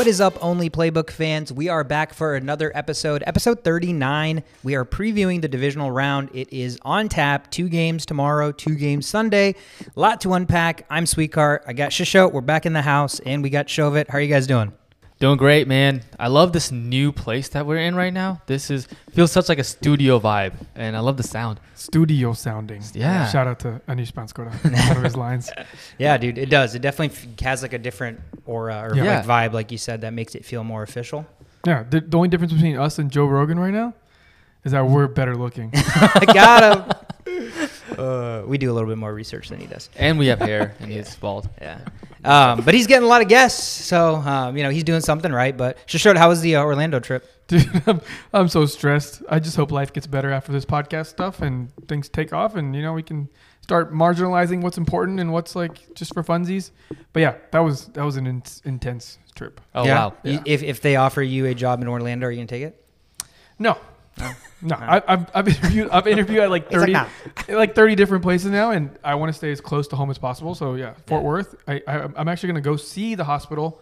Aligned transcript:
What 0.00 0.06
is 0.06 0.18
up, 0.18 0.42
Only 0.42 0.70
Playbook 0.70 1.10
fans? 1.10 1.52
We 1.52 1.68
are 1.68 1.84
back 1.84 2.14
for 2.14 2.34
another 2.34 2.72
episode, 2.74 3.22
episode 3.26 3.62
39. 3.62 4.42
We 4.62 4.74
are 4.74 4.86
previewing 4.86 5.42
the 5.42 5.48
divisional 5.48 5.90
round. 5.90 6.30
It 6.32 6.50
is 6.50 6.78
on 6.80 7.10
tap. 7.10 7.50
Two 7.50 7.68
games 7.68 8.06
tomorrow, 8.06 8.50
two 8.50 8.76
games 8.76 9.06
Sunday. 9.06 9.56
A 9.94 10.00
lot 10.00 10.22
to 10.22 10.32
unpack. 10.32 10.86
I'm 10.88 11.04
Sweetcart. 11.04 11.64
I 11.66 11.74
got 11.74 11.90
Shisho. 11.90 12.32
We're 12.32 12.40
back 12.40 12.64
in 12.64 12.72
the 12.72 12.80
house, 12.80 13.20
and 13.20 13.42
we 13.42 13.50
got 13.50 13.66
Shovit. 13.66 14.08
How 14.08 14.16
are 14.16 14.22
you 14.22 14.32
guys 14.32 14.46
doing? 14.46 14.72
Doing 15.20 15.36
great, 15.36 15.68
man. 15.68 16.02
I 16.18 16.28
love 16.28 16.54
this 16.54 16.72
new 16.72 17.12
place 17.12 17.50
that 17.50 17.66
we're 17.66 17.76
in 17.76 17.94
right 17.94 18.12
now. 18.12 18.40
This 18.46 18.70
is 18.70 18.88
feels 19.12 19.30
such 19.30 19.50
like 19.50 19.58
a 19.58 19.64
studio 19.64 20.18
vibe, 20.18 20.54
and 20.74 20.96
I 20.96 21.00
love 21.00 21.18
the 21.18 21.22
sound. 21.22 21.60
studio 21.74 22.32
sounding. 22.32 22.82
Yeah. 22.94 23.28
Shout 23.28 23.46
out 23.46 23.58
to 23.60 23.82
Anish 23.86 24.12
Panskoda. 24.12 24.50
One 24.88 24.96
of 24.96 25.02
his 25.04 25.16
lines. 25.26 25.50
Yeah, 25.98 26.16
dude, 26.16 26.38
it 26.38 26.48
does. 26.48 26.74
It 26.74 26.80
definitely 26.80 27.14
f- 27.14 27.40
has 27.40 27.60
like 27.60 27.74
a 27.74 27.78
different 27.78 28.18
aura 28.46 28.80
or 28.90 28.94
Yeah. 28.96 29.18
like 29.18 29.26
vibe, 29.26 29.52
like 29.52 29.70
you 29.70 29.76
said, 29.76 30.00
that 30.00 30.14
makes 30.14 30.34
it 30.34 30.42
feel 30.42 30.64
more 30.64 30.82
official. 30.82 31.26
Yeah. 31.66 31.82
The, 31.82 32.00
the 32.00 32.16
only 32.16 32.28
difference 32.30 32.54
between 32.54 32.78
us 32.78 32.98
and 32.98 33.10
Joe 33.10 33.26
Rogan 33.26 33.58
right 33.58 33.74
now 33.74 33.92
is 34.64 34.72
that 34.72 34.86
we're 34.86 35.06
better 35.06 35.36
looking. 35.36 35.70
I 35.74 36.24
got 36.32 36.62
him. 36.78 36.96
Uh, 37.98 38.44
we 38.46 38.56
do 38.56 38.70
a 38.70 38.72
little 38.72 38.88
bit 38.88 38.96
more 38.96 39.12
research 39.12 39.48
than 39.50 39.60
he 39.60 39.66
does. 39.66 39.90
And 39.96 40.18
we 40.18 40.28
have 40.28 40.38
hair, 40.38 40.74
and 40.80 40.90
he's 40.90 41.14
bald. 41.16 41.50
Yeah. 41.60 41.80
Um, 42.24 42.60
but 42.62 42.74
he's 42.74 42.86
getting 42.86 43.04
a 43.04 43.08
lot 43.08 43.22
of 43.22 43.28
guests, 43.28 43.62
so 43.86 44.16
um, 44.16 44.56
you 44.56 44.62
know 44.62 44.70
he's 44.70 44.84
doing 44.84 45.00
something 45.00 45.32
right. 45.32 45.56
But 45.56 45.78
Shishod, 45.86 46.16
how 46.16 46.28
was 46.28 46.40
the 46.42 46.56
uh, 46.56 46.62
Orlando 46.62 47.00
trip? 47.00 47.26
Dude, 47.50 47.68
I'm, 47.86 48.00
I'm 48.32 48.48
so 48.48 48.64
stressed. 48.66 49.22
I 49.28 49.40
just 49.40 49.56
hope 49.56 49.72
life 49.72 49.92
gets 49.92 50.06
better 50.06 50.30
after 50.30 50.52
this 50.52 50.64
podcast 50.64 51.06
stuff 51.06 51.40
and 51.42 51.72
things 51.88 52.08
take 52.08 52.32
off 52.32 52.54
and, 52.54 52.76
you 52.76 52.82
know, 52.82 52.92
we 52.92 53.02
can 53.02 53.28
start 53.60 53.92
marginalizing 53.92 54.60
what's 54.62 54.78
important 54.78 55.18
and 55.18 55.32
what's 55.32 55.56
like 55.56 55.92
just 55.96 56.14
for 56.14 56.22
funsies. 56.22 56.70
But 57.12 57.20
yeah, 57.20 57.34
that 57.50 57.58
was 57.58 57.86
that 57.88 58.04
was 58.04 58.16
an 58.16 58.28
in- 58.28 58.42
intense 58.64 59.18
trip. 59.34 59.60
Oh 59.74 59.84
Yeah? 59.84 59.94
wow. 59.98 60.14
Yeah. 60.22 60.42
If 60.44 60.62
if 60.62 60.80
they 60.80 60.94
offer 60.94 61.22
you 61.22 61.46
a 61.46 61.54
job 61.54 61.82
in 61.82 61.88
Orlando, 61.88 62.28
are 62.28 62.30
you 62.30 62.36
gonna 62.36 62.46
take 62.46 62.62
it? 62.62 62.84
No. 63.58 63.76
No, 64.62 64.76
I, 64.76 65.02
I've, 65.08 65.30
I've 65.34 65.48
interviewed 65.48 65.88
I've 65.90 66.06
interviewed 66.06 66.40
at 66.40 66.50
like 66.50 66.68
He's 66.68 66.78
like, 66.78 67.08
thirty 67.46 67.54
like 67.54 67.74
thirty 67.74 67.94
different 67.94 68.22
places 68.22 68.50
now, 68.50 68.70
and 68.72 68.90
I 69.02 69.14
want 69.14 69.30
to 69.30 69.32
stay 69.32 69.50
as 69.50 69.60
close 69.60 69.88
to 69.88 69.96
home 69.96 70.10
as 70.10 70.18
possible. 70.18 70.54
So 70.54 70.74
yeah, 70.74 70.94
Fort 71.06 71.22
Yeah. 71.22 71.26
Worth. 71.28 71.54
I, 71.66 71.82
I 71.86 72.08
I'm 72.16 72.28
actually 72.28 72.48
gonna 72.48 72.60
go 72.60 72.76
see 72.76 73.14
the 73.14 73.24
hospital 73.24 73.80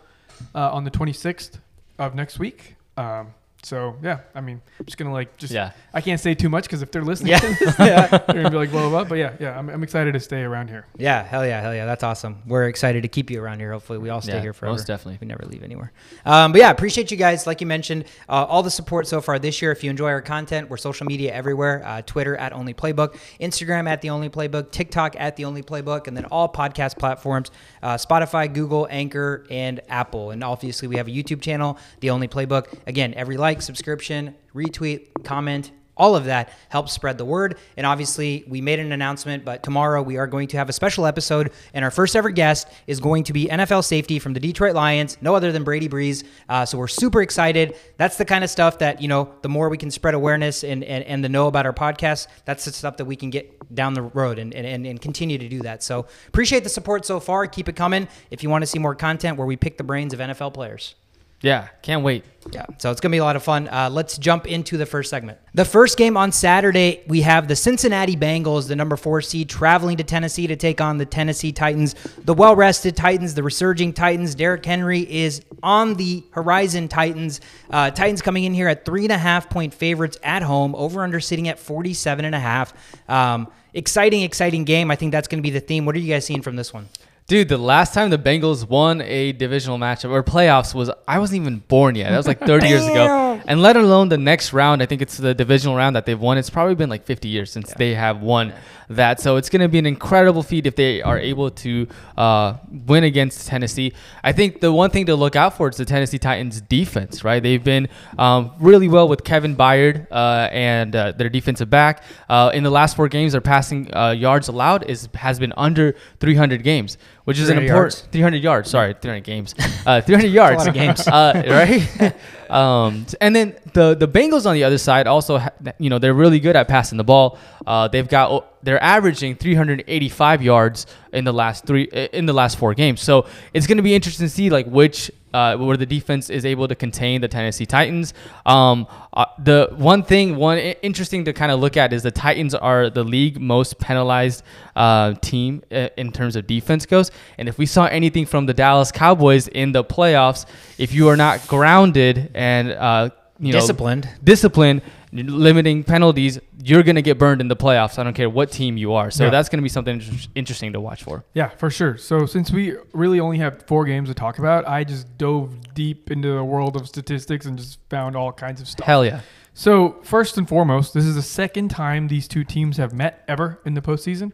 uh, 0.54 0.72
on 0.72 0.84
the 0.84 0.90
26th 0.90 1.58
of 1.98 2.14
next 2.14 2.38
week. 2.38 2.76
Um, 2.96 3.34
so 3.62 3.96
yeah, 4.02 4.20
I 4.34 4.40
mean, 4.40 4.60
I'm 4.78 4.86
just 4.86 4.96
gonna 4.98 5.12
like 5.12 5.36
just 5.36 5.52
Yeah. 5.52 5.72
I 5.92 6.00
can't 6.00 6.20
say 6.20 6.34
too 6.34 6.48
much 6.48 6.64
because 6.64 6.80
if 6.82 6.90
they're 6.92 7.02
listening, 7.04 7.32
Yeah. 7.32 7.40
yeah. 7.78 8.06
they're 8.18 8.20
gonna 8.42 8.50
be 8.50 8.56
like 8.56 8.70
blah 8.70 8.82
blah. 8.82 8.90
blah. 8.90 9.04
But 9.04 9.18
yeah, 9.18 9.34
yeah, 9.40 9.58
I'm, 9.58 9.68
I'm 9.68 9.82
excited 9.82 10.12
to 10.12 10.20
stay 10.20 10.42
around 10.42 10.68
here. 10.68 10.86
Yeah. 10.96 11.22
Hell 11.24 11.44
yeah. 11.46 11.60
Hell 11.60 11.74
yeah. 11.74 11.84
That's 11.84 12.02
awesome. 12.04 12.42
We're 12.46 12.68
excited 12.68 13.02
to 13.02 13.08
keep 13.08 13.30
you 13.30 13.42
around 13.42 13.58
here. 13.58 13.72
Hopefully, 13.72 13.98
we 13.98 14.10
all 14.10 14.20
stay 14.20 14.34
Yeah, 14.34 14.40
here 14.42 14.52
forever. 14.52 14.72
most 14.74 14.86
definitely. 14.86 15.18
We 15.20 15.26
never 15.26 15.44
leave 15.44 15.62
anywhere. 15.64 15.92
Um, 16.24 16.52
but 16.52 16.60
yeah, 16.60 16.70
appreciate 16.70 17.10
you 17.10 17.16
guys. 17.16 17.46
Like 17.46 17.60
you 17.60 17.66
mentioned, 17.66 18.04
uh, 18.28 18.44
all 18.44 18.62
the 18.62 18.70
support 18.70 19.06
so 19.08 19.20
far 19.20 19.38
this 19.40 19.60
year. 19.60 19.72
If 19.72 19.82
you 19.82 19.90
enjoy 19.90 20.08
our 20.10 20.22
content, 20.22 20.70
we're 20.70 20.76
social 20.76 21.06
media 21.06 21.32
everywhere. 21.34 21.82
Uh, 21.84 22.02
Twitter 22.02 22.36
at 22.36 22.52
Only 22.52 22.74
Playbook, 22.74 23.18
Instagram 23.40 23.88
at 23.88 24.02
The 24.02 24.10
Only 24.10 24.28
Playbook, 24.30 24.70
TikTok 24.70 25.16
at 25.18 25.36
The 25.36 25.44
Only 25.44 25.62
Playbook, 25.62 26.06
and 26.06 26.16
then 26.16 26.26
all 26.26 26.48
podcast 26.48 26.96
platforms: 26.98 27.50
uh, 27.82 27.94
Spotify, 27.96 28.52
Google, 28.52 28.86
Anchor, 28.90 29.44
and 29.50 29.80
Apple. 29.88 30.30
And 30.30 30.44
obviously, 30.44 30.86
we 30.86 30.96
have 30.96 31.08
a 31.08 31.10
YouTube 31.10 31.40
channel, 31.42 31.76
The 32.00 32.10
Only 32.10 32.28
Playbook. 32.28 32.66
Again, 32.86 33.14
every 33.14 33.36
like, 33.48 33.62
subscription, 33.62 34.34
retweet, 34.54 35.24
comment. 35.24 35.70
All 35.96 36.14
of 36.14 36.26
that 36.26 36.52
helps 36.68 36.92
spread 36.92 37.16
the 37.16 37.24
word. 37.24 37.56
And 37.78 37.86
obviously, 37.86 38.44
we 38.46 38.60
made 38.60 38.78
an 38.78 38.92
announcement, 38.92 39.42
but 39.42 39.62
tomorrow 39.62 40.02
we 40.02 40.18
are 40.18 40.26
going 40.26 40.48
to 40.48 40.58
have 40.58 40.68
a 40.68 40.72
special 40.72 41.06
episode. 41.06 41.50
And 41.72 41.82
our 41.82 41.90
first 41.90 42.14
ever 42.14 42.28
guest 42.28 42.68
is 42.86 43.00
going 43.00 43.24
to 43.24 43.32
be 43.32 43.46
NFL 43.46 43.84
safety 43.84 44.18
from 44.18 44.34
the 44.34 44.38
Detroit 44.38 44.74
Lions, 44.74 45.16
no 45.22 45.34
other 45.34 45.50
than 45.50 45.64
Brady 45.64 45.88
Breeze. 45.88 46.24
Uh, 46.46 46.66
so 46.66 46.76
we're 46.76 46.88
super 46.88 47.22
excited. 47.22 47.74
That's 47.96 48.18
the 48.18 48.26
kind 48.26 48.44
of 48.44 48.50
stuff 48.50 48.78
that, 48.80 49.00
you 49.00 49.08
know, 49.08 49.34
the 49.40 49.48
more 49.48 49.70
we 49.70 49.78
can 49.78 49.90
spread 49.90 50.12
awareness 50.12 50.62
and, 50.62 50.84
and, 50.84 51.02
and 51.04 51.24
the 51.24 51.30
know 51.30 51.46
about 51.46 51.64
our 51.64 51.72
podcast, 51.72 52.28
that's 52.44 52.66
the 52.66 52.72
stuff 52.72 52.98
that 52.98 53.06
we 53.06 53.16
can 53.16 53.30
get 53.30 53.74
down 53.74 53.94
the 53.94 54.02
road 54.02 54.38
and, 54.38 54.54
and, 54.54 54.86
and 54.86 55.00
continue 55.00 55.38
to 55.38 55.48
do 55.48 55.62
that. 55.62 55.82
So 55.82 56.04
appreciate 56.28 56.64
the 56.64 56.70
support 56.70 57.06
so 57.06 57.18
far. 57.18 57.46
Keep 57.46 57.70
it 57.70 57.76
coming 57.76 58.08
if 58.30 58.42
you 58.42 58.50
want 58.50 58.60
to 58.60 58.66
see 58.66 58.78
more 58.78 58.94
content 58.94 59.38
where 59.38 59.46
we 59.46 59.56
pick 59.56 59.78
the 59.78 59.84
brains 59.84 60.12
of 60.12 60.20
NFL 60.20 60.52
players. 60.52 60.94
Yeah. 61.40 61.68
Can't 61.82 62.02
wait. 62.02 62.24
Yeah, 62.52 62.64
so 62.78 62.90
it's 62.90 63.00
going 63.00 63.10
to 63.10 63.14
be 63.14 63.18
a 63.18 63.24
lot 63.24 63.36
of 63.36 63.42
fun. 63.42 63.68
Uh, 63.68 63.90
let's 63.90 64.16
jump 64.16 64.46
into 64.46 64.76
the 64.76 64.86
first 64.86 65.10
segment. 65.10 65.38
The 65.54 65.64
first 65.64 65.98
game 65.98 66.16
on 66.16 66.32
Saturday, 66.32 67.02
we 67.06 67.20
have 67.22 67.48
the 67.48 67.56
Cincinnati 67.56 68.16
Bengals, 68.16 68.68
the 68.68 68.76
number 68.76 68.96
four 68.96 69.20
seed, 69.20 69.48
traveling 69.48 69.98
to 69.98 70.04
Tennessee 70.04 70.46
to 70.46 70.56
take 70.56 70.80
on 70.80 70.98
the 70.98 71.04
Tennessee 71.04 71.52
Titans. 71.52 71.94
The 72.24 72.34
well 72.34 72.56
rested 72.56 72.96
Titans, 72.96 73.34
the 73.34 73.42
resurging 73.42 73.92
Titans. 73.92 74.34
Derrick 74.34 74.64
Henry 74.64 75.00
is 75.00 75.42
on 75.62 75.94
the 75.94 76.24
horizon 76.30 76.88
Titans. 76.88 77.40
Uh, 77.70 77.90
Titans 77.90 78.22
coming 78.22 78.44
in 78.44 78.54
here 78.54 78.68
at 78.68 78.84
three 78.84 79.04
and 79.04 79.12
a 79.12 79.18
half 79.18 79.50
point 79.50 79.74
favorites 79.74 80.16
at 80.22 80.42
home, 80.42 80.74
over 80.74 81.02
under 81.02 81.20
sitting 81.20 81.48
at 81.48 81.58
47 81.58 82.24
and 82.24 82.34
a 82.34 82.40
half. 82.40 82.72
Um, 83.10 83.48
exciting, 83.74 84.22
exciting 84.22 84.64
game. 84.64 84.90
I 84.90 84.96
think 84.96 85.12
that's 85.12 85.28
going 85.28 85.42
to 85.42 85.46
be 85.46 85.50
the 85.50 85.60
theme. 85.60 85.84
What 85.84 85.94
are 85.96 85.98
you 85.98 86.14
guys 86.14 86.24
seeing 86.24 86.42
from 86.42 86.56
this 86.56 86.72
one? 86.72 86.88
Dude, 87.28 87.50
the 87.50 87.58
last 87.58 87.92
time 87.92 88.08
the 88.08 88.16
Bengals 88.16 88.66
won 88.66 89.02
a 89.02 89.32
divisional 89.32 89.76
matchup 89.76 90.08
or 90.08 90.22
playoffs 90.22 90.74
was 90.74 90.90
I 91.06 91.18
wasn't 91.18 91.42
even 91.42 91.58
born 91.58 91.94
yet. 91.94 92.08
That 92.08 92.16
was 92.16 92.26
like 92.26 92.40
30 92.40 92.68
years 92.68 92.86
ago. 92.86 93.38
And 93.46 93.60
let 93.60 93.76
alone 93.76 94.08
the 94.08 94.16
next 94.16 94.54
round, 94.54 94.82
I 94.82 94.86
think 94.86 95.02
it's 95.02 95.18
the 95.18 95.34
divisional 95.34 95.76
round 95.76 95.94
that 95.94 96.06
they've 96.06 96.18
won. 96.18 96.38
It's 96.38 96.48
probably 96.48 96.74
been 96.74 96.88
like 96.88 97.04
50 97.04 97.28
years 97.28 97.52
since 97.52 97.74
they 97.74 97.94
have 97.94 98.22
won 98.22 98.54
that. 98.88 99.20
So 99.20 99.36
it's 99.36 99.50
going 99.50 99.60
to 99.60 99.68
be 99.68 99.78
an 99.78 99.86
incredible 99.86 100.42
feat 100.42 100.66
if 100.66 100.76
they 100.76 101.02
are 101.02 101.18
able 101.18 101.50
to 101.50 101.86
uh, 102.16 102.54
win 102.86 103.04
against 103.04 103.46
Tennessee. 103.46 103.92
I 104.24 104.32
think 104.32 104.60
the 104.60 104.72
one 104.72 104.90
thing 104.90 105.06
to 105.06 105.14
look 105.14 105.36
out 105.36 105.56
for 105.56 105.68
is 105.68 105.76
the 105.76 105.84
Tennessee 105.84 106.18
Titans 106.18 106.60
defense, 106.62 107.24
right? 107.24 107.42
They've 107.42 107.62
been 107.62 107.88
um, 108.18 108.52
really 108.58 108.88
well 108.88 109.08
with 109.08 109.24
Kevin 109.24 109.56
Byard 109.56 110.06
uh, 110.10 110.48
and 110.50 110.96
uh, 110.96 111.12
their 111.12 111.28
defensive 111.28 111.68
back. 111.68 112.02
Uh, 112.28 112.50
in 112.54 112.62
the 112.62 112.70
last 112.70 112.96
four 112.96 113.08
games, 113.08 113.32
their 113.32 113.40
passing 113.40 113.94
uh, 113.94 114.10
yards 114.10 114.48
allowed 114.48 114.88
is 114.88 115.08
has 115.14 115.38
been 115.38 115.52
under 115.56 115.94
300 116.20 116.62
games, 116.62 116.96
which 117.28 117.38
is 117.38 117.50
an 117.50 117.58
important 117.58 117.92
yards. 117.92 118.00
300 118.10 118.42
yards. 118.42 118.70
Sorry, 118.70 118.94
300 118.94 119.22
games. 119.22 119.54
Uh, 119.84 120.00
300 120.00 120.28
yards. 120.32 120.66
games. 120.70 121.06
uh, 121.06 121.42
right? 121.46 122.14
um, 122.50 123.04
and 123.20 123.36
then 123.36 123.54
the 123.74 123.94
the 123.94 124.08
Bengals 124.08 124.46
on 124.46 124.54
the 124.54 124.64
other 124.64 124.78
side 124.78 125.06
also, 125.06 125.36
ha- 125.36 125.50
you 125.76 125.90
know, 125.90 125.98
they're 125.98 126.14
really 126.14 126.40
good 126.40 126.56
at 126.56 126.68
passing 126.68 126.96
the 126.96 127.04
ball. 127.04 127.38
Uh, 127.66 127.86
they've 127.86 128.08
got 128.08 128.64
they're 128.64 128.82
averaging 128.82 129.34
385 129.36 130.42
yards 130.42 130.86
in 131.12 131.26
the 131.26 131.32
last 131.34 131.66
three 131.66 131.84
in 132.14 132.24
the 132.24 132.32
last 132.32 132.56
four 132.56 132.72
games. 132.72 133.02
So 133.02 133.26
it's 133.52 133.66
going 133.66 133.76
to 133.76 133.82
be 133.82 133.94
interesting 133.94 134.24
to 134.24 134.30
see 134.30 134.48
like 134.48 134.64
which 134.66 135.10
uh, 135.32 135.56
where 135.56 135.76
the 135.76 135.86
defense 135.86 136.30
is 136.30 136.44
able 136.44 136.68
to 136.68 136.74
contain 136.74 137.20
the 137.20 137.28
Tennessee 137.28 137.66
Titans. 137.66 138.14
Um, 138.46 138.86
uh, 139.12 139.26
the 139.38 139.68
one 139.76 140.02
thing, 140.02 140.36
one 140.36 140.58
interesting 140.58 141.24
to 141.24 141.32
kind 141.32 141.52
of 141.52 141.60
look 141.60 141.76
at 141.76 141.92
is 141.92 142.02
the 142.02 142.10
Titans 142.10 142.54
are 142.54 142.90
the 142.90 143.04
league 143.04 143.40
most 143.40 143.78
penalized 143.78 144.42
uh, 144.76 145.14
team 145.14 145.62
uh, 145.70 145.88
in 145.96 146.12
terms 146.12 146.36
of 146.36 146.46
defense 146.46 146.86
goes. 146.86 147.10
And 147.38 147.48
if 147.48 147.58
we 147.58 147.66
saw 147.66 147.86
anything 147.86 148.26
from 148.26 148.46
the 148.46 148.54
Dallas 148.54 148.92
Cowboys 148.92 149.48
in 149.48 149.72
the 149.72 149.84
playoffs, 149.84 150.46
if 150.78 150.92
you 150.92 151.08
are 151.08 151.16
not 151.16 151.46
grounded 151.48 152.30
and 152.34 152.72
uh, 152.72 153.10
you 153.40 153.52
know 153.52 153.60
Disciplined. 153.60 154.08
discipline, 154.22 154.82
limiting 155.12 155.84
penalties, 155.84 156.38
you're 156.62 156.82
gonna 156.82 157.02
get 157.02 157.18
burned 157.18 157.40
in 157.40 157.48
the 157.48 157.56
playoffs. 157.56 157.98
I 157.98 158.04
don't 158.04 158.14
care 158.14 158.28
what 158.28 158.50
team 158.52 158.76
you 158.76 158.92
are. 158.92 159.10
So 159.10 159.24
Yeah. 159.24 159.30
that's 159.30 159.48
gonna 159.48 159.62
be 159.62 159.68
something 159.68 159.94
inter- 160.00 160.28
interesting 160.34 160.72
to 160.74 160.80
watch 160.80 161.02
for. 161.02 161.24
Yeah, 161.34 161.48
for 161.48 161.70
sure. 161.70 161.96
So 161.96 162.26
since 162.26 162.50
we 162.50 162.74
really 162.92 163.18
only 163.20 163.38
have 163.38 163.62
four 163.66 163.84
games 163.84 164.08
to 164.08 164.14
talk 164.14 164.38
about, 164.38 164.68
I 164.68 164.84
just 164.84 165.16
dove 165.18 165.74
deep 165.74 166.10
into 166.10 166.32
the 166.34 166.44
world 166.44 166.76
of 166.76 166.86
statistics 166.86 167.46
and 167.46 167.56
just 167.58 167.78
found 167.88 168.16
all 168.16 168.32
kinds 168.32 168.60
of 168.60 168.68
stuff. 168.68 168.86
Hell 168.86 169.04
yeah. 169.04 169.20
So 169.54 169.96
first 170.02 170.36
and 170.38 170.48
foremost, 170.48 170.94
this 170.94 171.04
is 171.04 171.14
the 171.14 171.22
second 171.22 171.68
time 171.68 172.08
these 172.08 172.28
two 172.28 172.44
teams 172.44 172.76
have 172.76 172.92
met 172.92 173.24
ever 173.26 173.58
in 173.64 173.74
the 173.74 173.80
postseason. 173.80 174.32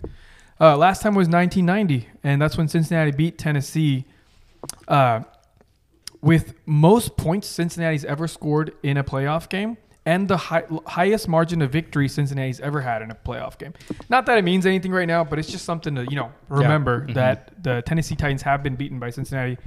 Uh, 0.61 0.77
last 0.77 1.03
time 1.03 1.15
was 1.15 1.29
1990, 1.29 2.09
and 2.23 2.41
that's 2.43 2.57
when 2.59 2.69
Cincinnati 2.69 3.11
beat 3.11 3.39
Tennessee. 3.39 4.05
Uh, 4.87 5.21
with 6.21 6.55
most 6.65 7.17
points 7.17 7.47
Cincinnati's 7.47 8.05
ever 8.05 8.27
scored 8.27 8.73
in 8.83 8.97
a 8.97 9.05
playoff 9.05 9.49
game, 9.49 9.77
and 10.07 10.29
the 10.29 10.37
high, 10.37 10.65
highest 10.87 11.29
margin 11.29 11.63
of 11.63 11.71
victory 11.71 12.09
Cincinnati's 12.09 12.61
ever 12.61 12.81
had 12.81 13.03
in 13.03 13.11
a 13.11 13.15
playoff 13.15 13.59
game. 13.59 13.73
Not 14.09 14.27
that 14.27 14.39
it 14.39 14.43
means 14.45 14.67
anything 14.67 14.93
right 14.93 15.09
now, 15.09 15.25
but 15.25 15.39
it's 15.39 15.51
just 15.51 15.65
something 15.65 15.95
to 15.95 16.05
you 16.11 16.17
know 16.17 16.33
remember 16.49 17.03
Mm-hmm. 17.03 17.13
that 17.15 17.63
the 17.63 17.83
Tennessee 17.87 18.17
Titans 18.17 18.43
have 18.43 18.63
been 18.63 18.77
beaten 18.77 18.99
by 18.99 19.11
Cincinnati. 19.11 19.59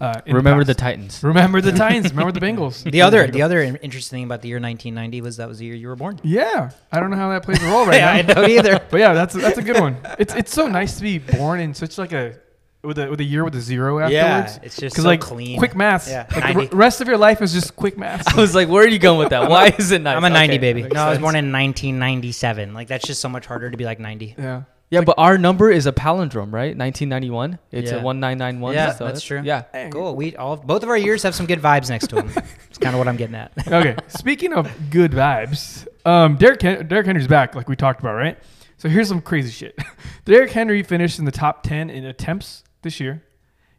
Uh, 0.00 0.20
in 0.26 0.34
Remember 0.34 0.64
the 0.64 0.74
past. 0.74 0.80
Titans. 0.80 1.22
Remember 1.22 1.60
the 1.60 1.70
Titans. 1.84 2.10
Remember 2.10 2.32
the 2.32 2.44
Bengals. 2.44 2.82
The 2.90 3.00
other, 3.02 3.28
the 3.28 3.42
other 3.42 3.62
interesting 3.62 4.16
thing 4.18 4.24
about 4.24 4.42
the 4.42 4.48
year 4.48 4.56
1990 4.58 5.20
was 5.20 5.36
that 5.36 5.48
was 5.48 5.58
the 5.60 5.66
year 5.66 5.76
you 5.76 5.86
were 5.86 5.94
born. 5.94 6.18
Yeah, 6.24 6.70
I 6.90 6.98
don't 6.98 7.10
know 7.10 7.16
how 7.16 7.30
that 7.30 7.44
plays 7.44 7.62
a 7.62 7.66
role 7.66 7.86
right 7.86 7.94
yeah, 7.98 8.06
now. 8.12 8.18
I 8.18 8.22
don't 8.22 8.50
either. 8.50 8.80
But 8.90 8.98
yeah, 8.98 9.14
that's 9.14 9.34
that's 9.34 9.56
a 9.56 9.62
good 9.62 9.78
one. 9.80 9.96
It's 10.18 10.34
it's 10.34 10.52
so 10.52 10.66
nice 10.66 10.96
to 10.96 11.02
be 11.04 11.18
born 11.20 11.60
in 11.60 11.72
such 11.74 11.96
like 11.96 12.12
a 12.12 12.34
with 12.84 12.98
a 12.98 13.08
with 13.08 13.20
a 13.20 13.24
year 13.24 13.44
with 13.44 13.54
a 13.54 13.60
zero 13.60 13.98
afterwards. 13.98 14.12
Yeah, 14.14 14.26
afterwards. 14.26 14.60
it's 14.66 14.76
just 14.76 14.96
so 14.96 15.02
like 15.02 15.20
clean. 15.20 15.58
quick 15.58 15.74
math. 15.74 16.08
Yeah, 16.08 16.26
like 16.54 16.70
the 16.70 16.76
rest 16.76 17.00
of 17.00 17.08
your 17.08 17.18
life 17.18 17.40
is 17.42 17.52
just 17.52 17.74
quick 17.76 17.96
math. 17.98 18.28
I 18.36 18.40
was 18.40 18.54
like, 18.54 18.68
where 18.68 18.84
are 18.84 18.88
you 18.88 18.98
going 18.98 19.18
with 19.18 19.30
that? 19.30 19.48
Why 19.50 19.74
is 19.78 19.90
it 19.92 20.02
nice? 20.02 20.16
I'm 20.16 20.24
a 20.24 20.30
90 20.30 20.52
Okay, 20.54 20.58
baby. 20.58 20.82
makes 20.82 20.94
No, 20.94 21.02
I 21.02 21.10
was 21.10 21.18
born 21.18 21.34
in 21.36 21.50
1997. 21.52 22.74
Like 22.74 22.88
that's 22.88 23.06
just 23.06 23.20
so 23.20 23.28
much 23.28 23.46
harder 23.46 23.70
to 23.70 23.76
be 23.76 23.84
like 23.84 23.98
90. 23.98 24.34
yeah, 24.38 24.62
Yeah, 24.90 25.00
but 25.02 25.14
our 25.18 25.38
number 25.38 25.70
is 25.70 25.86
a 25.86 25.92
palindrome, 25.92 26.52
right? 26.52 26.76
1991. 26.76 27.58
It's 27.72 27.90
Yeah. 27.90 27.98
a 27.98 28.02
1991. 28.02 28.74
Yeah, 28.74 28.92
so 28.92 29.04
that's 29.06 29.22
true. 29.22 29.40
Yeah. 29.44 29.62
Cool. 29.90 30.14
We 30.16 30.36
all 30.36 30.56
both 30.56 30.82
of 30.82 30.88
our 30.88 30.96
years 30.98 31.22
have 31.22 31.34
some 31.34 31.46
good 31.46 31.60
vibes 31.60 31.88
next 31.90 32.08
to 32.08 32.16
them. 32.16 32.30
It's 32.74 32.78
kind 32.78 32.92
of 32.94 32.98
what 32.98 33.06
I'm 33.06 33.16
getting 33.16 33.36
at. 33.36 33.52
okay. 33.68 33.94
Speaking 34.08 34.52
of 34.52 34.68
good 34.90 35.12
vibes, 35.12 35.86
um, 36.04 36.34
Derrick, 36.34 36.60
Hen- 36.60 36.88
Derrick 36.88 37.06
Henry's 37.06 37.28
back, 37.28 37.54
like 37.54 37.68
we 37.68 37.76
talked 37.76 38.00
about, 38.00 38.14
right? 38.14 38.36
So 38.78 38.88
here's 38.88 39.06
some 39.06 39.20
crazy 39.20 39.52
shit. 39.52 39.78
Derrick 40.24 40.50
Henry 40.50 40.82
finished 40.82 41.20
in 41.20 41.24
the 41.24 41.30
top 41.30 41.62
10 41.62 41.88
in 41.88 42.04
attempts 42.04 42.64
this 42.84 43.00
year. 43.00 43.24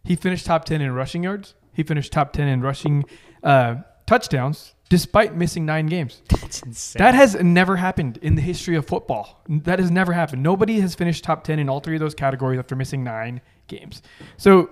He 0.04 0.16
finished 0.16 0.46
top 0.46 0.66
10 0.66 0.81
in 0.81 0.92
rushing 0.92 1.24
yards. 1.24 1.56
He 1.74 1.84
finished 1.84 2.12
top 2.12 2.34
10 2.34 2.48
in 2.48 2.62
rushing 2.62 3.06
uh, 3.44 3.75
touchdowns, 4.06 4.75
despite 4.90 5.36
missing 5.36 5.66
nine 5.66 5.88
games. 5.88 6.22
That's 6.30 6.62
insane. 6.62 7.00
That 7.00 7.16
has 7.16 7.36
never 7.36 7.78
happened 7.78 8.18
in 8.22 8.36
the 8.36 8.42
history 8.42 8.75
of 8.75 8.86
football. 8.86 9.42
That 9.48 9.80
has 9.80 9.90
never 9.90 10.13
happened. 10.13 10.44
Nobody 10.44 10.80
has 10.81 10.94
finished 10.94 11.24
top 11.24 11.44
10 11.44 11.60
in 11.60 11.69
all 11.69 11.80
three 11.80 11.96
of 11.96 12.02
those 12.02 12.13
categories 12.16 12.60
after 12.60 12.75
missing 12.75 13.04
nine 13.04 13.42
games. 13.68 14.02
So 14.38 14.69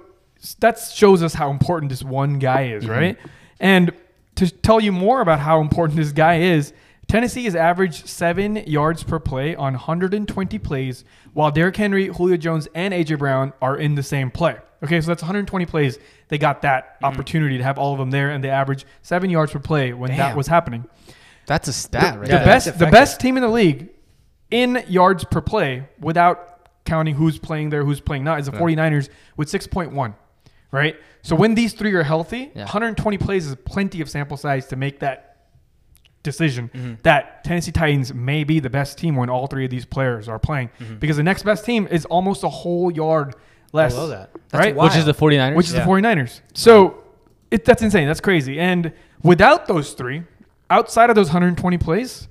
that 0.59 0.77
shows 0.79 1.23
us 1.23 1.33
how 1.33 1.49
important 1.49 1.89
this 1.89 2.03
one 2.03 2.37
guy 2.39 2.67
is, 2.67 2.87
right? 2.87 3.17
And 3.59 3.91
to 4.35 4.49
tell 4.49 4.79
you 4.81 4.91
more 4.91 5.21
about 5.21 5.39
how 5.39 5.61
important 5.61 5.97
this 5.97 6.11
guy 6.11 6.39
is, 6.41 6.73
Tennessee 7.07 7.43
has 7.45 7.55
averaged 7.55 8.07
seven 8.07 8.55
yards 8.67 9.03
per 9.03 9.19
play 9.19 9.55
on 9.55 9.73
120 9.73 10.57
plays, 10.59 11.03
while 11.33 11.51
Derrick 11.51 11.75
Henry, 11.75 12.07
Julio 12.07 12.37
Jones, 12.37 12.67
and 12.73 12.93
AJ 12.93 13.19
Brown 13.19 13.53
are 13.61 13.77
in 13.77 13.95
the 13.95 14.03
same 14.03 14.31
play. 14.31 14.57
Okay, 14.83 14.99
so 14.99 15.07
that's 15.07 15.21
120 15.21 15.65
plays. 15.65 15.99
They 16.27 16.37
got 16.37 16.63
that 16.63 16.95
mm-hmm. 16.95 17.05
opportunity 17.05 17.57
to 17.57 17.63
have 17.63 17.77
all 17.77 17.93
of 17.93 17.99
them 17.99 18.11
there, 18.11 18.31
and 18.31 18.43
they 18.43 18.49
averaged 18.49 18.85
seven 19.01 19.29
yards 19.29 19.51
per 19.51 19.59
play 19.59 19.93
when 19.93 20.15
that 20.17 20.35
was 20.35 20.47
happening 20.47 20.85
That's 21.45 21.67
a 21.67 21.73
stat, 21.73 22.19
right? 22.19 22.27
the 22.27 22.33
Yeah, 22.35 22.45
best 22.45 22.79
the 22.79 22.87
best 22.87 23.19
team 23.19 23.37
in 23.37 23.43
the 23.43 23.49
league 23.49 23.89
in 24.49 24.83
yards 24.87 25.23
per 25.25 25.41
play 25.41 25.87
without 25.99 26.67
counting 26.85 27.15
who's 27.15 27.37
playing 27.39 27.69
there 27.69 27.83
who's 27.83 27.99
playing 28.01 28.23
not 28.23 28.39
is 28.39 28.45
the 28.47 28.51
Yeah. 28.53 28.59
49ers 28.59 29.09
with 29.37 29.49
6.1 29.49 30.15
right 30.71 30.95
so 31.21 31.33
when 31.35 31.55
these 31.55 31.73
three 31.73 31.93
are 31.93 32.03
healthy 32.03 32.51
Yeah. 32.53 32.63
120 32.63 33.17
plays 33.17 33.47
is 33.47 33.55
plenty 33.65 34.01
of 34.01 34.09
sample 34.09 34.35
size 34.37 34.67
to 34.67 34.75
make 34.75 34.99
that 34.99 35.32
decision 36.23 36.69
Mm-hmm. 36.73 36.93
that 37.03 37.43
Tennessee 37.43 37.71
Titans 37.71 38.13
may 38.13 38.43
be 38.43 38.59
the 38.59 38.69
best 38.69 38.97
team 38.97 39.15
when 39.15 39.29
all 39.29 39.47
three 39.47 39.65
of 39.65 39.71
these 39.71 39.85
players 39.85 40.27
are 40.29 40.39
playing 40.39 40.69
Mm-hmm. 40.79 40.95
because 40.95 41.17
the 41.17 41.23
next 41.23 41.43
best 41.43 41.65
team 41.65 41.87
is 41.91 42.05
almost 42.05 42.43
a 42.43 42.49
whole 42.49 42.89
yard 42.91 43.35
less 43.73 43.93
Below 43.93 44.07
that. 44.07 44.31
That's 44.49 44.63
right 44.65 44.75
wild. 44.75 44.91
Which 44.91 44.97
is 44.99 45.05
the 45.05 45.13
49ers. 45.13 45.55
which 45.55 45.67
is 45.67 45.73
Yeah. 45.73 45.83
the 45.85 45.91
49ers. 45.91 46.41
So 46.53 47.03
it, 47.51 47.65
that's 47.65 47.81
insane. 47.83 48.07
That's 48.07 48.21
crazy. 48.21 48.59
And 48.59 48.93
without 49.21 49.67
those 49.67 49.93
three, 49.93 50.23
outside 50.69 51.09
of 51.09 51.15
those 51.15 51.27
120 51.27 51.77
plays, 51.77 52.27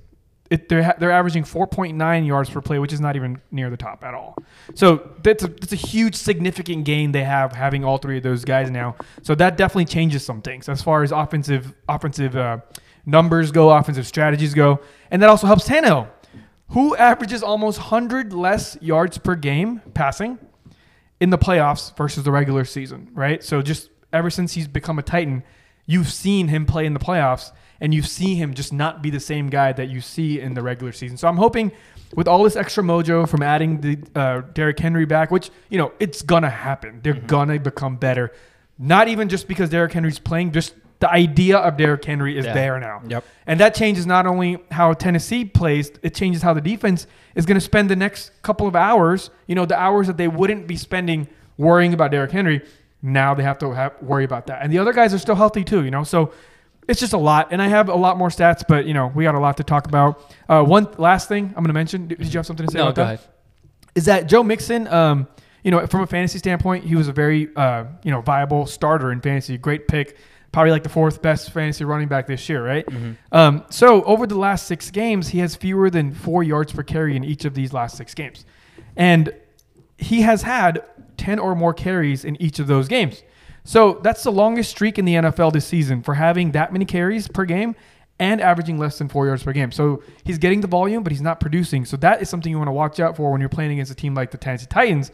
it, 0.49 0.69
they're, 0.69 0.93
they're 0.99 1.11
averaging 1.11 1.43
4.9 1.43 2.27
yards 2.27 2.49
per 2.49 2.61
play, 2.61 2.77
which 2.77 2.93
is 2.93 2.99
not 2.99 3.15
even 3.15 3.41
near 3.51 3.69
the 3.69 3.77
top 3.77 4.03
at 4.03 4.13
all. 4.13 4.35
So 4.75 5.09
that's 5.23 5.43
a, 5.43 5.47
that's 5.47 5.71
a 5.73 5.77
huge, 5.77 6.15
significant 6.15 6.83
gain 6.85 7.11
they 7.11 7.23
have 7.23 7.53
having 7.53 7.83
all 7.83 7.97
three 7.97 8.17
of 8.17 8.23
those 8.23 8.45
guys 8.45 8.69
now. 8.69 8.95
So 9.23 9.33
that 9.35 9.57
definitely 9.57 9.85
changes 9.85 10.23
some 10.25 10.41
things 10.41 10.67
as 10.69 10.81
far 10.83 11.01
as 11.03 11.11
offensive 11.11 11.73
offensive 11.89 12.35
uh, 12.35 12.57
numbers 13.05 13.51
go, 13.51 13.69
offensive 13.69 14.07
strategies 14.07 14.53
go, 14.53 14.79
and 15.11 15.21
that 15.21 15.29
also 15.29 15.47
helps 15.47 15.67
Tannehill, 15.67 16.07
who 16.69 16.95
averages 16.95 17.43
almost 17.43 17.79
100 17.79 18.33
less 18.33 18.77
yards 18.81 19.17
per 19.17 19.35
game 19.35 19.81
passing 19.93 20.39
in 21.19 21.29
the 21.29 21.37
playoffs 21.37 21.95
versus 21.97 22.23
the 22.23 22.31
regular 22.31 22.65
season, 22.65 23.09
right? 23.13 23.43
So 23.43 23.61
just 23.61 23.89
ever 24.11 24.29
since 24.29 24.53
he's 24.53 24.67
become 24.67 24.99
a 24.99 25.03
Titan, 25.03 25.43
you've 25.85 26.11
seen 26.11 26.47
him 26.47 26.65
play 26.65 26.85
in 26.85 26.93
the 26.93 26.99
playoffs 26.99 27.51
and 27.79 27.93
you 27.93 28.01
see 28.01 28.35
him 28.35 28.53
just 28.53 28.71
not 28.71 29.01
be 29.01 29.09
the 29.09 29.19
same 29.19 29.49
guy 29.49 29.73
that 29.73 29.89
you 29.89 29.99
see 29.99 30.39
in 30.39 30.53
the 30.53 30.61
regular 30.61 30.91
season. 30.91 31.17
So 31.17 31.27
I'm 31.27 31.37
hoping 31.37 31.71
with 32.15 32.27
all 32.27 32.43
this 32.43 32.55
extra 32.55 32.83
mojo 32.83 33.27
from 33.27 33.43
adding 33.43 33.81
the 33.81 33.97
uh, 34.15 34.41
Derrick 34.53 34.79
Henry 34.79 35.05
back, 35.05 35.31
which, 35.31 35.49
you 35.69 35.77
know, 35.77 35.91
it's 35.99 36.21
going 36.21 36.43
to 36.43 36.49
happen. 36.49 37.01
They're 37.03 37.13
going 37.13 37.49
to 37.49 37.59
become 37.59 37.97
better. 37.97 38.31
Not 38.79 39.07
even 39.07 39.29
just 39.29 39.47
because 39.47 39.69
Derrick 39.69 39.91
Henry's 39.91 40.19
playing, 40.19 40.51
just 40.51 40.75
the 41.03 41.11
idea 41.11 41.57
of 41.57 41.75
Derrick 41.75 42.05
Henry 42.05 42.37
is 42.37 42.45
Yeah. 42.45 42.53
there 42.53 42.79
now. 42.79 43.01
Yep. 43.05 43.25
And 43.45 43.59
that 43.59 43.75
changes 43.75 44.05
not 44.05 44.25
only 44.25 44.63
how 44.71 44.93
Tennessee 44.93 45.43
plays, 45.43 45.91
it 46.01 46.15
changes 46.15 46.41
how 46.41 46.53
the 46.53 46.61
defense 46.61 47.07
is 47.35 47.45
going 47.45 47.57
to 47.57 47.61
spend 47.61 47.89
the 47.89 47.95
next 47.97 48.31
couple 48.41 48.67
of 48.67 48.75
hours. 48.75 49.29
You 49.45 49.55
know, 49.55 49.65
the 49.65 49.77
hours 49.77 50.07
that 50.07 50.15
they 50.15 50.29
wouldn't 50.29 50.65
be 50.65 50.77
spending 50.77 51.27
worrying 51.57 51.93
about 51.93 52.11
Derrick 52.11 52.31
Henry. 52.31 52.61
Now 53.01 53.33
they 53.33 53.43
have 53.43 53.57
to 53.57 53.73
have, 53.73 53.91
worry 54.01 54.23
about 54.23 54.47
that. 54.47 54.61
And 54.61 54.71
the 54.71 54.79
other 54.79 54.93
guys 54.93 55.13
are 55.13 55.17
still 55.17 55.35
healthy 55.35 55.65
too, 55.65 55.83
you 55.83 55.91
know? 55.91 56.05
So 56.05 56.31
it's 56.87 57.01
just 57.01 57.11
a 57.11 57.17
lot. 57.17 57.49
And 57.51 57.61
I 57.61 57.67
have 57.67 57.89
a 57.89 57.95
lot 57.95 58.17
more 58.17 58.29
stats, 58.29 58.63
but, 58.65 58.85
you 58.85 58.93
know, 58.93 59.11
we 59.13 59.25
got 59.25 59.35
a 59.35 59.41
lot 59.41 59.57
to 59.57 59.63
talk 59.65 59.85
about. 59.87 60.21
Uh, 60.47 60.63
one 60.63 60.87
last 60.97 61.27
thing 61.27 61.47
I'm 61.47 61.65
going 61.65 61.67
to 61.67 61.73
mention. 61.73 62.07
Did 62.07 62.21
you 62.33 62.39
have 62.39 62.45
something 62.45 62.65
to 62.65 62.71
say 62.71 62.77
no, 62.77 62.85
about 62.85 62.95
go 62.95 63.03
that? 63.03 63.13
ahead. 63.15 63.27
is 63.95 64.05
that 64.05 64.29
Joe 64.29 64.41
Mixon, 64.41 64.87
um, 64.87 65.27
you 65.65 65.71
know, 65.71 65.85
from 65.85 65.99
a 65.99 66.07
fantasy 66.07 66.37
standpoint, 66.39 66.85
he 66.85 66.95
was 66.95 67.09
a 67.09 67.13
very, 67.13 67.49
uh, 67.57 67.83
you 68.03 68.11
know, 68.11 68.21
viable 68.21 68.65
starter 68.67 69.11
in 69.11 69.19
fantasy. 69.19 69.57
Great 69.57 69.89
pick. 69.89 70.15
Probably 70.53 70.71
like 70.71 70.83
the 70.83 70.89
fourth 70.89 71.21
best 71.21 71.51
fantasy 71.51 71.83
running 71.83 72.07
back 72.07 72.27
this 72.27 72.47
year, 72.47 72.65
right? 72.65 72.87
Um, 73.31 73.65
so 73.69 74.03
over 74.03 74.25
the 74.25 74.37
last 74.37 74.67
six 74.67 74.89
games, 74.91 75.27
he 75.29 75.39
has 75.39 75.55
fewer 75.55 75.89
than 75.89 76.13
four 76.13 76.43
yards 76.43 76.71
per 76.71 76.83
carry 76.83 77.17
in 77.17 77.23
each 77.25 77.43
of 77.43 77.55
these 77.55 77.73
last 77.73 77.97
six 77.97 78.13
games. 78.13 78.45
And 78.95 79.33
he 79.97 80.21
has 80.21 80.43
had 80.43 80.83
10 81.17 81.39
or 81.39 81.55
more 81.55 81.73
carries 81.73 82.23
in 82.23 82.41
each 82.41 82.59
of 82.59 82.67
those 82.67 82.87
games. 82.87 83.23
So 83.65 83.99
that's 84.03 84.23
the 84.23 84.31
longest 84.31 84.69
streak 84.69 84.99
in 84.99 85.05
the 85.05 85.15
NFL 85.15 85.53
this 85.53 85.65
season 85.65 86.03
for 86.03 86.13
having 86.13 86.51
that 86.51 86.71
many 86.71 86.85
carries 86.85 87.27
per 87.27 87.45
game 87.45 87.75
and 88.19 88.39
averaging 88.41 88.77
less 88.77 88.97
than 88.97 89.09
four 89.09 89.25
yards 89.25 89.43
per 89.43 89.53
game. 89.53 89.71
So 89.71 90.03
he's 90.23 90.37
getting 90.37 90.61
the 90.61 90.67
volume, 90.67 91.03
but 91.03 91.11
he's 91.11 91.21
not 91.21 91.39
producing. 91.39 91.85
So 91.85 91.97
that 91.97 92.21
is 92.21 92.29
something 92.29 92.51
you 92.51 92.57
want 92.57 92.67
to 92.67 92.73
watch 92.73 92.99
out 92.99 93.17
for 93.17 93.31
when 93.31 93.39
you're 93.39 93.49
playing 93.49 93.71
against 93.71 93.91
a 93.91 93.95
team 93.95 94.13
like 94.13 94.31
the 94.31 94.37
Tennessee 94.37 94.67
Titans. 94.69 95.11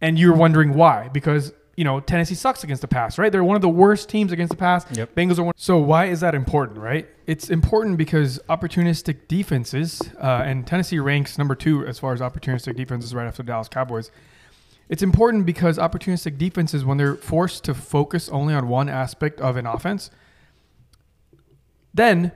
And 0.00 0.18
you're 0.18 0.34
wondering 0.34 0.74
why? 0.74 1.08
Because 1.08 1.52
you 1.76 1.84
know 1.84 2.00
Tennessee 2.00 2.34
sucks 2.34 2.64
against 2.64 2.82
the 2.82 2.88
pass, 2.88 3.18
right? 3.18 3.30
They're 3.30 3.44
one 3.44 3.56
of 3.56 3.62
the 3.62 3.68
worst 3.68 4.08
teams 4.08 4.32
against 4.32 4.50
the 4.50 4.56
pass. 4.56 4.86
Yep. 4.96 5.14
Bengals 5.14 5.38
are 5.38 5.44
one. 5.44 5.54
So 5.56 5.78
why 5.78 6.06
is 6.06 6.20
that 6.20 6.34
important, 6.34 6.78
right? 6.78 7.06
It's 7.26 7.50
important 7.50 7.98
because 7.98 8.40
opportunistic 8.48 9.28
defenses, 9.28 10.02
uh, 10.20 10.42
and 10.44 10.66
Tennessee 10.66 10.98
ranks 10.98 11.38
number 11.38 11.54
two 11.54 11.86
as 11.86 11.98
far 11.98 12.12
as 12.12 12.20
opportunistic 12.20 12.76
defenses, 12.76 13.14
right 13.14 13.26
after 13.26 13.42
the 13.42 13.48
Dallas 13.48 13.68
Cowboys. 13.68 14.10
It's 14.88 15.02
important 15.02 15.46
because 15.46 15.78
opportunistic 15.78 16.38
defenses, 16.38 16.84
when 16.84 16.96
they're 16.96 17.16
forced 17.16 17.64
to 17.64 17.74
focus 17.74 18.28
only 18.28 18.54
on 18.54 18.68
one 18.68 18.88
aspect 18.88 19.40
of 19.40 19.56
an 19.56 19.66
offense, 19.66 20.10
then 21.92 22.32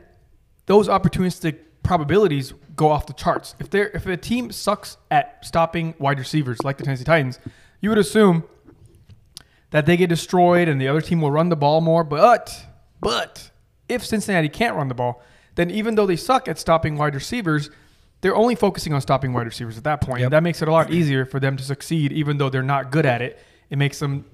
those 0.66 0.88
opportunistic 0.88 1.58
probabilities 1.82 2.52
go 2.76 2.88
off 2.88 3.06
the 3.06 3.12
charts. 3.12 3.54
If 3.58 3.70
they 3.70 3.82
if 3.82 4.06
a 4.06 4.16
team 4.16 4.50
sucks 4.52 4.96
at 5.10 5.44
stopping 5.44 5.94
wide 5.98 6.18
receivers 6.18 6.58
like 6.64 6.76
the 6.76 6.84
Tennessee 6.84 7.04
Titans, 7.04 7.38
you 7.80 7.88
would 7.88 7.98
assume 7.98 8.44
that 9.70 9.86
they 9.86 9.96
get 9.96 10.08
destroyed 10.08 10.68
and 10.68 10.80
the 10.80 10.88
other 10.88 11.00
team 11.00 11.20
will 11.20 11.30
run 11.30 11.48
the 11.48 11.56
ball 11.56 11.80
more. 11.80 12.04
But 12.04 12.66
but 13.00 13.50
if 13.88 14.04
Cincinnati 14.04 14.48
can't 14.48 14.76
run 14.76 14.88
the 14.88 14.94
ball, 14.94 15.22
then 15.54 15.70
even 15.70 15.94
though 15.94 16.06
they 16.06 16.16
suck 16.16 16.48
at 16.48 16.58
stopping 16.58 16.96
wide 16.96 17.14
receivers, 17.14 17.70
they're 18.20 18.36
only 18.36 18.54
focusing 18.54 18.92
on 18.92 19.00
stopping 19.00 19.32
wide 19.32 19.46
receivers 19.46 19.78
at 19.78 19.84
that 19.84 20.00
point. 20.00 20.20
Yep. 20.20 20.26
And 20.26 20.32
that 20.32 20.42
makes 20.42 20.62
it 20.62 20.68
a 20.68 20.72
lot 20.72 20.90
easier 20.90 21.24
for 21.24 21.40
them 21.40 21.56
to 21.56 21.64
succeed, 21.64 22.12
even 22.12 22.38
though 22.38 22.50
they're 22.50 22.62
not 22.62 22.90
good 22.90 23.06
at 23.06 23.22
it. 23.22 23.38
It 23.70 23.78
makes 23.78 23.98
them 23.98 24.24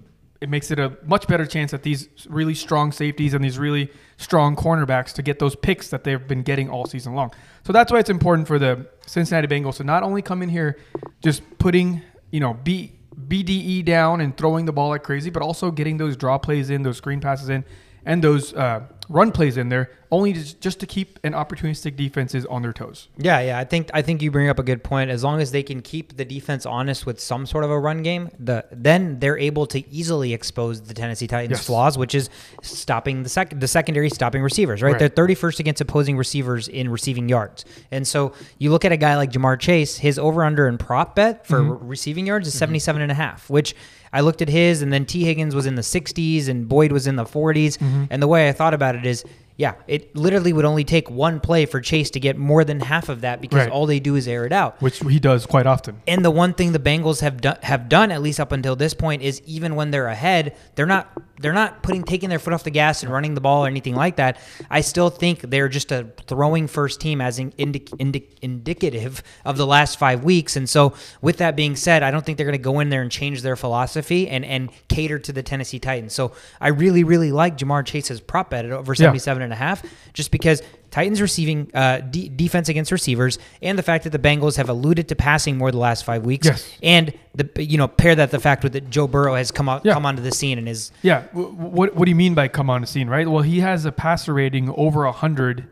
it 0.41 0.51
makes 0.51 0.71
it 0.71 0.79
a 0.79 0.97
much 1.05 1.27
better 1.27 1.47
chance 1.47 1.71
that 1.71 1.83
these 1.83 2.09
really 2.29 2.55
strong 2.55 2.93
safeties 2.93 3.33
and 3.33 3.43
these 3.43 3.59
really 3.59 3.91
strong 4.19 4.55
cornerbacks 4.55 5.13
to 5.15 5.23
get 5.23 5.39
those 5.39 5.57
picks 5.57 5.89
that 5.89 6.05
they've 6.05 6.29
been 6.29 6.43
getting 6.43 6.69
all 6.69 6.85
season 6.85 7.15
long. 7.15 7.33
So 7.65 7.73
that's 7.73 7.91
why 7.91 7.99
it's 7.99 8.11
important 8.11 8.47
for 8.47 8.59
the 8.59 8.87
Cincinnati 9.07 9.47
Bengals 9.47 9.77
to 9.77 9.85
not 9.85 10.03
only 10.03 10.21
come 10.21 10.43
in 10.43 10.49
here 10.49 10.79
just 11.23 11.43
putting, 11.59 12.03
you 12.31 12.41
know, 12.41 12.55
B 12.55 12.96
BDE 13.19 13.85
down 13.85 14.21
and 14.21 14.37
throwing 14.37 14.67
the 14.67 14.73
ball 14.73 14.91
like 14.91 15.03
crazy, 15.03 15.31
but 15.31 15.43
also 15.43 15.71
getting 15.71 15.97
those 15.97 16.17
draw 16.17 16.39
plays 16.39 16.71
in, 16.71 16.83
those 16.83 16.99
screen 16.99 17.21
passes 17.21 17.49
in, 17.49 17.65
and 18.05 18.23
those 18.23 18.53
uh, 18.55 18.83
run 19.09 19.33
plays 19.33 19.57
in 19.57 19.69
there, 19.69 19.91
only 20.11 20.33
just, 20.33 20.61
just 20.61 20.81
to 20.81 20.87
keep 20.87 21.19
an 21.25 21.33
opportunistic 21.33 21.97
defenses 21.97 22.47
on 22.47 22.63
their 22.63 22.73
toes. 22.73 23.09
Yeah, 23.17 23.41
yeah. 23.41 23.59
I 23.59 23.65
think 23.65 23.91
I 23.93 24.03
think 24.03 24.23
you 24.23 24.31
bring 24.31 24.49
up 24.49 24.59
a 24.59 24.63
good 24.63 24.83
point. 24.85 25.11
As 25.11 25.25
long 25.25 25.41
as 25.41 25.51
they 25.51 25.63
can 25.63 25.83
keep 25.83 26.17
the 26.17 26.25
defense 26.25 26.65
honest 26.65 27.07
with 27.07 27.19
some 27.21 27.45
sort 27.47 27.65
of 27.65 27.71
a 27.71 27.79
run 27.79 28.03
game, 28.03 28.31
the 28.39 28.65
then 28.71 29.19
they're 29.19 29.39
able 29.39 29.67
to 29.67 29.89
easily 29.93 30.33
expose 30.33 30.81
the 30.83 30.95
Tennessee 30.95 31.27
Titans' 31.27 31.59
Yes. 31.59 31.67
flaws, 31.67 31.99
which 31.99 32.15
is 32.15 32.31
stopping 32.63 33.23
the 33.23 33.29
second 33.29 33.61
the 33.61 33.69
secondary 33.69 34.11
stopping 34.11 34.43
receivers. 34.43 34.83
Right? 34.83 34.93
Right. 34.93 34.99
they're 35.15 35.27
31st 35.27 35.61
against 35.61 35.81
opposing 35.81 36.17
receivers 36.17 36.69
in 36.69 36.89
receiving 36.91 37.29
yards, 37.29 37.65
and 37.91 38.07
so 38.07 38.33
you 38.59 38.71
look 38.71 38.85
at 38.85 38.93
a 38.93 38.97
guy 38.97 39.17
like 39.17 39.31
Ja'Marr 39.33 39.59
Chase, 39.59 39.99
his 39.99 40.19
over 40.19 40.45
under 40.45 40.67
and 40.67 40.79
prop 40.79 41.15
bet 41.17 41.47
for 41.47 41.57
Mm-hmm. 41.61 41.71
re- 41.71 41.79
receiving 41.97 42.27
yards 42.27 42.47
is 42.47 42.57
77 42.59 43.03
and 43.03 43.11
a 43.11 43.15
half, 43.15 43.49
which. 43.51 43.75
I 44.13 44.21
looked 44.21 44.41
at 44.41 44.49
his, 44.49 44.81
and 44.81 44.91
then 44.93 45.05
Tee 45.05 45.25
Higgins 45.25 45.55
was 45.55 45.67
in 45.67 45.75
the 45.75 45.83
60s, 45.83 46.49
and 46.49 46.67
Boyd 46.67 46.91
was 46.91 47.07
in 47.07 47.17
the 47.17 47.25
40s. 47.25 47.77
Mm-hmm. 47.77 48.05
And 48.09 48.23
the 48.23 48.27
way 48.29 48.49
I 48.49 48.53
thought 48.53 48.73
about 48.73 48.95
it 48.95 48.96
is, 49.05 49.25
Yeah, 49.59 49.73
it 49.87 50.15
literally 50.15 50.53
would 50.53 50.67
only 50.67 50.85
take 50.85 51.09
one 51.11 51.41
play 51.41 51.65
for 51.65 51.81
Chase 51.81 52.11
to 52.11 52.21
get 52.21 52.37
more 52.37 52.63
than 52.63 52.81
half 52.81 53.09
of 53.09 53.23
that 53.23 53.41
because 53.41 53.61
Right. 53.61 53.71
all 53.71 53.87
they 53.87 54.01
do 54.01 54.15
is 54.15 54.29
air 54.29 54.45
it 54.45 54.53
out. 54.53 54.81
which 54.83 54.99
he 55.01 55.19
does 55.19 55.47
quite 55.47 55.67
often. 55.67 56.03
And 56.07 56.23
the 56.23 56.31
one 56.31 56.53
thing 56.53 56.73
the 56.73 56.79
Bengals 56.79 57.21
have 57.23 57.41
done 57.41 57.57
have 57.63 57.89
done 57.89 58.11
at 58.11 58.21
least 58.21 58.39
up 58.39 58.53
until 58.53 58.77
this 58.77 58.93
point 58.93 59.23
is 59.23 59.41
even 59.47 59.75
when 59.75 59.91
they're 59.93 60.09
ahead, 60.09 60.55
they're 60.75 60.85
not 60.85 61.11
they're 61.41 61.53
not 61.53 61.83
putting 61.83 62.03
taking 62.03 62.29
their 62.31 62.39
foot 62.39 62.53
off 62.55 62.65
the 62.65 62.71
gas 62.71 63.03
and 63.03 63.13
running 63.13 63.35
the 63.35 63.41
ball 63.43 63.65
or 63.65 63.69
anything 63.69 63.95
like 63.95 64.17
that. 64.17 64.39
I 64.71 64.81
still 64.83 65.11
think 65.11 65.41
they're 65.43 65.69
just 65.69 65.91
a 65.93 66.07
throwing 66.27 66.67
first 66.67 66.99
team 67.01 67.21
as 67.21 67.39
in, 67.39 67.53
indi- 67.59 67.85
indi- 67.99 68.27
indicative 68.41 69.23
of 69.45 69.57
the 69.59 69.67
last 69.67 69.99
five 69.99 70.25
weeks. 70.25 70.57
And 70.57 70.69
so, 70.69 70.95
with 71.21 71.37
that 71.39 71.55
being 71.55 71.77
said, 71.77 72.03
I 72.03 72.11
don't 72.11 72.25
think 72.25 72.39
they're 72.39 72.47
going 72.47 72.59
to 72.59 72.63
go 72.63 72.81
in 72.81 72.89
there 72.89 73.03
and 73.03 73.11
change 73.11 73.43
their 73.43 73.57
philosophy 73.57 74.29
and 74.29 74.45
and 74.45 74.71
cater 74.89 75.19
to 75.19 75.33
the 75.33 75.43
Tennessee 75.43 75.79
Titans. 75.79 76.13
So 76.15 76.33
I 76.61 76.69
really 76.69 77.05
really 77.05 77.33
like 77.33 77.57
Ja'Marr 77.59 77.85
Chase's 77.85 78.21
prop 78.21 78.51
bet 78.51 78.65
at 78.65 78.73
over 78.73 78.95
Yeah. 78.99 79.07
77 79.47 79.53
and 79.53 79.53
a 79.53 79.57
half, 79.57 79.83
just 80.13 80.31
because 80.31 80.63
Titans 80.91 81.21
receiving 81.21 81.71
uh, 81.75 82.01
de- 82.01 82.29
defense 82.29 82.69
against 82.69 82.91
receivers 82.93 83.39
and 83.63 83.79
the 83.79 83.83
fact 83.83 84.05
that 84.05 84.11
the 84.11 84.19
Bengals 84.19 84.57
have 84.57 84.69
alluded 84.69 85.09
to 85.09 85.17
passing 85.17 85.57
more 85.59 85.71
the 85.71 85.79
last 85.79 86.05
five 86.05 86.25
weeks, 86.25 86.47
Yes. 86.47 86.71
and 86.83 87.13
the 87.35 87.49
you 87.63 87.77
know 87.79 87.89
pair 87.89 88.15
that 88.15 88.31
the 88.31 88.41
fact 88.41 88.63
with 88.63 88.73
that 88.75 88.91
Joe 88.91 89.07
Burrow 89.07 89.35
has 89.35 89.51
come 89.51 89.69
out 89.69 89.85
Yeah. 89.85 89.95
come 89.95 90.07
onto 90.07 90.23
the 90.23 90.33
scene 90.33 90.59
and 90.59 90.69
is 90.69 90.91
Yeah. 91.03 91.23
w- 91.33 91.49
What 91.51 91.95
What 91.97 92.05
do 92.07 92.11
you 92.11 92.17
mean 92.17 92.35
by 92.35 92.49
come 92.49 92.71
on 92.71 92.81
the 92.81 92.87
scene? 92.87 93.09
Right. 93.09 93.29
Well, 93.29 93.43
he 93.43 93.61
has 93.61 93.85
a 93.85 93.93
passer 93.93 94.33
rating 94.35 94.71
over 94.77 95.07
hundred 95.11 95.69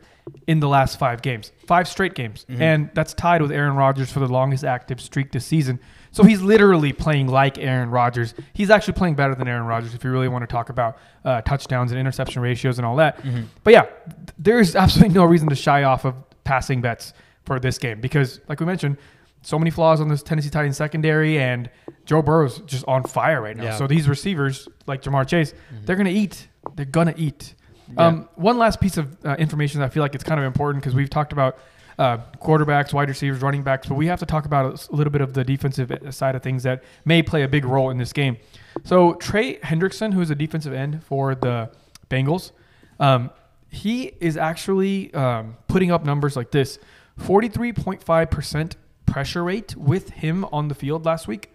in 0.47 0.59
the 0.59 0.67
last 0.67 0.97
five 0.97 1.21
games, 1.21 1.51
five 1.67 1.87
straight 1.87 2.15
games, 2.15 2.45
and 2.49 2.89
that's 2.95 3.13
tied 3.13 3.41
with 3.43 3.51
Aaron 3.51 3.75
Rodgers 3.75 4.11
for 4.11 4.19
the 4.19 4.27
longest 4.27 4.63
active 4.63 4.99
streak 4.99 5.31
this 5.31 5.45
season. 5.45 5.79
So 6.15 6.23
he's 6.23 6.41
literally 6.41 6.93
playing 6.93 7.27
like 7.27 7.57
Aaron 7.57 7.89
Rodgers. 7.89 8.33
He's 8.53 8.69
actually 8.69 8.93
playing 8.93 9.15
better 9.15 9.35
than 9.35 9.49
Aaron 9.49 9.65
Rodgers 9.65 9.93
if 9.93 10.01
you 10.05 10.11
really 10.11 10.29
want 10.29 10.43
to 10.43 10.47
talk 10.47 10.69
about 10.69 10.97
uh, 11.25 11.41
touchdowns 11.41 11.91
and 11.91 11.99
interception 11.99 12.41
ratios 12.41 12.79
and 12.79 12.85
all 12.85 12.95
that. 12.95 13.19
But 13.65 13.73
yeah, 13.73 13.81
th- 13.81 13.93
there's 14.39 14.75
absolutely 14.77 15.13
no 15.13 15.25
reason 15.25 15.49
to 15.49 15.55
shy 15.55 15.83
off 15.83 16.05
of 16.05 16.15
passing 16.45 16.79
bets 16.79 17.11
for 17.43 17.59
this 17.59 17.77
game 17.77 17.99
because, 17.99 18.39
like 18.47 18.61
we 18.61 18.65
mentioned, 18.65 18.95
so 19.41 19.59
many 19.59 19.69
flaws 19.69 19.99
on 19.99 20.07
this 20.07 20.23
Tennessee 20.23 20.49
Titans 20.49 20.77
secondary, 20.77 21.37
and 21.37 21.69
Joe 22.05 22.21
Burrow's 22.21 22.59
just 22.61 22.85
on 22.87 23.03
fire 23.03 23.41
right 23.41 23.57
now. 23.57 23.65
Yeah. 23.65 23.75
So 23.75 23.85
these 23.85 24.07
receivers, 24.07 24.69
like 24.87 25.01
Ja'Marr 25.01 25.27
Chase, 25.27 25.53
they're 25.83 25.97
gonna 25.97 26.09
eat. 26.11 26.47
They're 26.77 26.85
gonna 26.85 27.13
eat. 27.17 27.55
Um, 27.97 28.29
one 28.35 28.57
last 28.57 28.79
piece 28.79 28.95
of 28.95 29.17
uh, 29.25 29.35
information 29.37 29.81
that 29.81 29.87
I 29.87 29.89
feel 29.89 30.01
like 30.01 30.15
it's 30.15 30.23
kind 30.23 30.39
of 30.39 30.45
important 30.45 30.81
because 30.81 30.95
we've 30.95 31.09
talked 31.09 31.33
about 31.33 31.57
uh, 31.97 32.17
quarterbacks, 32.41 32.93
wide 32.93 33.09
receivers, 33.09 33.41
running 33.41 33.63
backs, 33.63 33.87
but 33.87 33.95
we 33.95 34.07
have 34.07 34.19
to 34.19 34.25
talk 34.25 34.45
about 34.45 34.89
a 34.89 34.95
little 34.95 35.11
bit 35.11 35.21
of 35.21 35.33
the 35.33 35.43
defensive 35.43 35.91
uh, 35.91 36.11
side 36.11 36.35
of 36.35 36.43
things 36.43 36.63
that 36.63 36.83
may 37.05 37.21
play 37.21 37.43
a 37.43 37.47
big 37.47 37.65
role 37.65 37.89
in 37.89 37.97
this 37.97 38.13
game. 38.13 38.37
So 38.83 39.13
Trey 39.15 39.57
Hendrickson, 39.59 40.13
who 40.13 40.21
is 40.21 40.29
a 40.29 40.35
defensive 40.35 40.73
end 40.73 41.03
for 41.03 41.35
the 41.35 41.71
Bengals, 42.09 42.51
um, 42.99 43.31
he 43.69 44.13
is 44.19 44.37
actually 44.37 45.13
um, 45.13 45.57
putting 45.67 45.91
up 45.91 46.05
numbers 46.05 46.35
like 46.35 46.51
this: 46.51 46.79
forty-three 47.17 47.73
point 47.73 48.03
five 48.03 48.29
percent 48.29 48.77
pressure 49.05 49.43
rate 49.43 49.75
with 49.75 50.09
him 50.09 50.45
on 50.45 50.67
the 50.67 50.75
field 50.75 51.05
last 51.05 51.27
week 51.27 51.51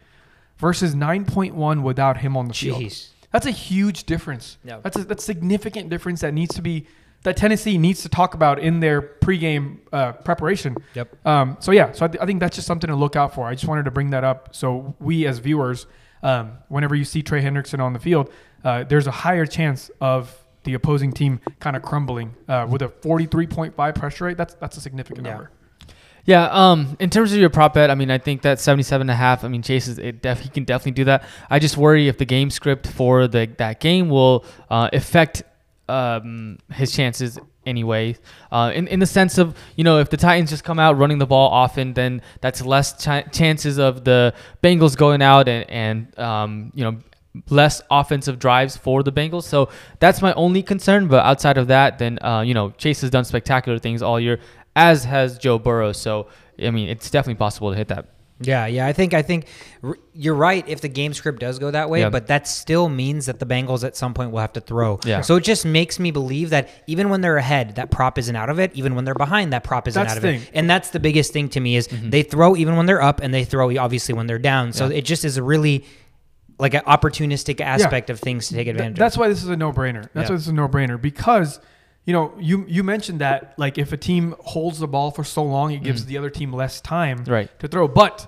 versus 0.60 0.94
9.1 0.94 1.82
without 1.82 2.18
him 2.18 2.36
on 2.36 2.48
the 2.48 2.54
field. 2.54 2.78
That's 3.32 3.46
a 3.46 3.50
huge 3.50 4.04
difference. 4.04 4.58
Yeah. 4.64 4.80
That's 4.82 4.96
a 4.98 5.04
that's 5.04 5.24
significant 5.24 5.88
difference 5.88 6.20
that 6.20 6.34
needs 6.34 6.54
to 6.56 6.62
be 6.62 6.86
that 7.22 7.36
Tennessee 7.36 7.76
needs 7.78 8.02
to 8.02 8.08
talk 8.08 8.34
about 8.34 8.58
in 8.58 8.80
their 8.80 9.02
pregame 9.02 9.78
uh, 9.92 10.12
preparation. 10.12 10.76
Yep. 10.94 11.26
Um, 11.26 11.56
so 11.60 11.70
yeah, 11.72 11.92
so 11.92 12.04
I, 12.06 12.08
th- 12.08 12.22
I 12.22 12.26
think 12.26 12.40
that's 12.40 12.54
just 12.56 12.66
something 12.66 12.88
to 12.88 12.96
look 12.96 13.14
out 13.16 13.34
for. 13.34 13.46
I 13.46 13.54
just 13.54 13.66
wanted 13.68 13.84
to 13.84 13.90
bring 13.90 14.10
that 14.10 14.24
up 14.24 14.54
so 14.54 14.94
we 15.00 15.26
as 15.26 15.38
viewers, 15.38 15.86
um, 16.22 16.52
whenever 16.68 16.94
you 16.94 17.04
see 17.04 17.22
Trey 17.22 17.42
Hendrickson 17.42 17.80
on 17.80 17.92
the 17.92 17.98
field, 17.98 18.30
uh, 18.64 18.84
there's 18.84 19.06
a 19.06 19.10
higher 19.10 19.44
chance 19.46 19.90
of 20.00 20.34
the 20.64 20.74
opposing 20.74 21.12
team 21.12 21.40
kind 21.58 21.76
of 21.76 21.82
crumbling 21.82 22.34
uh, 22.48 22.66
with 22.68 22.82
a 22.82 22.88
43.5 22.88 23.94
pressure 23.94 24.24
rate. 24.26 24.36
That's 24.36 24.54
that's 24.54 24.76
a 24.76 24.80
significant 24.80 25.26
Yeah. 25.26 25.32
number. 25.32 25.50
Yeah, 26.26 26.44
um, 26.52 26.96
in 27.00 27.08
terms 27.08 27.32
of 27.32 27.38
your 27.38 27.48
prop 27.48 27.72
bet, 27.72 27.90
I 27.90 27.94
mean, 27.94 28.10
I 28.10 28.18
think 28.18 28.42
that 28.42 28.60
77 28.60 29.00
and 29.00 29.10
a 29.10 29.14
half, 29.14 29.42
I 29.42 29.48
mean, 29.48 29.62
Chase 29.62 29.88
is, 29.88 29.98
it 29.98 30.20
def- 30.20 30.40
he 30.40 30.50
can 30.50 30.64
definitely 30.64 30.92
do 30.92 31.04
that. 31.04 31.24
I 31.48 31.58
just 31.58 31.78
worry 31.78 32.08
if 32.08 32.18
the 32.18 32.26
game 32.26 32.50
script 32.50 32.86
for 32.86 33.26
the 33.26 33.48
that 33.56 33.80
game 33.80 34.10
will 34.10 34.44
uh, 34.68 34.90
affect 34.92 35.42
um, 35.90 36.58
his 36.72 36.92
chances 36.92 37.38
anyway. 37.66 38.16
Uh, 38.50 38.72
in, 38.74 38.86
in 38.88 39.00
the 39.00 39.06
sense 39.06 39.38
of, 39.38 39.56
you 39.76 39.84
know, 39.84 39.98
if 39.98 40.08
the 40.08 40.16
Titans 40.16 40.50
just 40.50 40.64
come 40.64 40.78
out 40.78 40.96
running 40.98 41.18
the 41.18 41.26
ball 41.26 41.50
often, 41.50 41.92
then 41.94 42.22
that's 42.40 42.62
less 42.64 42.92
ch- 43.04 43.30
chances 43.32 43.78
of 43.78 44.04
the 44.04 44.32
Bengals 44.62 44.96
going 44.96 45.22
out 45.22 45.48
and, 45.48 45.68
and 45.70 46.18
um, 46.18 46.72
you 46.74 46.84
know, 46.84 46.98
less 47.48 47.82
offensive 47.90 48.38
drives 48.38 48.76
for 48.76 49.02
the 49.02 49.12
Bengals. 49.12 49.44
So 49.44 49.68
that's 49.98 50.22
my 50.22 50.32
only 50.34 50.62
concern. 50.62 51.08
But 51.08 51.24
outside 51.24 51.58
of 51.58 51.66
that, 51.68 51.98
then, 51.98 52.18
uh, 52.22 52.40
you 52.40 52.54
know, 52.54 52.70
Chase 52.70 53.00
has 53.02 53.10
done 53.10 53.24
spectacular 53.24 53.78
things 53.78 54.02
all 54.02 54.18
year, 54.18 54.40
as 54.74 55.04
has 55.04 55.38
Joe 55.38 55.58
Burrow. 55.58 55.92
So, 55.92 56.28
I 56.62 56.70
mean, 56.70 56.88
it's 56.88 57.10
definitely 57.10 57.38
possible 57.38 57.70
to 57.70 57.76
hit 57.76 57.88
that. 57.88 58.06
Yeah, 58.40 58.66
yeah. 58.66 58.86
I 58.86 58.92
think 58.92 59.12
I 59.12 59.22
think 59.22 59.46
r- 59.82 59.98
you're 60.14 60.34
right 60.34 60.66
if 60.66 60.80
the 60.80 60.88
game 60.88 61.12
script 61.12 61.40
does 61.40 61.58
go 61.58 61.70
that 61.70 61.90
way, 61.90 62.00
Yeah. 62.00 62.08
but 62.10 62.28
that 62.28 62.48
still 62.48 62.88
means 62.88 63.26
that 63.26 63.38
the 63.38 63.46
Bengals 63.46 63.84
at 63.84 63.96
some 63.96 64.14
point 64.14 64.30
will 64.30 64.40
have 64.40 64.54
to 64.54 64.60
throw. 64.60 64.98
Yeah. 65.04 65.20
So 65.20 65.36
it 65.36 65.44
just 65.44 65.64
makes 65.66 65.98
me 65.98 66.10
believe 66.10 66.50
that 66.50 66.70
even 66.86 67.10
when 67.10 67.20
they're 67.20 67.36
ahead, 67.36 67.76
that 67.76 67.90
prop 67.90 68.16
isn't 68.18 68.34
out 68.34 68.48
of 68.48 68.58
it. 68.58 68.72
Even 68.74 68.94
when 68.94 69.04
they're 69.04 69.14
behind, 69.14 69.52
that 69.52 69.62
prop 69.62 69.86
isn't 69.86 70.00
That's 70.02 70.12
out 70.12 70.16
of 70.16 70.22
the 70.22 70.34
it. 70.34 70.50
And 70.54 70.70
that's 70.70 70.90
the 70.90 71.00
biggest 71.00 71.32
thing 71.32 71.48
to 71.50 71.60
me 71.60 71.76
is 71.76 71.86
mm-hmm. 71.88 72.10
they 72.10 72.22
throw 72.22 72.56
even 72.56 72.76
when 72.76 72.86
they're 72.86 73.02
up, 73.02 73.20
and 73.20 73.32
they 73.34 73.44
throw 73.44 73.76
obviously 73.76 74.14
when 74.14 74.26
they're 74.26 74.38
down. 74.38 74.72
So 74.72 74.86
Yeah. 74.88 74.96
it 74.98 75.04
just 75.04 75.24
is 75.24 75.36
a 75.36 75.42
really 75.42 75.84
like 76.58 76.74
an 76.74 76.82
opportunistic 76.86 77.60
aspect 77.60 78.10
of 78.10 78.20
things 78.20 78.48
to 78.48 78.54
take 78.54 78.66
Th- 78.66 78.74
advantage 78.76 78.98
that's 78.98 79.16
of. 79.16 79.20
why 79.20 79.28
this 79.28 79.42
is 79.42 79.48
a 79.48 79.56
no-brainer. 79.56 80.08
That's 80.12 80.28
Yeah. 80.28 80.34
why 80.34 80.36
this 80.36 80.42
is 80.42 80.48
a 80.48 80.52
no-brainer 80.52 81.00
because 81.00 81.58
you 82.04 82.12
know 82.12 82.32
you 82.38 82.64
you 82.68 82.82
mentioned 82.82 83.20
that 83.20 83.54
like 83.58 83.78
if 83.78 83.92
a 83.92 83.96
team 83.96 84.34
holds 84.40 84.78
the 84.78 84.88
ball 84.88 85.10
for 85.10 85.24
so 85.24 85.42
long, 85.42 85.72
it 85.72 85.82
gives 85.82 86.04
mm. 86.04 86.06
the 86.06 86.18
other 86.18 86.30
team 86.30 86.52
less 86.52 86.80
time 86.80 87.24
Right. 87.24 87.50
to 87.60 87.68
throw. 87.68 87.88
But 87.88 88.26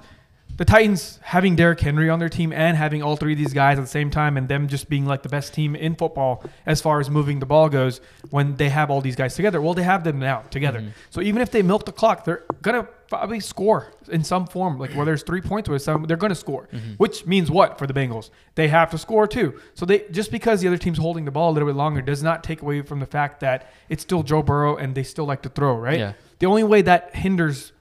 the 0.63 0.67
Titans 0.67 1.19
having 1.23 1.57
Derrick 1.57 1.81
Henry 1.81 2.09
on 2.09 2.21
their 2.21 2.29
team 2.29 2.53
and 2.53 2.77
having 2.77 3.03
all 3.03 3.17
three 3.17 3.33
of 3.33 3.39
these 3.39 3.53
guys 3.53 3.79
at 3.79 3.81
the 3.81 3.89
same 3.89 4.11
time, 4.11 4.37
and 4.37 4.47
them 4.47 4.69
just 4.69 4.89
being 4.89 5.05
like 5.05 5.25
the 5.25 5.29
best 5.29 5.53
team 5.53 5.75
in 5.75 5.97
football 5.97 6.45
as 6.67 6.81
far 6.81 7.01
as 7.01 7.11
moving 7.11 7.41
the 7.41 7.47
ball 7.47 7.69
goes, 7.69 8.01
when 8.31 8.55
they 8.55 8.69
have 8.69 8.89
all 8.89 9.01
these 9.01 9.17
guys 9.17 9.35
together. 9.35 9.61
Well, 9.61 9.75
they 9.75 9.83
have 9.83 10.05
them 10.05 10.21
now 10.21 10.43
together. 10.51 10.79
Mm-hmm. 10.79 10.91
So 11.11 11.21
even 11.21 11.43
if 11.43 11.51
they 11.51 11.63
milk 11.63 11.85
the 11.85 11.91
clock, 11.91 12.25
they're 12.25 12.45
gonna 12.63 12.85
probably 13.09 13.41
score 13.41 13.93
in 14.09 14.23
some 14.23 14.47
form. 14.47 14.79
Like 14.79 14.93
whether 14.93 15.13
it's 15.13 15.25
three 15.25 15.41
points 15.41 15.69
or 15.69 15.77
some, 15.81 16.05
they're 16.05 16.17
gonna 16.17 16.37
score. 16.37 16.69
Mm-hmm. 16.73 16.93
Which 16.93 17.27
means 17.27 17.51
what 17.51 17.77
for 17.77 17.89
the 17.89 17.93
Bengals? 17.93 18.31
They 18.55 18.69
have 18.69 18.89
to 18.93 18.99
score 18.99 19.27
too. 19.27 19.59
So 19.75 19.85
they 19.85 20.05
just 20.13 20.31
because 20.31 20.61
the 20.61 20.69
other 20.69 20.79
team's 20.79 20.99
holding 20.99 21.25
the 21.25 21.33
ball 21.33 21.51
a 21.51 21.55
little 21.55 21.69
bit 21.69 21.75
longer 21.75 22.03
does 22.03 22.23
not 22.23 22.45
take 22.45 22.63
away 22.63 22.83
from 22.83 23.01
the 23.01 23.07
fact 23.07 23.41
that 23.41 23.69
it's 23.89 24.05
still 24.05 24.23
Joe 24.23 24.45
Burrow 24.45 24.77
and 24.77 24.95
they 24.95 25.03
still 25.03 25.25
like 25.25 25.43
to 25.43 25.49
throw. 25.49 25.75
Right. 25.75 25.99
Yeah. 25.99 26.13
The 26.39 26.47
only 26.47 26.63
way 26.63 26.83
that 26.83 27.17
hinders 27.17 27.72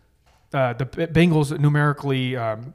uh, 0.53 0.73
the 0.73 0.85
Bengals 0.85 1.57
numerically, 1.59 2.35
um, 2.35 2.73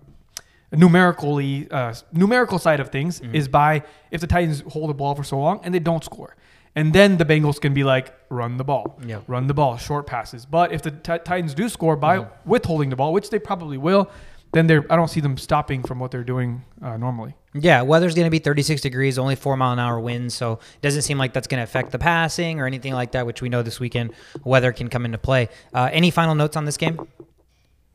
numerically, 0.73 1.69
uh, 1.71 1.95
numerical 2.13 2.59
side 2.59 2.81
of 2.81 2.91
things 2.91 3.21
Mm-hmm. 3.21 3.35
is 3.35 3.49
by 3.49 3.83
if 4.11 4.21
the 4.21 4.27
Titans 4.27 4.63
hold 4.69 4.91
the 4.91 4.95
ball 4.95 5.15
for 5.15 5.25
so 5.25 5.39
long 5.39 5.61
and 5.63 5.75
they 5.75 5.79
don't 5.79 6.05
score, 6.05 6.37
and 6.75 6.93
then 6.93 7.17
the 7.17 7.25
Bengals 7.25 7.61
can 7.61 7.73
be 7.75 7.85
like 7.85 8.15
run 8.29 8.57
the 8.57 8.65
ball, 8.65 8.99
Yeah. 9.07 9.21
run 9.27 9.47
the 9.47 9.55
ball, 9.55 9.77
short 9.77 10.07
passes. 10.07 10.45
But 10.47 10.73
if 10.73 10.83
the 10.83 10.91
Ti- 10.91 11.19
Titans 11.25 11.55
do 11.55 11.69
score 11.69 11.97
by 11.97 12.19
Mm-hmm. 12.19 12.51
withholding 12.51 12.91
the 12.91 12.97
ball, 12.97 13.13
which 13.13 13.31
they 13.31 13.39
probably 13.39 13.79
will, 13.79 14.11
then 14.53 14.67
they're 14.69 14.85
I 14.91 14.97
don't 14.97 15.09
see 15.09 15.21
them 15.21 15.37
stopping 15.37 15.83
from 15.83 15.99
what 15.99 16.11
they're 16.11 16.25
doing 16.25 16.65
uh, 16.83 16.97
normally. 16.97 17.35
Yeah, 17.53 17.83
weather's 17.83 18.15
going 18.15 18.27
to 18.27 18.31
be 18.31 18.39
36 18.39 18.81
degrees, 18.83 19.19
only 19.19 19.35
four 19.35 19.57
mile 19.57 19.73
an 19.73 19.79
hour 19.79 19.99
winds, 19.99 20.35
so 20.35 20.53
it 20.53 20.83
doesn't 20.83 21.03
seem 21.03 21.17
like 21.19 21.33
that's 21.33 21.47
going 21.47 21.59
to 21.59 21.65
affect 21.65 21.91
the 21.91 21.99
passing 21.99 22.61
or 22.61 22.67
anything 22.67 22.93
like 22.93 23.13
that. 23.13 23.27
Which 23.27 23.41
we 23.43 23.49
know 23.49 23.63
this 23.63 23.81
weekend 23.81 24.13
weather 24.45 24.73
can 24.73 24.89
come 24.89 25.05
into 25.05 25.19
play. 25.19 25.49
Uh, 25.75 25.89
any 25.93 26.11
final 26.11 26.35
notes 26.35 26.57
on 26.57 26.65
this 26.65 26.77
game? 26.77 26.99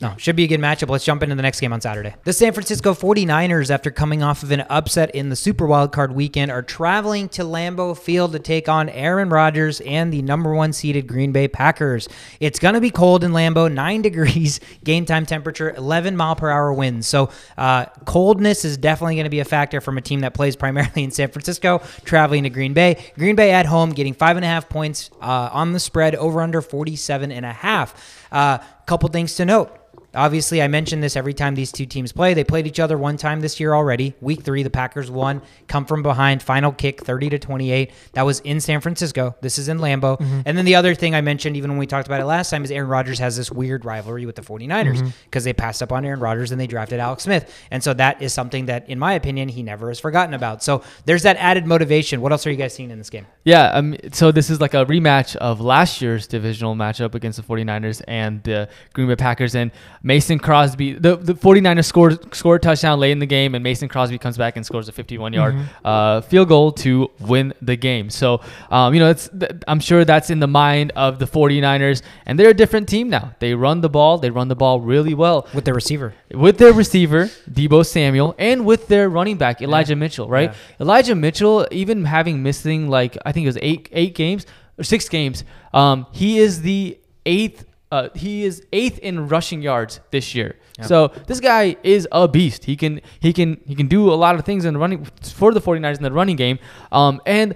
No, 0.01 0.15
should 0.17 0.36
be 0.36 0.46
a 0.46 0.48
good 0.48 0.60
matchup. 0.60 0.89
Let's 0.89 1.05
jump 1.05 1.22
into 1.22 1.36
the 1.36 1.43
next 1.43 1.60
game 1.60 1.72
on 1.72 1.79
Saturday. 1.79 2.15
The 2.24 2.34
San 2.34 2.53
Francisco 2.53 2.96
49ers, 2.96 3.70
after 3.70 3.91
coming 3.91 4.24
off 4.24 4.41
of 4.41 4.50
an 4.50 4.62
upset 4.62 5.13
in 5.13 5.29
the 5.29 5.36
Super 5.36 5.67
Wildcard 5.67 6.13
weekend, 6.13 6.50
are 6.50 6.63
traveling 6.63 7.29
to 7.29 7.43
Lambeau 7.43 7.96
Field 7.96 8.31
to 8.31 8.39
take 8.39 8.67
on 8.67 8.89
Aaron 8.89 9.29
Rodgers 9.29 9.79
and 9.81 10.12
the 10.12 10.24
number 10.24 10.55
one 10.55 10.74
seeded 10.74 11.05
Green 11.05 11.31
Bay 11.31 11.48
Packers. 11.48 12.10
It's 12.39 12.58
going 12.58 12.74
to 12.74 12.81
be 12.81 12.89
cold 12.89 13.24
in 13.24 13.31
Lambeau, 13.31 13.72
9 13.72 14.01
degrees, 14.01 14.60
game 14.84 15.05
time 15.05 15.27
temperature, 15.27 15.72
11 15.75 16.17
mile 16.17 16.36
per 16.36 16.50
hour 16.50 16.74
winds. 16.74 17.05
So, 17.05 17.29
uh, 17.58 17.86
coldness 18.05 18.65
is 18.65 18.77
definitely 18.77 19.15
going 19.15 19.25
to 19.25 19.29
be 19.29 19.39
a 19.39 19.46
factor 19.46 19.81
from 19.81 20.00
a 20.00 20.01
team 20.01 20.22
that 20.22 20.34
plays 20.34 20.55
primarily 20.55 21.03
in 21.03 21.12
San 21.12 21.29
Francisco, 21.29 21.81
traveling 22.05 22.43
to 22.43 22.50
Green 22.50 22.74
Bay. 22.74 23.12
Green 23.17 23.36
Bay 23.36 23.51
at 23.51 23.67
home, 23.67 23.91
getting 23.91 24.15
five 24.15 24.36
and 24.36 24.43
a 24.43 24.48
half 24.48 24.67
points 24.67 25.12
uh, 25.22 25.50
on 25.53 25.74
the 25.74 25.79
spread, 25.79 26.15
over 26.15 26.41
under 26.41 26.62
47 26.62 27.31
and 27.31 27.46
a 27.46 27.53
half. 27.53 28.27
Uh, 28.31 28.58
couple 28.88 29.08
things 29.10 29.36
to 29.36 29.46
note. 29.46 29.81
Obviously, 30.13 30.62
I 30.62 30.68
mention 30.68 31.00
this 31.00 31.15
every 31.15 31.34
time 31.34 31.56
these 31.56 31.72
two 31.72 31.86
teams 31.86 32.12
play. 32.12 32.34
They 32.34 32.44
played 32.44 32.68
each 32.68 32.80
other 32.80 32.98
one 32.98 33.18
time 33.18 33.41
this 33.41 33.60
year 33.60 33.74
already. 33.74 34.13
Week 34.22 34.41
three, 34.41 34.63
the 34.63 34.70
Packers 34.70 35.10
won, 35.10 35.41
come 35.68 35.86
from 35.86 36.03
behind, 36.03 36.44
final 36.44 36.72
kick, 36.72 37.03
thirty 37.03 37.30
to 37.30 37.39
twenty-eight. 37.39 37.91
That 38.13 38.24
was 38.24 38.41
in 38.41 38.60
San 38.60 38.82
Francisco. 38.82 39.36
This 39.41 39.58
is 39.58 39.70
in 39.70 39.80
Lambeau. 39.80 40.20
And 40.46 40.58
then 40.58 40.65
the 40.65 40.75
other 40.75 40.96
thing 40.96 41.15
I 41.15 41.22
mentioned, 41.22 41.56
even 41.56 41.72
when 41.72 41.80
we 41.80 41.88
talked 41.88 42.08
about 42.08 42.20
it 42.20 42.25
last 42.25 42.50
time, 42.50 42.63
is 42.63 42.72
Aaron 42.72 42.89
Rodgers 42.89 43.20
has 43.20 43.38
this 43.38 43.51
weird 43.51 43.86
rivalry 43.86 44.25
with 44.25 44.36
the 44.36 44.41
49ers 44.41 45.13
because 45.25 45.44
they 45.44 45.53
passed 45.53 45.82
up 45.82 45.91
on 45.91 46.03
Aaron 46.03 46.20
Rodgers 46.20 46.51
and 46.51 46.60
they 46.60 46.68
drafted 46.68 47.00
Alex 47.00 47.24
Smith. 47.24 47.53
And 47.72 47.84
so 47.84 47.94
that 47.94 48.22
is 48.22 48.34
something 48.34 48.65
that, 48.65 48.89
in 48.89 49.00
my 49.00 49.13
opinion, 49.13 49.50
he 49.50 49.63
never 49.63 49.88
has 49.88 50.00
forgotten 50.00 50.34
about. 50.34 50.63
So 50.63 50.84
there's 51.06 51.24
that 51.24 51.38
added 51.38 51.65
motivation. 51.65 52.22
What 52.22 52.32
else 52.32 52.46
are 52.46 52.51
you 52.51 52.58
guys 52.58 52.74
seeing 52.74 52.91
in 52.91 52.98
this 52.98 53.10
game? 53.10 53.27
Yeah, 53.44 53.72
um, 53.72 53.96
so 54.12 54.32
this 54.32 54.50
is 54.50 54.60
like 54.60 54.74
a 54.74 54.86
rematch 54.86 55.36
of 55.38 55.62
last 55.62 56.01
year's 56.01 56.27
divisional 56.27 56.75
matchup 56.75 57.15
against 57.15 57.38
the 57.38 57.44
49ers 57.44 58.01
and 58.08 58.44
the 58.44 58.70
Green 58.94 59.08
Bay 59.08 59.15
Packers. 59.15 59.56
And 59.56 59.72
Mason 60.03 60.39
Crosby, 60.39 60.93
the, 60.93 61.15
the 61.15 61.34
49ers 61.36 61.86
scored, 61.86 62.34
scored 62.34 62.62
a 62.62 62.63
touchdown 62.63 63.00
late 63.00 63.12
in 63.12 63.20
the 63.20 63.27
game, 63.27 63.53
and 63.53 63.63
Mason 63.63 63.88
Crosby 63.88 64.17
comes 64.17 64.36
back 64.36 64.55
and 64.55 64.65
scores 64.65 64.88
a 64.89 64.91
51 64.91 65.31
yard 65.34 65.55
uh, 65.86 66.22
field 66.22 66.48
goal 66.48 66.72
to 66.72 67.12
win 67.20 67.53
the 67.62 67.75
game. 67.75 68.10
So, 68.10 68.41
um, 68.72 68.96
you 68.96 69.00
know, 69.00 69.12
it's, 69.12 69.29
I'm 69.67 69.79
sure 69.79 70.03
that's 70.03 70.31
in 70.31 70.39
the 70.39 70.48
mind 70.48 70.91
of 70.96 71.20
the 71.20 71.25
49ers, 71.25 72.01
and 72.25 72.39
they're 72.39 72.50
a 72.50 72.53
different 72.53 72.89
team 72.89 73.10
now. 73.10 73.36
They 73.39 73.53
run 73.53 73.81
the 73.81 73.89
ball, 73.89 74.17
they 74.17 74.31
run 74.31 74.48
the 74.48 74.55
ball 74.55 74.81
really 74.81 75.13
well 75.13 75.48
With 75.53 75.65
their 75.65 75.75
receiver. 75.75 76.15
with 76.34 76.58
their 76.58 76.74
receiver 76.74 77.25
Deebo 77.50 77.86
Samuel 77.86 78.34
and 78.39 78.65
with 78.65 78.88
their 78.88 79.08
running 79.08 79.38
back 79.38 79.62
Elijah 79.62 79.96
Mitchell, 79.96 80.27
right? 80.27 80.50
Yeah. 80.50 80.55
Elijah 80.79 81.13
Mitchell, 81.15 81.67
even 81.70 82.05
having 82.05 82.41
missing 82.41 82.89
like 82.89 83.17
I 83.25 83.31
think 83.31 83.43
it 83.46 83.50
was 83.50 83.58
eight 83.62 83.88
eight 83.91 84.15
games 84.15 84.46
or 84.79 84.84
six 84.84 85.08
games, 85.10 85.43
um, 85.74 86.08
he 86.12 86.39
is 86.39 86.62
the 86.63 86.98
eighth. 87.25 87.65
Uh, 87.91 88.10
he 88.15 88.43
is 88.43 88.63
eighth 88.71 88.98
in 89.00 89.27
rushing 89.27 89.62
yards 89.62 90.00
this 90.12 90.33
year. 90.33 90.55
So 90.81 91.10
this 91.27 91.39
guy 91.39 91.75
is 91.83 92.07
a 92.12 92.27
beast. 92.27 92.65
He 92.65 92.75
can 92.75 93.01
he 93.19 93.33
can 93.33 93.60
he 93.67 93.75
can 93.75 93.88
do 93.88 94.12
a 94.12 94.15
lot 94.15 94.36
of 94.36 94.45
things 94.45 94.65
in 94.65 94.74
the 94.74 94.79
running 94.79 95.05
for 95.21 95.53
the 95.53 95.62
49ers 95.62 95.98
in 95.98 96.03
the 96.03 96.12
running 96.12 96.38
game. 96.38 96.57
Um, 96.91 97.21
and 97.25 97.53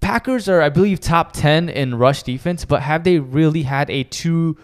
Packers 0.00 0.48
are 0.48 0.60
I 0.60 0.68
believe 0.68 1.00
top 1.00 1.32
10 1.32 1.68
in 1.68 1.94
rush 1.94 2.24
defense, 2.24 2.64
but 2.64 2.82
have 2.82 3.04
they 3.04 3.18
really 3.18 3.62
had 3.62 3.88
a 3.88 4.04
two 4.04 4.58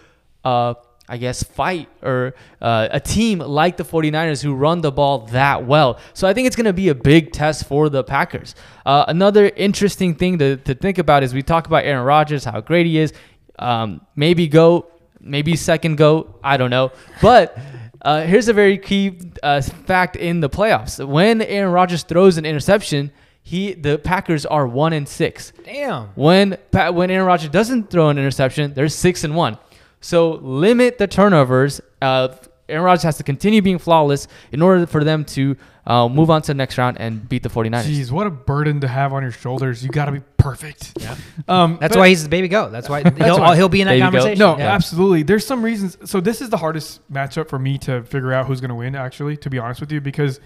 uh 0.44 0.75
I 1.06 1.18
guess 1.18 1.42
fight 1.42 1.88
or 2.02 2.35
uh, 2.62 2.88
a 2.90 2.99
team 2.99 3.38
like 3.38 3.76
the 3.76 3.85
49ers 3.85 4.42
who 4.42 4.54
run 4.54 4.80
the 4.80 4.90
ball 4.90 5.18
that 5.33 5.66
well. 5.66 5.99
So 6.14 6.26
I 6.26 6.33
think 6.33 6.47
it's 6.47 6.56
going 6.56 6.64
to 6.64 6.73
be 6.73 6.88
a 6.88 6.94
big 6.94 7.30
test 7.30 7.66
for 7.66 7.90
the 7.90 8.02
Packers. 8.02 8.54
Uh, 8.87 9.04
another 9.06 9.52
interesting 9.54 10.14
thing 10.14 10.38
to, 10.38 10.56
to 10.56 10.75
think 10.75 10.97
about 10.97 11.23
is 11.23 11.35
we 11.35 11.42
talk 11.42 11.66
about 11.66 11.85
Aaron 11.85 12.06
Rodgers, 12.06 12.44
how 12.44 12.61
great 12.62 12.87
he 12.87 12.99
is. 12.99 13.12
Um, 13.59 14.00
maybe 14.16 14.49
go, 14.49 14.87
maybe 15.25 15.57
second 15.57 15.97
go. 15.97 16.37
I 16.43 16.57
don't 16.57 16.71
know. 16.71 16.93
But 17.21 17.59
uh, 18.02 18.23
here's 18.23 18.49
a 18.49 18.52
very 18.52 18.78
key 18.78 19.19
uh, 19.43 19.61
fact 19.62 20.16
in 20.16 20.40
the 20.40 20.50
playoffs. 20.50 21.04
When 21.04 21.43
Aaron 21.43 21.73
Rodgers 21.73 22.02
throws 22.02 22.37
an 22.37 22.45
interception, 22.45 23.11
he 23.43 23.75
the 23.75 23.99
Packers 23.99 24.47
are 24.47 24.66
one 24.66 24.93
and 24.93 25.09
six. 25.09 25.52
Damn. 25.64 26.09
When 26.14 26.59
when 26.73 27.11
Aaron 27.11 27.26
Rodgers 27.26 27.50
doesn't 27.50 27.90
throw 27.90 28.09
an 28.09 28.19
interception, 28.19 28.75
they're 28.75 28.88
six 28.88 29.25
and 29.25 29.35
one. 29.35 29.59
So 30.00 30.33
limit 30.33 30.99
the 30.99 31.07
turnovers. 31.07 31.81
Uh, 32.00 32.28
Aaron 32.68 32.85
Rodgers 32.85 33.02
has 33.02 33.16
to 33.18 33.23
continue 33.23 33.61
being 33.62 33.78
flawless 33.78 34.26
in 34.52 34.62
order 34.62 34.87
for 34.87 35.04
them 35.04 35.25
to 35.26 35.56
uh, 35.87 36.09
move 36.09 36.30
on 36.30 36.40
to 36.42 36.47
the 36.49 36.54
next 36.54 36.78
round 36.78 36.99
and 36.99 37.28
beat 37.28 37.42
the 37.42 37.50
49ers. 37.50 37.85
Jeez, 37.85 38.11
what 38.11 38.26
a 38.26 38.30
burden 38.30 38.80
to 38.80 38.88
have 38.88 39.12
on 39.12 39.23
your 39.23 39.33
shoulders. 39.33 39.85
You 39.85 39.90
got 39.90 40.06
to 40.06 40.12
be 40.12 40.21
perfect. 40.38 40.92
Yeah. 41.00 41.16
Um, 41.49 41.76
That's 41.78 41.94
why 41.94 42.09
he's 42.09 42.23
the 42.23 42.30
baby 42.30 42.49
goat. 42.49 42.73
That's 42.73 42.88
why 42.88 43.02
he'll, 43.18 43.38
why. 43.38 43.54
he'll 43.56 43.68
be 43.68 43.83
in 43.83 43.87
that 43.87 43.92
Baby 43.92 44.00
goat. 44.00 44.06
conversation. 44.12 44.38
No, 44.38 44.56
Yeah. 44.56 44.73
absolutely. 44.75 45.23
There's 45.25 45.47
some 45.47 45.62
reasons. 45.62 45.99
So 46.11 46.21
this 46.21 46.40
is 46.40 46.49
the 46.49 46.56
hardest 46.56 47.06
matchup 47.12 47.49
for 47.50 47.59
me 47.59 47.76
to 47.78 48.02
figure 48.04 48.33
out 48.33 48.47
who's 48.47 48.61
going 48.62 48.71
to 48.71 48.75
win. 48.75 48.94
Actually, 48.94 49.37
to 49.38 49.50
be 49.50 49.59
honest 49.59 49.80
with 49.83 49.92
you, 49.92 50.00
because 50.00 50.40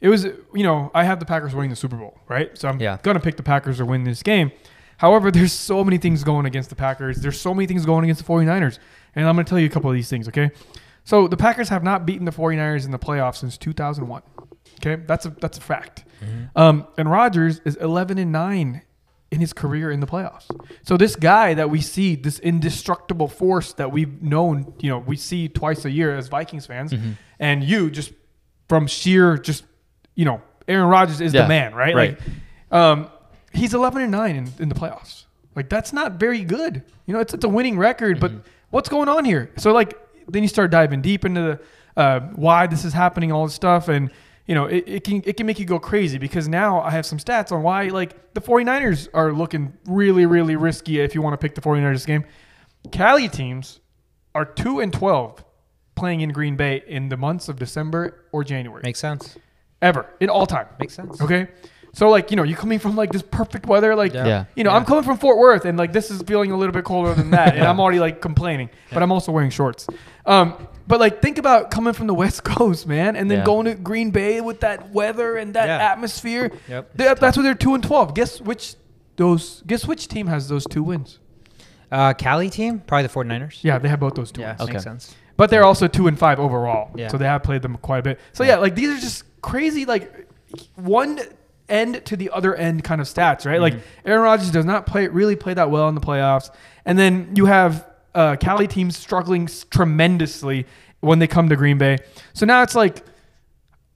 it 0.00 0.08
was 0.08 0.24
you 0.24 0.62
know 0.62 0.92
I 0.94 1.02
have 1.02 1.18
the 1.18 1.26
Packers 1.26 1.54
winning 1.56 1.70
the 1.70 1.76
Super 1.76 1.96
Bowl, 1.96 2.16
right? 2.28 2.56
So 2.56 2.68
I'm 2.68 2.78
Yeah. 2.80 2.98
going 3.02 3.16
to 3.16 3.20
pick 3.20 3.36
the 3.36 3.42
Packers 3.42 3.78
to 3.78 3.84
win 3.86 4.04
this 4.04 4.22
game. 4.22 4.52
However, 4.98 5.30
there's 5.32 5.52
so 5.52 5.82
many 5.82 5.98
things 5.98 6.22
going 6.22 6.46
against 6.46 6.68
the 6.70 6.76
Packers. 6.76 7.16
There's 7.20 7.40
so 7.40 7.52
many 7.52 7.66
things 7.66 7.84
going 7.84 8.04
against 8.04 8.24
the 8.24 8.30
49ers. 8.32 8.78
And 9.16 9.26
I'm 9.28 9.34
going 9.34 9.44
to 9.44 9.48
tell 9.50 9.58
you 9.58 9.66
a 9.66 9.70
couple 9.70 9.90
of 9.90 9.96
these 9.96 10.08
things, 10.08 10.28
okay? 10.28 10.50
So 11.04 11.28
the 11.28 11.36
Packers 11.36 11.68
have 11.68 11.82
not 11.82 12.06
beaten 12.06 12.24
the 12.24 12.32
49ers 12.32 12.84
in 12.84 12.90
the 12.90 12.98
playoffs 12.98 13.36
since 13.36 13.56
2001. 13.58 14.22
Okay? 14.80 15.02
That's 15.06 15.26
a 15.26 15.30
that's 15.30 15.58
a 15.58 15.60
fact. 15.60 16.04
Um, 16.56 16.86
and 16.96 17.10
Rodgers 17.10 17.60
is 17.66 17.76
11 17.76 18.16
and 18.18 18.32
9 18.32 18.80
in 19.30 19.40
his 19.40 19.52
career 19.52 19.90
in 19.90 20.00
the 20.00 20.06
playoffs. 20.06 20.44
So 20.82 20.96
this 20.96 21.16
guy 21.16 21.52
that 21.54 21.68
we 21.68 21.80
see, 21.82 22.14
this 22.14 22.38
indestructible 22.38 23.28
force 23.28 23.72
that 23.74 23.92
we've 23.92 24.22
known, 24.22 24.72
you 24.80 24.88
know, 24.88 24.98
we 24.98 25.16
see 25.16 25.48
twice 25.48 25.84
a 25.84 25.90
year 25.90 26.16
as 26.16 26.28
Vikings 26.28 26.64
fans, 26.66 26.94
and 27.38 27.62
you 27.62 27.90
just 27.90 28.12
from 28.68 28.86
sheer 28.86 29.36
just, 29.36 29.64
you 30.14 30.24
know, 30.24 30.40
Aaron 30.66 30.88
Rodgers 30.88 31.20
is 31.20 31.34
Yeah, 31.34 31.42
the 31.42 31.48
man, 31.48 31.74
right? 31.74 31.94
right. 31.94 32.18
Like, 32.18 32.80
um, 32.80 33.10
he's 33.52 33.74
11 33.74 34.00
and 34.02 34.10
9 34.12 34.36
in, 34.36 34.48
in 34.58 34.68
the 34.70 34.74
playoffs. 34.74 35.24
Like 35.54 35.68
that's 35.68 35.92
not 35.92 36.12
very 36.12 36.42
good. 36.44 36.82
You 37.06 37.12
know, 37.14 37.20
it's 37.20 37.34
it's 37.34 37.44
a 37.44 37.48
winning 37.48 37.76
record, 37.76 38.18
but 38.18 38.32
what's 38.70 38.88
going 38.88 39.08
on 39.08 39.24
here? 39.24 39.50
So 39.58 39.72
like 39.72 39.94
then 40.28 40.42
you 40.42 40.48
start 40.48 40.70
diving 40.70 41.00
deep 41.02 41.24
into 41.24 41.40
the 41.40 41.60
uh, 42.00 42.20
why 42.34 42.66
this 42.66 42.84
is 42.84 42.92
happening, 42.92 43.30
all 43.32 43.44
this 43.46 43.54
stuff, 43.54 43.88
and 43.88 44.10
you 44.46 44.54
know 44.54 44.66
it, 44.66 44.84
it 44.86 45.04
can 45.04 45.22
it 45.24 45.36
can 45.36 45.46
make 45.46 45.58
you 45.58 45.64
go 45.64 45.78
crazy 45.78 46.18
because 46.18 46.48
now 46.48 46.80
I 46.80 46.90
have 46.90 47.06
some 47.06 47.18
stats 47.18 47.52
on 47.52 47.62
why 47.62 47.84
like 47.88 48.34
the 48.34 48.40
49ers 48.40 49.08
are 49.14 49.32
looking 49.32 49.72
really 49.86 50.26
really 50.26 50.56
risky 50.56 51.00
if 51.00 51.14
you 51.14 51.22
want 51.22 51.34
to 51.34 51.38
pick 51.38 51.54
the 51.54 51.60
49ers 51.60 52.06
game. 52.06 52.24
Cali 52.92 53.28
teams 53.28 53.80
are 54.34 54.44
two 54.44 54.80
and 54.80 54.92
12 54.92 55.44
playing 55.94 56.20
in 56.20 56.30
Green 56.30 56.56
Bay 56.56 56.82
in 56.86 57.08
the 57.08 57.16
months 57.16 57.48
of 57.48 57.56
December 57.56 58.24
or 58.32 58.42
January 58.44 58.82
Makes 58.84 58.98
sense. 58.98 59.38
ever 59.80 60.06
in 60.20 60.28
all 60.28 60.46
time. 60.46 60.66
Makes 60.80 60.94
sense. 60.94 61.20
Okay. 61.20 61.48
So 61.94 62.08
like 62.10 62.30
you 62.30 62.36
know 62.36 62.42
you're 62.42 62.58
coming 62.58 62.78
from 62.78 62.96
like 62.96 63.10
this 63.12 63.22
perfect 63.22 63.66
weather 63.66 63.94
like 63.94 64.12
Yeah. 64.12 64.26
Yeah. 64.26 64.44
you 64.56 64.64
know 64.64 64.70
I'm 64.70 64.84
coming 64.84 65.04
from 65.04 65.16
Fort 65.16 65.38
Worth 65.38 65.64
and 65.64 65.78
like 65.78 65.92
this 65.92 66.10
is 66.10 66.20
feeling 66.22 66.50
a 66.50 66.56
little 66.56 66.72
bit 66.72 66.84
colder 66.84 67.14
than 67.14 67.30
that 67.30 67.54
and 67.56 67.64
I'm 67.70 67.80
already 67.80 68.00
like 68.00 68.20
complaining 68.20 68.68
but 68.92 69.02
I'm 69.02 69.10
also 69.12 69.32
wearing 69.32 69.50
shorts. 69.50 69.86
Um, 70.26 70.68
but 70.86 71.00
like 71.00 71.22
think 71.22 71.38
about 71.38 71.70
coming 71.70 71.92
from 71.94 72.06
the 72.08 72.14
West 72.14 72.44
Coast 72.54 72.86
man 72.86 73.16
and 73.16 73.30
then 73.30 73.38
Yeah. 73.38 73.44
going 73.44 73.64
to 73.66 73.74
Green 73.74 74.10
Bay 74.10 74.40
with 74.40 74.60
that 74.60 74.90
weather 74.90 75.36
and 75.36 75.54
that 75.54 75.66
Yeah. 75.66 75.92
atmosphere. 75.92 76.50
Yep. 76.68 76.90
That- 76.96 77.20
that's 77.20 77.36
why 77.36 77.42
they're 77.42 77.54
two 77.54 77.74
and 77.74 77.82
twelve. 77.82 78.14
Guess 78.14 78.40
which 78.40 78.74
those 79.16 79.62
guess 79.66 79.86
which 79.86 80.08
team 80.08 80.26
has 80.26 80.48
those 80.48 80.66
two 80.66 80.82
wins? 80.82 81.20
Uh, 81.92 82.12
Cali 82.12 82.50
team, 82.50 82.80
probably 82.80 83.06
the 83.06 83.12
49ers. 83.12 83.62
Yeah, 83.62 83.78
they 83.78 83.88
have 83.88 84.00
both 84.00 84.14
those 84.16 84.32
two. 84.32 84.40
Yeah, 84.40 84.48
wins. 84.52 84.60
Okay. 84.62 84.72
makes 84.72 84.82
sense. 84.84 85.14
But 85.36 85.50
they're 85.50 85.62
also 85.64 85.86
two 85.86 86.08
and 86.08 86.18
five 86.18 86.40
overall. 86.40 86.90
Yeah. 86.96 87.06
So 87.08 87.18
they 87.18 87.24
have 87.26 87.44
played 87.44 87.62
them 87.62 87.76
quite 87.76 87.98
a 87.98 88.02
bit. 88.02 88.20
So 88.32 88.42
yeah, 88.42 88.56
like 88.56 88.74
these 88.74 88.88
are 88.90 89.00
just 89.00 89.22
crazy, 89.42 89.84
like 89.84 90.26
one 90.74 91.20
end 91.68 92.04
to 92.06 92.16
the 92.16 92.30
other 92.30 92.54
end 92.54 92.84
kind 92.84 93.00
of 93.00 93.06
stats, 93.06 93.46
right? 93.46 93.60
Like 93.60 93.74
Aaron 94.04 94.22
Rodgers 94.22 94.50
does 94.50 94.64
not 94.64 94.86
play 94.86 95.08
really 95.08 95.36
play 95.36 95.54
that 95.54 95.70
well 95.70 95.88
in 95.88 95.94
the 95.94 96.00
playoffs, 96.00 96.50
and 96.84 96.98
then 96.98 97.32
you 97.34 97.46
have 97.46 97.88
uh, 98.14 98.36
Cali 98.36 98.68
teams 98.68 98.96
struggling 98.96 99.48
tremendously 99.70 100.66
when 101.00 101.18
they 101.18 101.26
come 101.26 101.48
to 101.48 101.56
Green 101.56 101.78
Bay. 101.78 101.98
So 102.32 102.46
now 102.46 102.62
it's 102.62 102.74
like. 102.74 103.04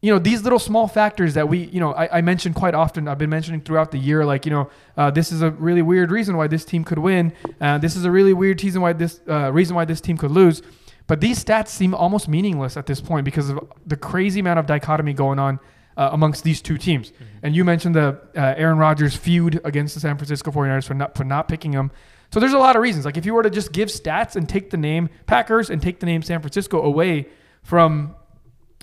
You 0.00 0.12
know 0.12 0.20
these 0.20 0.44
little 0.44 0.60
small 0.60 0.86
factors 0.86 1.34
that 1.34 1.48
we, 1.48 1.64
you 1.64 1.80
know, 1.80 1.92
I, 1.92 2.18
I 2.18 2.20
mentioned 2.20 2.54
quite 2.54 2.72
often. 2.72 3.08
I've 3.08 3.18
been 3.18 3.30
mentioning 3.30 3.62
throughout 3.62 3.90
the 3.90 3.98
year, 3.98 4.24
like 4.24 4.46
you 4.46 4.52
know, 4.52 4.70
uh, 4.96 5.10
this 5.10 5.32
is 5.32 5.42
a 5.42 5.50
really 5.50 5.82
weird 5.82 6.12
reason 6.12 6.36
why 6.36 6.46
this 6.46 6.64
team 6.64 6.84
could 6.84 7.00
win. 7.00 7.32
Uh, 7.60 7.78
this 7.78 7.96
is 7.96 8.04
a 8.04 8.10
really 8.12 8.32
weird 8.32 8.62
reason 8.62 8.80
why 8.80 8.92
this 8.92 9.20
uh, 9.28 9.52
reason 9.52 9.74
why 9.74 9.84
this 9.84 10.00
team 10.00 10.16
could 10.16 10.30
lose. 10.30 10.62
But 11.08 11.20
these 11.20 11.44
stats 11.44 11.70
seem 11.70 11.94
almost 11.94 12.28
meaningless 12.28 12.76
at 12.76 12.86
this 12.86 13.00
point 13.00 13.24
because 13.24 13.50
of 13.50 13.58
the 13.84 13.96
crazy 13.96 14.38
amount 14.38 14.60
of 14.60 14.66
dichotomy 14.66 15.14
going 15.14 15.40
on 15.40 15.58
uh, 15.98 16.08
amongst 16.12 16.44
these 16.44 16.62
two 16.62 16.78
teams. 16.78 17.12
And 17.42 17.54
you 17.54 17.64
mentioned 17.64 17.94
the 17.94 18.18
uh, 18.34 18.54
Aaron 18.56 18.78
Rodgers 18.78 19.14
feud 19.14 19.60
against 19.64 19.92
the 19.94 20.00
San 20.00 20.16
Francisco 20.16 20.50
49ers 20.50 20.84
for 20.86 20.94
not, 20.94 21.14
for 21.16 21.24
not 21.24 21.48
picking 21.48 21.72
him. 21.72 21.90
So 22.30 22.40
there's 22.40 22.52
a 22.54 22.58
lot 22.58 22.76
of 22.76 22.82
reasons. 22.82 23.04
Like 23.04 23.16
if 23.16 23.26
you 23.26 23.34
were 23.34 23.42
to 23.42 23.50
just 23.50 23.72
give 23.72 23.88
stats 23.88 24.36
and 24.36 24.48
take 24.48 24.70
the 24.70 24.76
name 24.76 25.10
Packers 25.26 25.68
and 25.70 25.82
take 25.82 25.98
the 26.00 26.06
name 26.06 26.22
San 26.22 26.40
Francisco 26.40 26.80
away 26.82 27.26
from 27.62 28.14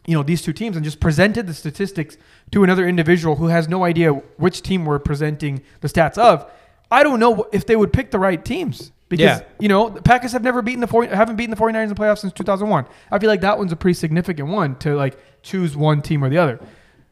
you 0.08 0.14
know 0.16 0.22
these 0.24 0.42
two 0.44 0.54
teams 0.54 0.76
and 0.76 0.84
just 0.86 1.00
presented 1.00 1.48
the 1.48 1.54
statistics 1.54 2.18
to 2.52 2.64
another 2.64 2.88
individual 2.88 3.36
who 3.38 3.48
has 3.48 3.68
no 3.68 3.84
idea 3.84 4.12
which 4.38 4.62
team 4.62 4.86
we're 4.86 5.00
presenting 5.00 5.64
the 5.82 5.88
stats 5.88 6.16
of, 6.18 6.52
I 6.92 7.02
don't 7.02 7.20
know 7.20 7.48
if 7.52 7.66
they 7.66 7.76
would 7.76 7.92
pick 7.92 8.12
the 8.12 8.20
right 8.20 8.44
teams 8.44 8.92
because 9.10 9.40
Yeah. 9.40 9.42
you 9.60 9.68
know 9.68 9.90
the 9.90 10.02
Packers 10.04 10.32
have 10.34 10.44
never 10.44 10.62
beaten 10.62 10.82
the 10.82 10.88
40, 10.88 11.16
haven't 11.16 11.38
beaten 11.38 11.50
the 11.50 11.58
49ers 11.58 11.84
in 11.84 11.90
the 11.90 11.96
playoffs 11.96 12.20
since 12.20 12.34
2001. 12.34 12.86
I 13.12 13.18
feel 13.20 13.30
like 13.30 13.42
that 13.42 13.58
one's 13.58 13.72
a 13.72 13.76
pretty 13.76 13.96
significant 13.96 14.50
one 14.50 14.76
to 14.78 14.96
like 14.96 15.18
choose 15.42 15.76
one 15.76 16.02
team 16.04 16.24
or 16.24 16.30
the 16.30 16.38
other. 16.38 16.60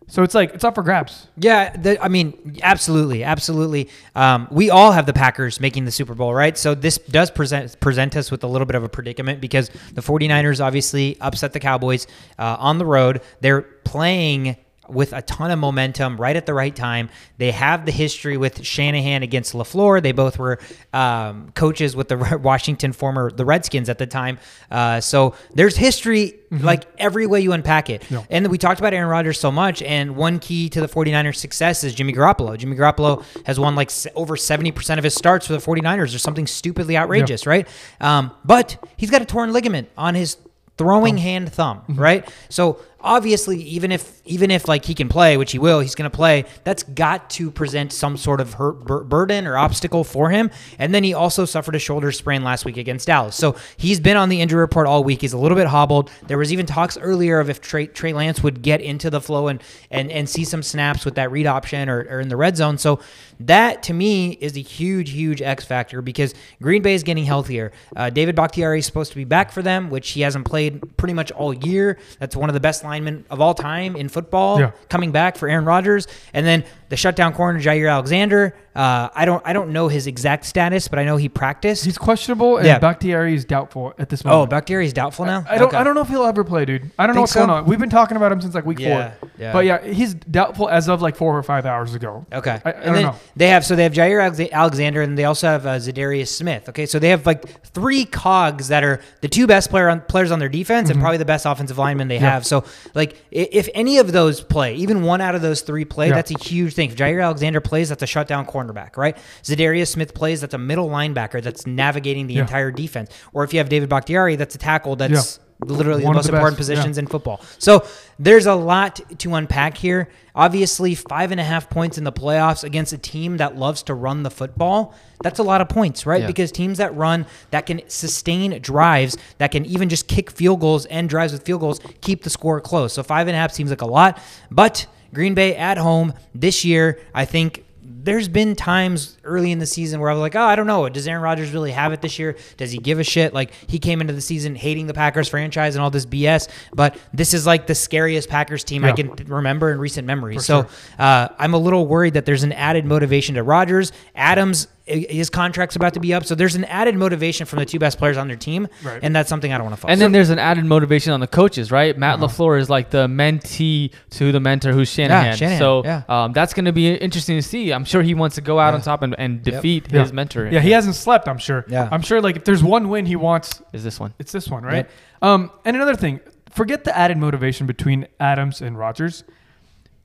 So 0.08 0.24
it's 0.24 0.36
like 0.36 0.54
it's 0.54 0.64
up 0.64 0.76
for 0.76 0.84
grabs. 0.84 1.28
Yeah, 1.38 1.76
the, 1.76 2.02
I 2.04 2.08
mean, 2.08 2.60
absolutely, 2.62 3.24
absolutely. 3.24 3.90
Um, 4.16 4.48
we 4.52 4.70
all 4.70 4.92
have 4.92 5.06
the 5.06 5.14
Packers 5.14 5.60
making 5.60 5.86
the 5.86 5.92
Super 5.92 6.14
Bowl, 6.14 6.34
right? 6.34 6.58
So 6.58 6.76
this 6.76 6.98
does 6.98 7.32
present 7.32 7.80
present 7.80 8.16
us 8.16 8.30
with 8.30 8.44
a 8.44 8.48
little 8.48 8.66
bit 8.66 8.76
of 8.76 8.84
a 8.84 8.90
predicament 8.90 9.42
because 9.42 9.70
the 9.94 10.02
49ers 10.02 10.64
obviously 10.64 11.18
upset 11.22 11.54
the 11.54 11.60
Cowboys 11.60 12.08
uh, 12.38 12.58
on 12.60 12.78
the 12.78 12.86
road. 12.86 13.22
They're 13.42 13.62
playing 13.62 14.58
with 14.88 15.14
a 15.14 15.22
ton 15.22 15.52
of 15.52 15.60
momentum 15.60 16.18
right 16.18 16.36
at 16.36 16.46
the 16.46 16.54
right 16.54 16.76
time. 16.76 17.10
They 17.38 17.52
have 17.52 17.86
the 17.86 17.92
history 17.92 18.38
with 18.38 18.66
Shanahan 18.66 19.24
against 19.24 19.54
LaFleur. 19.54 20.02
They 20.02 20.12
both 20.12 20.38
were 20.38 20.60
um, 20.92 21.52
coaches 21.56 21.96
with 21.96 22.10
the 22.10 22.18
Washington 22.42 22.94
former 22.94 23.32
the 23.32 23.46
Redskins 23.46 23.90
at 23.90 23.98
the 23.98 24.08
time. 24.08 24.40
Uh, 24.70 25.00
so 25.02 25.36
there's 25.54 25.78
history 25.78 26.40
like 26.52 26.86
every 26.98 27.26
way 27.26 27.42
you 27.42 27.52
unpack 27.52 27.90
it. 27.90 28.10
Yeah. 28.12 28.24
And 28.30 28.48
we 28.48 28.58
talked 28.58 28.80
about 28.80 28.94
Aaron 28.94 29.10
Rodgers 29.10 29.40
so 29.40 29.52
much 29.52 29.82
and 29.82 30.16
one 30.16 30.40
key 30.40 30.70
to 30.70 30.82
the 30.82 30.88
49ers 30.88 31.38
success 31.38 31.84
is 31.84 31.96
Jimmy 31.96 32.14
Garoppolo. 32.14 32.58
Jimmy 32.58 32.76
Garoppolo 32.76 33.24
has 33.46 33.60
won 33.60 33.76
like 33.76 33.92
over 34.16 34.36
70% 34.36 34.98
of 34.98 35.04
his 35.04 35.16
starts 35.16 35.48
for 35.48 35.54
the 35.54 35.60
49ers 35.60 36.14
or 36.16 36.20
something 36.20 36.46
stupidly 36.46 36.96
outrageous, 36.98 37.48
right? 37.48 37.68
Um, 38.00 38.32
but 38.46 38.78
he's 38.98 39.10
got 39.10 39.22
a 39.22 39.26
torn 39.26 39.52
ligament 39.52 39.90
on 39.98 40.16
his 40.16 40.38
throwing 40.78 41.18
hand 41.18 41.52
thumb, 41.52 41.84
right? 41.90 42.28
So 42.50 42.80
obviously 43.04 43.62
even 43.62 43.92
if 43.92 44.22
even 44.26 44.50
if 44.50 44.68
like 44.68 44.86
he 44.86 44.94
can 44.94 45.10
play 45.10 45.38
which 45.38 45.52
he 45.52 45.60
will 45.60 45.80
he's 45.80 45.96
going 45.96 46.10
to 46.10 46.16
play 46.16 46.46
that's 46.64 46.84
got 46.84 47.30
to 47.30 47.52
present 47.52 47.92
some 47.92 48.18
sort 48.18 48.40
of 48.40 48.54
hurt 48.54 48.86
bur- 48.86 49.04
burden 49.04 49.46
or 49.48 49.58
obstacle 49.58 50.04
for 50.04 50.30
him. 50.30 50.50
And 50.80 50.94
then 50.94 51.04
he 51.04 51.14
also 51.14 51.46
suffered 51.46 51.76
a 51.76 51.80
shoulder 51.80 52.12
sprain 52.12 52.44
last 52.44 52.66
week 52.66 52.78
against 52.78 53.08
dallas. 53.08 53.36
So 53.36 53.56
he's 53.78 54.00
been 54.00 54.18
on 54.18 54.30
the 54.30 54.42
injury 54.42 54.60
report 54.60 54.88
all 54.88 55.04
week. 55.04 55.22
He's 55.22 55.34
a 55.34 55.38
little 55.38 55.58
bit 55.58 55.68
hobbled. 55.68 56.10
There 56.28 56.38
was 56.38 56.52
even 56.52 56.66
talks 56.66 56.98
earlier 56.98 57.40
of 57.40 57.50
if 57.50 57.62
trey, 57.62 57.88
trey 57.88 58.14
lance 58.14 58.44
would 58.44 58.62
get 58.62 58.82
into 58.82 59.10
the 59.10 59.22
flow 59.22 59.48
and 59.48 59.62
and 59.92 60.12
and 60.12 60.30
see 60.30 60.44
some 60.44 60.64
snaps 60.64 61.06
with 61.06 61.16
that 61.16 61.32
read 61.32 61.46
option 61.46 61.90
or, 61.90 62.02
or 62.10 62.20
in 62.20 62.30
the 62.30 62.38
red 62.38 62.58
zone. 62.58 62.78
So 62.78 63.00
that 63.40 63.84
to 63.84 63.94
me 63.94 64.32
is 64.34 64.56
a 64.56 64.62
huge 64.62 65.12
huge 65.12 65.42
x 65.42 65.66
factor 65.66 66.02
because 66.02 66.34
green 66.62 66.82
bay 66.82 66.94
is 66.94 67.04
getting 67.04 67.26
healthier. 67.26 67.72
Uh, 67.96 68.10
david 68.10 68.36
bakhtiari 68.36 68.80
is 68.80 68.86
supposed 68.86 69.12
to 69.12 69.18
be 69.18 69.24
back 69.24 69.52
for 69.52 69.62
them 69.62 69.90
which 69.90 70.12
he 70.12 70.22
hasn't 70.22 70.46
played 70.46 70.98
pretty 70.98 71.14
much 71.14 71.32
all 71.32 71.54
year. 71.54 71.98
That's 72.20 72.36
one 72.36 72.50
of 72.50 72.54
the 72.54 72.60
best 72.60 72.84
linemen 72.94 73.26
of 73.30 73.42
all 73.42 73.54
time 73.56 73.96
in 73.96 74.08
football 74.10 74.60
Yeah. 74.60 74.72
coming 74.90 75.12
back 75.12 75.36
for 75.38 75.50
Aaron 75.50 75.66
Rodgers, 75.66 76.08
and 76.34 76.46
then 76.46 76.64
the 76.90 76.98
shutdown 76.98 77.34
corner 77.34 77.60
Jaire 77.60 77.92
Alexander. 77.92 78.56
Uh, 78.76 79.10
I 79.14 79.26
don't 79.26 79.42
I 79.46 79.54
don't 79.54 79.70
know 79.72 79.88
his 79.88 80.08
exact 80.08 80.46
status, 80.46 80.88
but 80.88 80.98
I 81.00 81.04
know 81.04 81.16
he 81.18 81.30
practiced. 81.30 81.86
He's 81.86 81.98
questionable, 81.98 82.58
and 82.58 82.66
Yeah. 82.66 82.80
Bakhtiari 82.80 83.36
is 83.36 83.46
doubtful 83.46 83.94
at 84.00 84.10
this 84.10 84.26
moment. 84.26 84.42
oh. 84.42 84.46
Bakhtiari 84.48 84.86
is 84.86 84.94
doubtful 84.94 85.26
now. 85.26 85.46
I 85.48 85.58
don't. 85.58 85.68
Okay. 85.68 85.78
I 85.78 85.84
don't 85.84 85.94
know 85.96 86.02
if 86.02 86.08
he'll 86.08 86.26
ever 86.26 86.44
play, 86.44 86.66
dude. 86.66 86.90
I 86.98 87.06
don't 87.06 87.16
know 87.16 87.22
what's 87.22 87.34
so? 87.34 87.42
going 87.46 87.50
on. 87.52 87.66
We've 87.66 87.78
been 87.80 87.90
talking 87.92 88.18
about 88.18 88.32
him 88.32 88.42
since 88.42 88.56
like 88.56 88.66
week 88.66 88.80
Yeah, 88.80 89.12
four. 89.20 89.30
yeah. 89.38 89.54
But 89.54 89.66
yeah, 89.66 89.82
he's 89.84 90.14
doubtful 90.16 90.70
as 90.70 90.90
of 90.90 91.02
like 91.02 91.16
four 91.16 91.38
or 91.38 91.44
five 91.44 91.66
hours 91.66 91.94
ago. 91.94 92.26
Okay. 92.34 92.60
I- 92.66 92.70
I 92.70 92.72
and 92.72 92.86
don't 92.86 92.94
then 92.96 93.04
know. 93.04 93.16
they 93.36 93.48
have 93.50 93.64
so 93.66 93.76
they 93.76 93.84
have 93.84 93.94
Jaire 93.94 94.52
Alexander 94.52 95.02
and 95.04 95.18
they 95.18 95.26
also 95.26 95.48
have 95.48 95.66
uh, 95.66 95.76
Za'Darius 95.78 96.30
Smith. 96.30 96.68
Okay, 96.70 96.86
so 96.88 96.98
they 97.00 97.10
have 97.10 97.26
like 97.28 97.64
three 97.68 98.06
cogs 98.06 98.70
that 98.70 98.84
are 98.84 99.00
the 99.22 99.28
two 99.28 99.46
best 99.48 99.70
player 99.70 99.88
on, 99.90 100.02
players 100.02 100.32
on 100.32 100.40
their 100.40 100.50
defense 100.50 100.90
and 100.90 101.00
probably 101.00 101.18
the 101.18 101.26
best 101.26 101.46
offensive 101.46 101.78
linemen 101.78 102.08
they 102.08 102.16
Mm-hmm. 102.16 102.24
Yeah. 102.26 102.32
have. 102.32 102.46
So 102.48 102.64
like 102.96 103.18
if 103.32 103.70
any 103.76 104.00
of 104.00 104.12
those 104.12 104.42
play, 104.42 104.76
even 104.76 105.04
one 105.04 105.22
out 105.22 105.36
of 105.36 105.42
those 105.42 105.62
three 105.62 105.86
play, 105.86 106.10
that's 106.10 106.32
a 106.32 106.40
huge 106.40 106.74
thing. 106.74 106.90
If 106.90 106.96
Jaire 106.96 107.24
Alexander 107.24 107.62
plays, 107.62 107.90
that's 107.90 108.02
a 108.04 108.08
shutdown 108.08 108.46
cornerback, 108.64 108.98
right? 108.98 109.18
Za'Darius 109.44 109.88
Smith 109.90 110.14
plays, 110.14 110.42
that's 110.42 110.54
a 110.54 110.58
middle 110.58 110.90
linebacker 110.90 111.42
that's 111.42 111.66
navigating 111.68 112.28
the 112.28 112.36
Yeah. 112.36 112.42
entire 112.42 112.72
defense. 112.72 113.12
Or 113.34 113.44
if 113.44 113.54
you 113.54 113.60
have 113.60 113.70
David 113.70 113.90
Bakhtiari, 113.90 114.36
that's 114.36 114.56
a 114.56 114.58
tackle 114.60 114.96
that's 114.96 115.40
literally 115.66 116.04
One 116.04 116.14
the 116.14 116.18
most 116.18 116.26
the 116.28 116.34
important 116.34 116.58
best, 116.58 116.70
yeah. 116.70 116.76
positions 116.76 116.98
in 116.98 117.08
football. 117.08 117.40
So 117.58 117.86
there's 118.20 118.48
a 118.48 118.56
lot 118.56 119.00
to 119.20 119.36
unpack 119.36 119.78
here. 119.78 120.10
Obviously, 120.36 120.94
five 120.94 121.32
and 121.32 121.40
a 121.40 121.44
half 121.44 121.70
points 121.70 121.98
in 121.98 122.04
the 122.04 122.12
playoffs 122.12 122.64
against 122.66 122.92
a 122.92 122.98
team 122.98 123.38
that 123.38 123.56
loves 123.58 123.84
to 123.84 123.94
run 123.94 124.24
the 124.24 124.32
football. 124.32 124.94
That's 125.22 125.40
a 125.40 125.44
lot 125.44 125.62
of 125.62 125.70
points, 125.70 126.06
right? 126.06 126.22
Yeah. 126.22 126.28
Because 126.28 126.52
teams 126.52 126.80
that 126.80 126.94
run, 126.98 127.26
that 127.52 127.66
can 127.66 127.82
sustain 127.88 128.60
drives, 128.62 129.16
that 129.38 129.52
can 129.52 129.66
even 129.66 129.88
just 129.88 130.08
kick 130.08 130.32
field 130.32 130.60
goals 130.60 130.86
and 130.88 131.08
drives 131.08 131.32
with 131.32 131.44
field 131.44 131.62
goals, 131.62 131.80
keep 132.02 132.24
the 132.24 132.30
score 132.30 132.60
close. 132.60 132.92
So 132.94 133.04
five 133.04 133.28
and 133.28 133.36
a 133.36 133.40
half 133.40 133.54
seems 133.54 133.70
like 133.70 133.82
a 133.82 133.88
lot. 133.88 134.20
But 134.52 134.88
Green 135.14 135.34
Bay 135.36 135.56
at 135.56 135.78
home 135.78 136.14
this 136.36 136.66
year, 136.66 137.00
I 137.14 137.24
think 137.26 137.63
there's 138.04 138.28
been 138.28 138.56
times 138.56 139.18
early 139.24 139.52
in 139.52 139.60
the 139.60 139.66
season 139.66 140.02
where 140.02 140.10
I 140.10 140.14
was 140.14 140.20
like, 140.20 140.36
oh, 140.36 140.42
I 140.42 140.56
don't 140.56 140.68
know. 140.68 140.88
Does 140.90 141.08
Aaron 141.08 141.24
Rodgers 141.24 141.52
really 141.52 141.72
have 141.72 141.94
it 141.94 142.02
this 142.02 142.20
year? 142.20 142.36
Does 142.58 142.72
he 142.72 142.78
give 142.78 143.00
a 143.00 143.04
shit? 143.04 143.34
Like, 143.34 143.54
he 143.68 143.80
came 143.80 144.02
into 144.02 144.14
the 144.14 144.22
season 144.22 144.56
hating 144.56 144.88
the 144.88 144.94
Packers 144.94 145.30
franchise 145.30 145.76
and 145.76 145.84
all 145.84 145.90
this 145.90 146.06
BS, 146.06 146.50
but 146.74 146.98
this 147.14 147.34
is 147.34 147.48
like 147.48 147.66
the 147.66 147.76
scariest 147.76 148.28
Packers 148.28 148.64
team 148.64 148.84
I 148.84 148.92
can 148.92 149.14
remember 149.28 149.72
in 149.72 149.80
recent 149.80 150.06
memory. 150.06 150.36
For 150.36 150.42
so 150.42 150.62
sure. 150.64 150.70
uh, 151.00 151.30
I'm 151.40 151.54
a 151.54 151.58
little 151.58 151.88
worried 151.88 152.16
that 152.16 152.26
there's 152.26 152.44
an 152.44 152.52
added 152.52 152.86
motivation 152.86 153.36
to 153.36 153.44
Rodgers. 153.44 153.94
Adams, 154.16 154.68
his 154.86 155.30
contract's 155.30 155.78
about 155.78 155.94
to 155.94 156.00
be 156.02 156.14
up. 156.14 156.26
So 156.26 156.36
there's 156.36 156.56
an 156.56 156.66
added 156.66 156.96
motivation 156.98 157.46
from 157.46 157.60
the 157.60 157.66
two 157.66 157.80
best 157.80 157.98
players 157.98 158.18
on 158.18 158.28
their 158.28 158.36
team. 158.36 158.68
Right. 158.84 159.00
And 159.02 159.16
that's 159.16 159.30
something 159.30 159.54
I 159.54 159.58
don't 159.58 159.66
want 159.66 159.76
to 159.78 159.82
follow. 159.82 159.92
And 159.94 160.02
then 160.02 160.12
there's 160.12 160.30
an 160.30 160.40
added 160.40 160.66
motivation 160.66 161.14
on 161.14 161.22
the 161.22 161.28
coaches, 161.28 161.72
right? 161.72 161.98
Matt 161.98 162.16
Uh-huh. 162.16 162.28
LaFleur 162.28 162.60
is 162.60 162.70
like 162.70 162.90
the 162.90 163.08
mentee 163.08 163.92
to 164.12 164.32
the 164.34 164.42
mentor 164.42 164.74
who's 164.74 164.90
Shanahan. 164.90 165.38
Shanahan, 165.38 165.60
so 165.60 165.84
yeah. 165.86 166.04
um, 166.10 166.34
that's 166.34 166.54
going 166.54 166.66
to 166.66 166.74
be 166.74 166.94
interesting 166.94 167.38
to 167.38 167.42
see. 167.42 167.72
I'm 167.72 167.86
sure 167.86 168.02
he 168.02 168.14
wants 168.14 168.36
to 168.36 168.42
go 168.42 168.60
out 168.60 168.74
on 168.74 168.82
top 168.82 169.04
and, 169.04 169.16
and 169.18 169.36
Yep. 169.46 169.56
defeat 169.56 169.88
Yeah. 169.90 170.02
his 170.02 170.12
mentor. 170.12 170.50
Yeah, 170.52 170.60
he 170.60 170.72
hasn't 170.72 170.96
slept. 170.96 171.30
I'm 171.30 171.38
sure. 171.38 171.64
Yeah. 171.70 171.88
I'm 171.90 172.02
sure. 172.02 172.22
Like 172.22 172.36
if 172.36 172.44
there's 172.44 172.64
one 172.64 172.90
win 172.90 173.06
he 173.06 173.16
wants, 173.16 173.62
Is 173.72 173.84
this 173.86 174.00
one? 174.02 174.14
it's 174.20 174.34
this 174.34 174.50
one, 174.50 174.64
right? 174.64 174.76
Yep. 174.86 174.92
Um, 175.22 175.52
and 175.64 175.78
another 175.78 175.96
thing, 175.96 176.20
forget 176.52 176.84
the 176.84 176.96
added 176.98 177.18
motivation 177.18 177.68
between 177.68 178.08
Adams 178.20 178.62
and 178.62 178.78
Rodgers. 178.78 179.24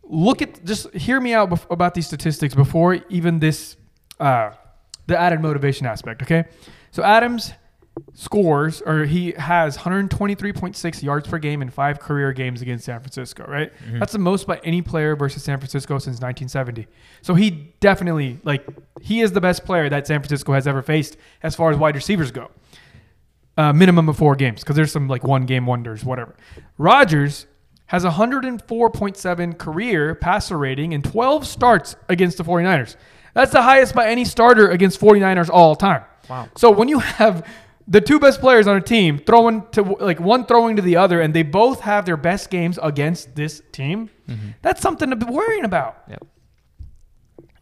Look 0.05 0.41
at 0.41 0.65
just 0.65 0.91
hear 0.95 1.21
me 1.21 1.35
out 1.35 1.51
bef- 1.51 1.67
about 1.71 1.95
these 1.95 2.07
statistics 2.07 2.55
before 2.55 3.01
even 3.11 3.41
this, 3.41 3.77
uh, 4.21 4.53
the 5.09 5.19
added 5.19 5.41
motivation 5.41 5.87
aspect. 5.87 6.23
Okay, 6.23 6.45
so 6.93 7.03
Adams 7.03 7.53
scores 8.15 8.81
or 8.83 9.05
he 9.07 9.33
has 9.33 9.77
123.6 9.77 11.03
yards 11.03 11.27
per 11.27 11.37
game 11.37 11.61
in 11.63 11.69
five 11.69 11.99
career 11.99 12.33
games 12.33 12.63
against 12.63 12.85
San 12.85 13.01
Francisco. 13.01 13.45
Right, 13.45 13.73
that's 13.99 14.13
the 14.13 14.21
most 14.21 14.47
by 14.47 14.61
any 14.63 14.83
player 14.83 15.17
versus 15.17 15.43
San 15.43 15.59
Francisco 15.59 15.99
since 15.99 16.21
1970. 16.21 16.87
So 17.23 17.35
he 17.35 17.75
definitely 17.81 18.39
like 18.45 18.65
he 19.03 19.21
is 19.21 19.33
the 19.33 19.41
best 19.41 19.65
player 19.65 19.89
that 19.89 20.07
San 20.07 20.21
Francisco 20.21 20.53
has 20.53 20.69
ever 20.69 20.83
faced 20.83 21.17
as 21.43 21.57
far 21.57 21.73
as 21.73 21.77
wide 21.77 21.97
receivers 21.97 22.31
go 22.31 22.51
uh, 23.59 23.73
minimum 23.73 24.09
of 24.09 24.17
four 24.17 24.37
games 24.37 24.61
because 24.61 24.77
there's 24.77 24.93
some 24.93 25.09
like 25.09 25.25
one 25.25 25.45
game 25.45 25.67
wonders, 25.67 26.05
whatever. 26.05 26.37
Rodgers 26.79 27.47
has 27.87 28.05
104.7 28.05 29.59
career 29.59 30.15
passer 30.15 30.57
rating 30.57 30.95
and 30.95 31.05
12 31.05 31.47
starts 31.47 31.97
against 32.09 32.39
the 32.39 32.45
49ers. 32.45 32.97
That's 33.39 33.53
the 33.53 33.63
highest 33.63 33.95
by 33.95 34.09
any 34.09 34.25
starter 34.25 34.69
against 34.69 35.01
49ers 35.01 35.49
all 35.49 35.77
time. 35.77 36.03
Wow. 36.29 36.49
So 36.57 36.71
when 36.73 36.89
you 36.89 36.99
have 36.99 37.47
the 37.87 38.01
two 38.01 38.19
best 38.19 38.41
players 38.41 38.67
on 38.67 38.77
a 38.77 38.81
team 38.81 39.19
throwing 39.19 39.65
to 39.73 39.83
like 39.83 40.19
one 40.19 40.45
throwing 40.45 40.75
to 40.77 40.83
the 40.83 40.97
other 40.97 41.21
and 41.21 41.33
they 41.33 41.45
both 41.45 41.81
have 41.83 42.05
their 42.05 42.17
best 42.17 42.51
games 42.51 42.79
against 42.83 43.35
this 43.37 43.63
team, 43.73 44.11
that's 44.61 44.81
something 44.83 45.09
to 45.11 45.17
be 45.17 45.27
worrying 45.27 45.65
about. 45.65 46.03
Yep. 46.11 46.27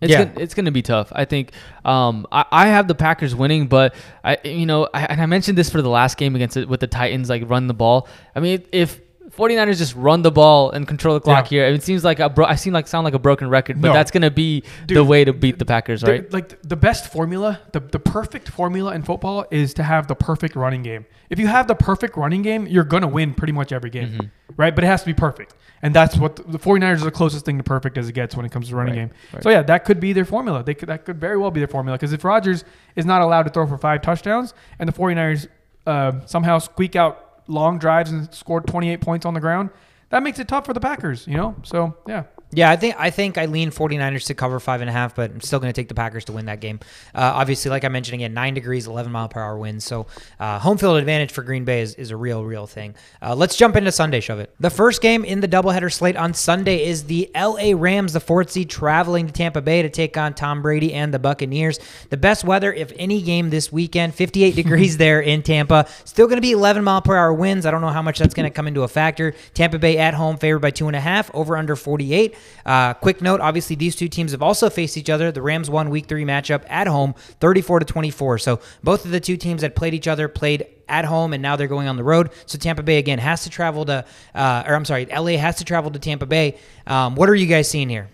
It's 0.01 0.11
Yeah. 0.13 0.25
gonna, 0.25 0.41
it's 0.41 0.55
going 0.55 0.65
to 0.67 0.71
be 0.73 0.83
tough. 0.83 1.13
I 1.15 1.25
think 1.27 1.53
um, 1.85 2.27
I, 2.33 2.45
I 2.51 2.67
have 2.69 2.89
the 2.89 2.95
Packers 2.95 3.35
winning, 3.35 3.67
but 3.67 3.95
I 4.25 4.39
you 4.45 4.67
know 4.67 4.89
I, 4.93 5.05
and 5.05 5.21
I 5.21 5.27
mentioned 5.27 5.57
this 5.57 5.71
for 5.71 5.81
the 5.83 5.89
last 5.91 6.17
game 6.19 6.35
against 6.37 6.57
it 6.57 6.69
with 6.69 6.81
the 6.81 6.87
Titans, 6.87 7.29
like 7.29 7.49
run 7.49 7.67
the 7.67 7.75
ball. 7.75 8.09
I 8.35 8.41
mean, 8.41 8.65
if 8.73 9.01
49ers 9.37 9.79
just 9.79 9.95
run 9.95 10.23
the 10.23 10.31
ball 10.31 10.71
and 10.71 10.87
control 10.89 11.15
the 11.15 11.21
clock 11.21 11.51
Yeah. 11.51 11.65
here, 11.67 11.75
it 11.75 11.83
seems 11.83 12.05
like 12.05 12.21
a 12.21 12.29
bro- 12.29 12.47
I 12.47 12.55
seem 12.55 12.73
like 12.73 12.87
sound 12.87 13.05
like 13.05 13.15
a 13.15 13.19
broken 13.19 13.49
record, 13.49 13.81
but 13.81 13.89
No. 13.89 13.95
that's 13.95 14.11
going 14.11 14.23
to 14.23 14.31
be 14.31 14.63
the 14.89 15.05
way 15.05 15.25
to 15.25 15.33
beat 15.33 15.59
the 15.59 15.65
Packers, 15.65 16.01
The- 16.01 16.11
right? 16.11 16.33
like 16.33 16.61
the 16.63 16.77
best 16.77 17.13
formula, 17.13 17.61
the, 17.73 17.81
the 17.81 17.99
perfect 17.99 18.49
formula 18.49 18.95
in 18.95 19.03
football 19.03 19.45
is 19.51 19.75
to 19.75 19.83
have 19.83 20.07
the 20.07 20.15
perfect 20.15 20.57
running 20.57 20.83
game. 20.83 21.07
If 21.31 21.39
you 21.39 21.47
have 21.49 21.67
the 21.69 21.75
perfect 21.75 22.17
running 22.17 22.43
game, 22.43 22.67
you're 22.67 22.85
going 22.85 23.03
to 23.03 23.09
win 23.09 23.35
pretty 23.35 23.53
much 23.53 23.73
every 23.73 23.91
game, 23.91 24.09
Mm-hmm. 24.09 24.27
right? 24.57 24.75
But 24.75 24.85
it 24.85 24.87
has 24.87 25.01
to 25.03 25.07
be 25.07 25.15
perfect. 25.15 25.55
And 25.83 25.95
that's 25.95 26.17
what 26.17 26.37
the, 26.37 26.43
the 26.45 26.59
49ers 26.59 27.03
are 27.03 27.05
the 27.05 27.11
closest 27.11 27.45
thing 27.45 27.59
to 27.59 27.65
perfect 27.65 27.99
as 27.99 28.09
it 28.09 28.13
gets 28.15 28.35
when 28.35 28.47
it 28.47 28.53
comes 28.53 28.71
to 28.71 28.77
running 28.77 28.95
Right, 28.95 29.09
game. 29.09 29.11
right. 29.35 29.43
So 29.43 29.51
yeah, 29.51 29.63
that 29.63 29.85
could 29.85 30.01
be 30.01 30.13
their 30.15 30.25
formula. 30.25 30.63
They 30.65 30.73
could 30.75 30.89
that 30.89 31.05
could 31.05 31.21
very 31.21 31.37
well 31.37 31.51
be 31.51 31.61
their 31.61 31.69
formula 31.69 31.99
because 31.99 32.13
if 32.15 32.25
Rodgers 32.25 32.65
is 32.97 33.05
not 33.05 33.21
allowed 33.21 33.43
to 33.43 33.51
throw 33.51 33.67
for 33.67 33.77
five 33.77 34.01
touchdowns 34.01 34.55
and 34.79 34.89
the 34.89 34.93
49ers 34.93 35.49
uh, 35.87 36.13
somehow 36.25 36.59
squeak 36.59 36.97
out 36.97 37.26
long 37.49 37.79
drives 37.79 38.11
and 38.11 38.33
scored 38.35 38.67
28 38.67 39.01
points 39.01 39.27
on 39.27 39.35
the 39.35 39.41
ground, 39.41 39.71
that 40.11 40.23
makes 40.23 40.39
it 40.39 40.49
tough 40.49 40.67
for 40.67 40.73
the 40.73 40.81
Packers, 40.81 41.27
you 41.27 41.37
know? 41.37 41.57
So, 41.63 41.97
yeah. 42.07 42.25
Yeah, 42.53 42.71
I 42.71 42.77
think 42.77 42.95
I 42.97 43.11
think 43.11 43.39
I 43.39 43.47
lean 43.47 43.71
49ers 43.71 44.27
to 44.27 44.35
cover 44.35 44.61
five 44.61 44.81
and 44.81 44.89
a 44.89 44.93
half, 44.93 45.17
but 45.17 45.33
I'm 45.33 45.41
still 45.41 45.59
going 45.59 45.73
to 45.73 45.79
take 45.79 45.89
the 45.89 45.97
Packers 45.97 46.25
to 46.27 46.33
win 46.33 46.47
that 46.47 46.61
game. 46.61 46.79
Uh, 47.13 47.33
obviously, 47.35 47.71
like 47.73 47.85
I 47.85 47.89
mentioned 47.89 48.15
again, 48.15 48.35
nine 48.35 48.55
degrees, 48.55 48.87
11 48.87 49.11
mile 49.11 49.29
per 49.29 49.41
hour 49.41 49.59
winds. 49.59 49.85
So 49.85 50.07
uh, 50.39 50.61
home 50.61 50.79
field 50.79 50.97
advantage 50.97 51.33
for 51.33 51.43
Green 51.43 51.65
Bay 51.65 51.81
is, 51.81 51.97
is 51.97 52.13
a 52.13 52.17
real, 52.17 52.45
real 52.45 52.69
thing. 52.69 52.95
Uh, 53.21 53.35
let's 53.35 53.57
jump 53.57 53.75
into 53.75 53.91
Sunday, 53.91 54.21
shove 54.21 54.39
it. 54.39 54.55
The 54.61 54.71
first 54.71 55.03
game 55.03 55.25
in 55.25 55.41
the 55.41 55.49
doubleheader 55.49 55.93
slate 55.93 56.17
on 56.17 56.35
Sunday 56.35 56.87
is 56.87 57.05
the 57.05 57.29
L.A. 57.35 57.75
Rams, 57.75 58.13
the 58.13 58.21
fourth 58.21 58.53
seed, 58.53 58.71
traveling 58.71 59.27
to 59.27 59.33
Tampa 59.33 59.61
Bay 59.61 59.83
to 59.83 59.91
take 59.91 60.17
on 60.17 60.33
Tom 60.33 60.63
Brady 60.63 60.95
and 60.95 61.13
the 61.13 61.19
Buccaneers. 61.19 61.81
The 62.11 62.17
best 62.17 62.45
weather, 62.45 62.73
if 62.73 62.93
any 62.97 63.23
game 63.23 63.51
this 63.51 63.73
weekend, 63.73 64.15
58 64.15 64.55
degrees 64.55 64.99
there 64.99 65.21
in 65.21 65.43
Tampa. 65.43 65.89
Still 66.05 66.29
going 66.29 66.37
to 66.37 66.43
be 66.43 66.53
11 66.53 66.85
mile 66.85 67.03
per 67.03 67.17
hour 67.17 67.35
winds. 67.35 67.67
I 67.67 67.73
don't 67.73 67.81
know 67.81 67.89
how 67.89 68.03
much 68.03 68.21
that's 68.21 68.35
going 68.35 68.49
to 68.49 68.55
come 68.55 68.69
into 68.69 68.85
a 68.85 68.89
factor. 68.89 69.35
Tampa 69.53 69.81
Bay 69.81 69.99
at 69.99 70.15
home 70.15 70.37
favored 70.37 70.61
by 70.61 70.71
two 70.71 70.87
and 70.87 70.95
a 70.95 71.01
half, 71.01 71.29
over 71.35 71.57
under 71.57 71.75
48. 71.75 72.36
Uh, 72.65 72.95
quick 72.95 73.23
note: 73.23 73.41
obviously, 73.41 73.77
these 73.77 73.97
two 73.97 74.09
teams 74.09 74.33
have 74.33 74.43
also 74.43 74.71
faced 74.71 74.97
each 74.97 75.11
other. 75.11 75.31
The 75.33 75.43
Rams 75.43 75.71
won 75.71 75.91
Week 75.91 76.07
Three 76.07 76.25
matchup 76.25 76.65
at 76.69 76.87
home, 76.87 77.15
34 77.41 77.81
to 77.81 77.85
24. 77.87 78.39
So 78.39 78.61
both 78.83 79.05
of 79.05 79.11
the 79.11 79.21
two 79.21 79.37
teams 79.37 79.63
that 79.63 79.75
played 79.77 79.95
each 79.95 80.09
other 80.09 80.29
played 80.29 80.67
at 80.89 81.05
home, 81.05 81.33
and 81.33 81.43
now 81.43 81.57
they're 81.57 81.69
going 81.69 81.89
on 81.89 81.97
the 81.97 82.05
road. 82.05 82.31
So 82.47 82.59
Tampa 82.59 82.83
Bay 82.83 82.99
again 82.99 83.19
has 83.19 83.45
to 83.45 83.51
travel 83.51 83.85
to, 83.87 84.05
uh, 84.35 84.65
or 84.67 84.75
I'm 84.75 84.85
sorry, 84.85 85.07
LA 85.07 85.39
has 85.39 85.57
to 85.57 85.65
travel 85.65 85.91
to 85.91 85.99
Tampa 85.99 86.27
Bay. 86.27 86.59
Um, 86.87 87.15
what 87.15 87.29
are 87.29 87.35
you 87.35 87.47
guys 87.47 87.69
seeing 87.69 87.89
here? 87.89 88.09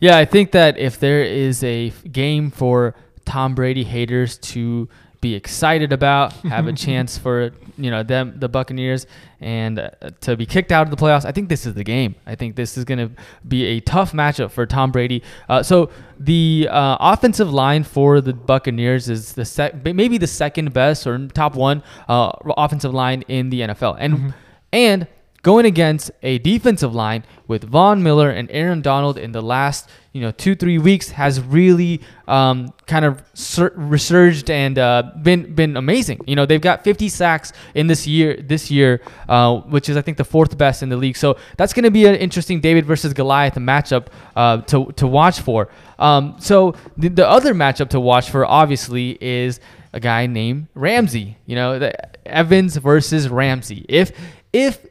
Yeah, 0.00 0.18
I 0.18 0.24
think 0.24 0.52
that 0.52 0.76
if 0.76 0.98
there 0.98 1.22
is 1.22 1.62
a 1.62 1.90
game 2.10 2.50
for 2.50 2.94
Tom 3.24 3.54
Brady 3.54 3.84
haters 3.84 4.38
to 4.38 4.88
be 5.20 5.34
excited 5.34 5.92
about, 5.92 6.32
have 6.34 6.66
a 6.66 6.72
chance 6.74 7.16
for 7.16 7.52
you 7.76 7.90
know 7.90 8.02
them, 8.02 8.34
the 8.36 8.48
Buccaneers, 8.48 9.06
and 9.40 9.78
uh, 9.78 9.90
to 10.20 10.36
be 10.36 10.46
kicked 10.46 10.72
out 10.72 10.86
of 10.86 10.90
the 10.90 10.96
playoffs, 10.96 11.24
I 11.24 11.32
think 11.32 11.48
this 11.48 11.66
is 11.66 11.74
the 11.74 11.84
game. 11.84 12.14
I 12.26 12.34
think 12.34 12.56
this 12.56 12.76
is 12.76 12.84
going 12.84 12.98
to 12.98 13.10
be 13.46 13.64
a 13.64 13.80
tough 13.80 14.12
matchup 14.12 14.50
for 14.50 14.66
Tom 14.66 14.92
Brady. 14.92 15.22
Uh, 15.48 15.62
so 15.62 15.90
the 16.18 16.68
uh, 16.70 16.96
offensive 17.00 17.52
line 17.52 17.84
for 17.84 18.20
the 18.20 18.32
Buccaneers 18.32 19.08
is 19.08 19.32
the 19.32 19.44
sec- 19.44 19.84
maybe 19.84 20.18
the 20.18 20.26
second 20.26 20.72
best 20.72 21.06
or 21.06 21.26
top 21.28 21.54
one 21.54 21.82
uh, 22.08 22.32
offensive 22.56 22.94
line 22.94 23.22
in 23.28 23.50
the 23.50 23.60
NFL, 23.62 23.96
and 23.98 24.34
and 24.72 25.06
going 25.44 25.66
against 25.66 26.10
a 26.22 26.38
defensive 26.38 26.94
line 26.94 27.22
with 27.46 27.64
Von 27.64 28.02
Miller 28.02 28.30
and 28.30 28.50
Aaron 28.50 28.80
Donald 28.80 29.18
in 29.18 29.32
the 29.32 29.42
last 29.42 29.88
you 30.12 30.22
know 30.22 30.30
two 30.30 30.54
three 30.54 30.78
weeks 30.78 31.10
has 31.10 31.38
really 31.40 32.00
um, 32.26 32.72
kind 32.86 33.04
of 33.04 33.22
sur- 33.34 33.72
resurged 33.76 34.48
and 34.48 34.78
uh, 34.78 35.02
been 35.22 35.54
been 35.54 35.76
amazing. 35.76 36.20
You 36.26 36.34
know 36.34 36.46
they've 36.46 36.60
got 36.60 36.82
50 36.82 37.08
sacks 37.10 37.52
in 37.74 37.86
this 37.88 38.06
year 38.06 38.36
this 38.40 38.70
year, 38.70 39.02
uh, 39.28 39.60
which 39.60 39.88
is 39.88 39.96
I 39.98 40.02
think 40.02 40.16
the 40.16 40.24
fourth 40.24 40.56
best 40.56 40.82
in 40.82 40.88
the 40.88 40.96
league. 40.96 41.16
So 41.16 41.36
that's 41.58 41.74
going 41.74 41.84
to 41.84 41.90
be 41.90 42.06
an 42.06 42.14
interesting 42.14 42.60
David 42.60 42.86
versus 42.86 43.12
Goliath 43.12 43.56
matchup 43.56 44.06
uh, 44.34 44.62
to 44.62 44.86
to 44.92 45.06
watch 45.06 45.40
for. 45.40 45.68
Um, 45.98 46.36
so 46.38 46.74
the, 46.96 47.08
the 47.08 47.28
other 47.28 47.54
matchup 47.54 47.90
to 47.90 48.00
watch 48.00 48.30
for 48.30 48.46
obviously 48.46 49.18
is 49.20 49.60
a 49.92 50.00
guy 50.00 50.26
named 50.26 50.68
Ramsey. 50.74 51.36
You 51.44 51.56
know 51.56 51.78
the 51.78 51.92
Evans 52.26 52.76
versus 52.78 53.28
Ramsey. 53.28 53.84
If 53.88 54.12
if 54.52 54.86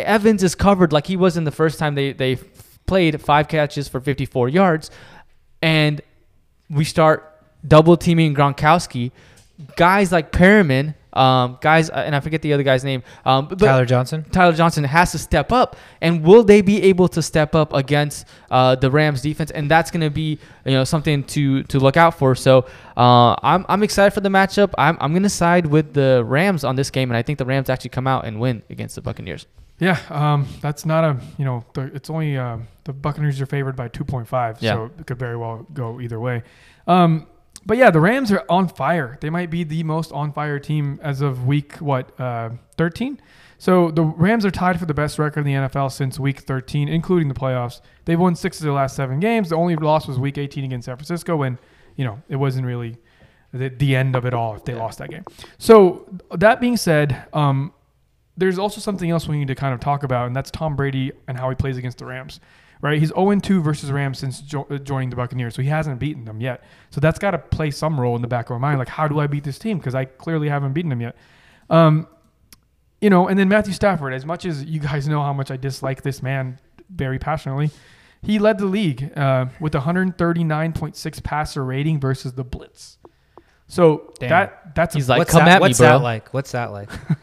Evans 0.00 0.42
is 0.42 0.54
covered 0.54 0.92
like 0.92 1.06
he 1.06 1.16
was 1.16 1.36
in 1.36 1.44
the 1.44 1.52
first 1.52 1.78
time 1.78 1.94
they 1.94 2.12
they 2.12 2.36
played 2.86 3.20
five 3.20 3.48
catches 3.48 3.86
for 3.86 4.00
54 4.00 4.48
yards, 4.48 4.90
and 5.62 6.00
we 6.70 6.84
start 6.84 7.42
double 7.66 7.96
teaming 7.96 8.34
Gronkowski. 8.34 9.12
Guys 9.76 10.12
like 10.12 10.30
Perriman, 10.30 10.94
um, 11.12 11.58
guys, 11.60 11.90
and 11.90 12.14
I 12.14 12.20
forget 12.20 12.42
the 12.42 12.52
other 12.52 12.62
guy's 12.62 12.84
name, 12.84 13.02
um, 13.24 13.48
but 13.48 13.58
Tyler 13.58 13.84
Johnson. 13.84 14.24
Tyler 14.30 14.52
Johnson 14.52 14.84
has 14.84 15.12
to 15.12 15.18
step 15.18 15.50
up, 15.50 15.76
and 16.00 16.22
will 16.22 16.44
they 16.44 16.60
be 16.60 16.82
able 16.84 17.08
to 17.08 17.22
step 17.22 17.54
up 17.54 17.72
against 17.72 18.26
uh, 18.50 18.76
the 18.76 18.90
Rams 18.90 19.22
defense? 19.22 19.50
And 19.50 19.68
that's 19.70 19.90
going 19.90 20.02
to 20.02 20.10
be 20.10 20.38
you 20.64 20.72
know 20.72 20.84
something 20.84 21.24
to 21.24 21.64
to 21.64 21.80
look 21.80 21.96
out 21.96 22.18
for. 22.18 22.34
So 22.34 22.66
uh, 22.96 23.34
I'm 23.42 23.66
I'm 23.68 23.82
excited 23.82 24.12
for 24.12 24.20
the 24.20 24.28
matchup. 24.28 24.72
I'm 24.78 24.96
I'm 25.00 25.12
going 25.12 25.24
to 25.24 25.28
side 25.28 25.66
with 25.66 25.92
the 25.94 26.22
Rams 26.24 26.62
on 26.62 26.76
this 26.76 26.90
game, 26.90 27.10
and 27.10 27.16
I 27.16 27.22
think 27.22 27.38
the 27.38 27.46
Rams 27.46 27.68
actually 27.68 27.90
come 27.90 28.06
out 28.06 28.24
and 28.24 28.38
win 28.38 28.62
against 28.70 28.94
the 28.94 29.02
Buccaneers. 29.02 29.46
Yeah, 29.80 29.98
um, 30.10 30.46
that's 30.60 30.84
not 30.84 31.04
a 31.04 31.20
you 31.38 31.44
know 31.44 31.64
the, 31.74 31.82
it's 31.94 32.10
only 32.10 32.36
um, 32.36 32.66
the 32.84 32.92
Buccaneers 32.92 33.40
are 33.40 33.46
favored 33.46 33.76
by 33.76 33.88
2.5, 33.88 34.56
Yeah. 34.60 34.74
so 34.74 34.90
it 34.98 35.06
could 35.06 35.18
very 35.18 35.36
well 35.36 35.66
go 35.72 36.00
either 36.00 36.18
way. 36.18 36.42
Um, 36.86 37.26
but 37.66 37.76
yeah, 37.76 37.90
the 37.90 38.00
Rams 38.00 38.32
are 38.32 38.44
on 38.48 38.68
fire. 38.68 39.18
They 39.20 39.30
might 39.30 39.50
be 39.50 39.62
the 39.64 39.82
most 39.84 40.10
on 40.12 40.32
fire 40.32 40.58
team 40.58 40.98
as 41.02 41.20
of 41.20 41.46
week 41.46 41.74
what 41.76 42.18
uh, 42.20 42.50
13. 42.76 43.20
So 43.58 43.90
the 43.90 44.02
Rams 44.04 44.46
are 44.46 44.50
tied 44.52 44.78
for 44.78 44.86
the 44.86 44.94
best 44.94 45.18
record 45.18 45.40
in 45.40 45.46
the 45.46 45.68
NFL 45.68 45.90
since 45.92 46.18
week 46.18 46.40
13, 46.40 46.88
including 46.88 47.28
the 47.28 47.34
playoffs. 47.34 47.80
They've 48.04 48.18
won 48.18 48.36
six 48.36 48.58
of 48.58 48.64
their 48.64 48.72
last 48.72 48.94
seven 48.96 49.18
games. 49.20 49.48
The 49.50 49.56
only 49.56 49.74
loss 49.76 50.06
was 50.06 50.18
week 50.18 50.38
18 50.38 50.64
against 50.64 50.86
San 50.86 50.96
Francisco 50.96 51.36
when 51.36 51.58
you 51.96 52.04
know 52.04 52.22
it 52.28 52.36
wasn't 52.36 52.66
really 52.66 52.96
the, 53.52 53.68
the 53.68 53.96
end 53.96 54.14
of 54.16 54.24
it 54.24 54.32
all 54.34 54.54
if 54.54 54.64
they 54.64 54.74
lost 54.74 54.98
that 54.98 55.10
game. 55.10 55.24
So 55.58 56.06
that 56.30 56.60
being 56.60 56.76
said, 56.76 57.24
um, 57.32 57.72
there's 58.38 58.58
also 58.58 58.80
something 58.80 59.10
else 59.10 59.28
we 59.28 59.38
need 59.38 59.48
to 59.48 59.54
kind 59.54 59.74
of 59.74 59.80
talk 59.80 60.04
about, 60.04 60.28
and 60.28 60.34
that's 60.34 60.50
Tom 60.50 60.76
Brady 60.76 61.12
and 61.26 61.38
how 61.38 61.48
he 61.50 61.56
plays 61.56 61.76
against 61.76 61.98
the 61.98 62.06
Rams. 62.06 62.40
Right, 62.80 63.00
he's 63.00 63.08
0 63.08 63.34
2 63.34 63.60
versus 63.60 63.90
Rams 63.90 64.20
since 64.20 64.40
jo- 64.40 64.66
uh, 64.70 64.78
joining 64.78 65.10
the 65.10 65.16
Buccaneers, 65.16 65.56
so 65.56 65.62
he 65.62 65.68
hasn't 65.68 65.98
beaten 65.98 66.24
them 66.24 66.40
yet. 66.40 66.62
So 66.90 67.00
that's 67.00 67.18
got 67.18 67.32
to 67.32 67.38
play 67.38 67.72
some 67.72 68.00
role 68.00 68.14
in 68.14 68.22
the 68.22 68.28
back 68.28 68.46
of 68.46 68.52
our 68.52 68.60
mind, 68.60 68.78
like 68.78 68.88
how 68.88 69.08
do 69.08 69.18
I 69.18 69.26
beat 69.26 69.42
this 69.42 69.58
team? 69.58 69.78
Because 69.78 69.96
I 69.96 70.04
clearly 70.04 70.48
haven't 70.48 70.74
beaten 70.74 70.88
them 70.88 71.00
yet. 71.00 71.16
Um, 71.70 72.06
you 73.00 73.10
know, 73.10 73.26
and 73.26 73.36
then 73.36 73.48
Matthew 73.48 73.72
Stafford. 73.72 74.12
As 74.14 74.24
much 74.24 74.44
as 74.44 74.64
you 74.64 74.78
guys 74.78 75.08
know 75.08 75.22
how 75.22 75.32
much 75.32 75.50
I 75.50 75.56
dislike 75.56 76.02
this 76.02 76.22
man 76.22 76.60
very 76.88 77.18
passionately, 77.18 77.70
he 78.22 78.38
led 78.38 78.58
the 78.58 78.66
league 78.66 79.12
uh, 79.16 79.46
with 79.60 79.72
139.6 79.72 81.22
passer 81.24 81.64
rating 81.64 81.98
versus 81.98 82.32
the 82.34 82.44
blitz. 82.44 82.97
So 83.68 84.12
Damn. 84.18 84.30
that 84.30 84.74
that's 84.74 84.94
a 84.94 84.98
He's 84.98 85.08
like, 85.08 85.18
what's 85.18 85.30
come 85.30 85.44
that, 85.44 85.62
at 85.62 85.68
me, 85.68 85.74
bro. 85.74 85.86
that 85.88 86.02
like? 86.02 86.32
What's 86.34 86.52
that 86.52 86.72
like? 86.72 86.90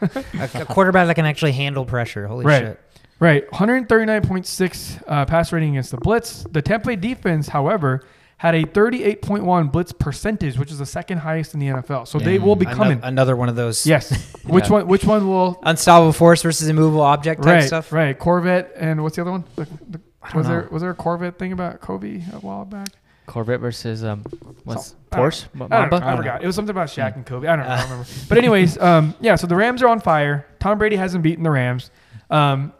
a, 0.56 0.62
a 0.62 0.64
quarterback 0.64 1.06
that 1.08 1.14
can 1.14 1.26
actually 1.26 1.52
handle 1.52 1.84
pressure. 1.84 2.26
Holy 2.26 2.44
Right. 2.44 2.62
shit. 2.62 2.80
Right, 3.18 3.48
139.6 3.50 5.02
uh, 5.06 5.24
pass 5.24 5.52
rating 5.52 5.70
against 5.70 5.90
the 5.90 5.96
blitz. 5.96 6.44
The 6.50 6.60
Tampa 6.62 6.88
Bay 6.88 6.96
defense, 6.96 7.48
however, 7.48 8.04
had 8.36 8.54
a 8.54 8.64
38.1 8.64 9.72
blitz 9.72 9.92
percentage, 9.92 10.58
which 10.58 10.70
is 10.70 10.78
the 10.78 10.86
second 10.86 11.18
highest 11.18 11.54
in 11.54 11.60
the 11.60 11.66
NFL. 11.68 12.06
So 12.06 12.18
they 12.18 12.38
will 12.38 12.56
be 12.56 12.66
coming. 12.66 13.00
Another 13.02 13.34
one 13.34 13.48
of 13.48 13.56
those. 13.56 13.86
yes. 13.86 14.10
Which 14.44 14.66
Yeah. 14.66 14.72
one? 14.72 14.86
Which 14.86 15.04
one 15.04 15.26
will? 15.28 15.58
Unstoppable 15.64 16.12
force 16.12 16.42
versus 16.42 16.68
immovable 16.68 17.00
object 17.00 17.42
type 17.42 17.54
Right. 17.60 17.64
stuff. 17.66 17.90
Right. 17.92 18.16
Corvette 18.18 18.72
and 18.76 19.02
what's 19.02 19.16
the 19.16 19.22
other 19.22 19.30
one? 19.32 19.44
The, 19.56 19.64
the, 19.88 20.00
was 20.34 20.46
know. 20.46 20.50
there 20.52 20.68
was 20.70 20.82
there 20.82 20.90
a 20.90 20.94
Corvette 20.94 21.38
thing 21.38 21.52
about 21.52 21.80
Kobe 21.80 22.16
a 22.32 22.38
while 22.40 22.64
back? 22.66 22.88
Corvette 23.26 23.60
versus 23.60 24.04
um, 24.04 24.22
what's 24.64 24.88
So- 24.88 24.96
I 25.12 25.16
don't- 25.16 25.26
Porsche? 25.30 25.44
I, 25.54 25.58
don't 25.88 26.00
know, 26.00 26.06
I 26.06 26.16
forgot. 26.16 26.42
It 26.42 26.46
was 26.46 26.54
something 26.56 26.70
about 26.70 26.88
Shaq 26.88 27.14
and 27.16 27.24
Kobe. 27.24 27.46
I 27.48 27.56
don't 27.56 27.64
know. 27.66 27.72
I 27.72 27.76
don't 27.80 27.90
remember. 27.90 28.08
But 28.28 28.38
anyways, 28.38 28.78
um, 28.78 29.14
yeah. 29.20 29.36
So 29.36 29.46
the 29.46 29.56
Rams 29.56 29.82
are 29.82 29.88
on 29.88 30.00
fire. 30.00 30.46
Tom 30.60 30.78
Brady 30.78 30.96
hasn't 30.96 31.22
beaten 31.22 31.42
the 31.44 31.50
Rams. 31.50 31.90
Um, 32.30 32.72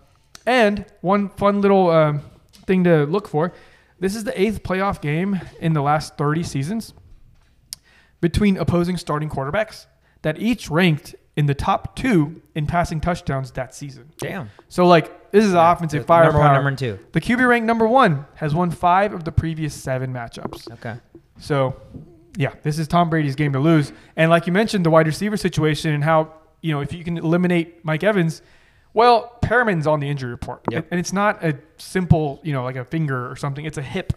and 0.46 0.84
one 1.00 1.28
fun 1.30 1.60
little 1.60 1.90
um, 1.90 2.20
thing 2.66 2.84
to 2.84 3.04
look 3.06 3.26
for: 3.28 3.52
this 4.00 4.14
is 4.14 4.24
the 4.24 4.38
eighth 4.40 4.62
playoff 4.62 5.00
game 5.00 5.40
in 5.60 5.72
the 5.72 5.82
last 5.82 6.16
30 6.18 6.42
seasons 6.42 6.92
between 8.20 8.56
opposing 8.56 8.96
starting 8.96 9.28
quarterbacks 9.28 9.86
that 10.22 10.38
each 10.40 10.70
ranked 10.70 11.14
in 11.36 11.46
the 11.46 11.54
top 11.54 11.94
two 11.96 12.40
in 12.54 12.66
passing 12.66 13.00
touchdowns 13.00 13.50
that 13.52 13.74
season. 13.74 14.10
Damn. 14.18 14.50
So 14.68 14.86
like 14.86 15.12
this 15.36 15.44
is 15.44 15.52
offensive 15.54 16.00
Number 16.00 16.32
firepower. 16.32 16.40
one, 16.40 16.54
number 16.54 16.76
two. 16.76 16.98
The 17.12 17.20
QB 17.20 17.46
ranked 17.46 17.66
number 17.66 17.86
one 17.86 18.24
has 18.36 18.54
won 18.54 18.70
five 18.70 19.12
of 19.12 19.24
the 19.24 19.32
previous 19.32 19.74
seven 19.74 20.12
matchups. 20.12 20.72
Okay. 20.72 20.96
So, 21.38 21.76
yeah, 22.36 22.54
this 22.62 22.78
is 22.78 22.88
Tom 22.88 23.10
Brady's 23.10 23.36
game 23.36 23.52
to 23.52 23.58
lose. 23.60 23.92
And 24.16 24.30
like 24.30 24.46
you 24.46 24.52
mentioned, 24.52 24.86
the 24.86 24.90
wide 24.90 25.06
receiver 25.06 25.36
situation 25.36 25.92
and 25.92 26.02
how, 26.02 26.32
you 26.62 26.72
know, 26.72 26.80
if 26.80 26.92
you 26.92 27.04
can 27.04 27.18
eliminate 27.18 27.84
Mike 27.84 28.02
Evans, 28.02 28.40
well, 28.94 29.36
Perriman's 29.42 29.86
on 29.86 30.00
the 30.00 30.08
injury 30.08 30.30
report. 30.30 30.62
Yep. 30.70 30.86
And 30.90 30.98
it's 30.98 31.12
not 31.12 31.44
a 31.44 31.58
simple, 31.76 32.40
you 32.42 32.54
know, 32.54 32.64
like 32.64 32.76
a 32.76 32.84
finger 32.86 33.30
or 33.30 33.36
something. 33.36 33.66
It's 33.66 33.76
a 33.76 33.82
hip. 33.82 34.14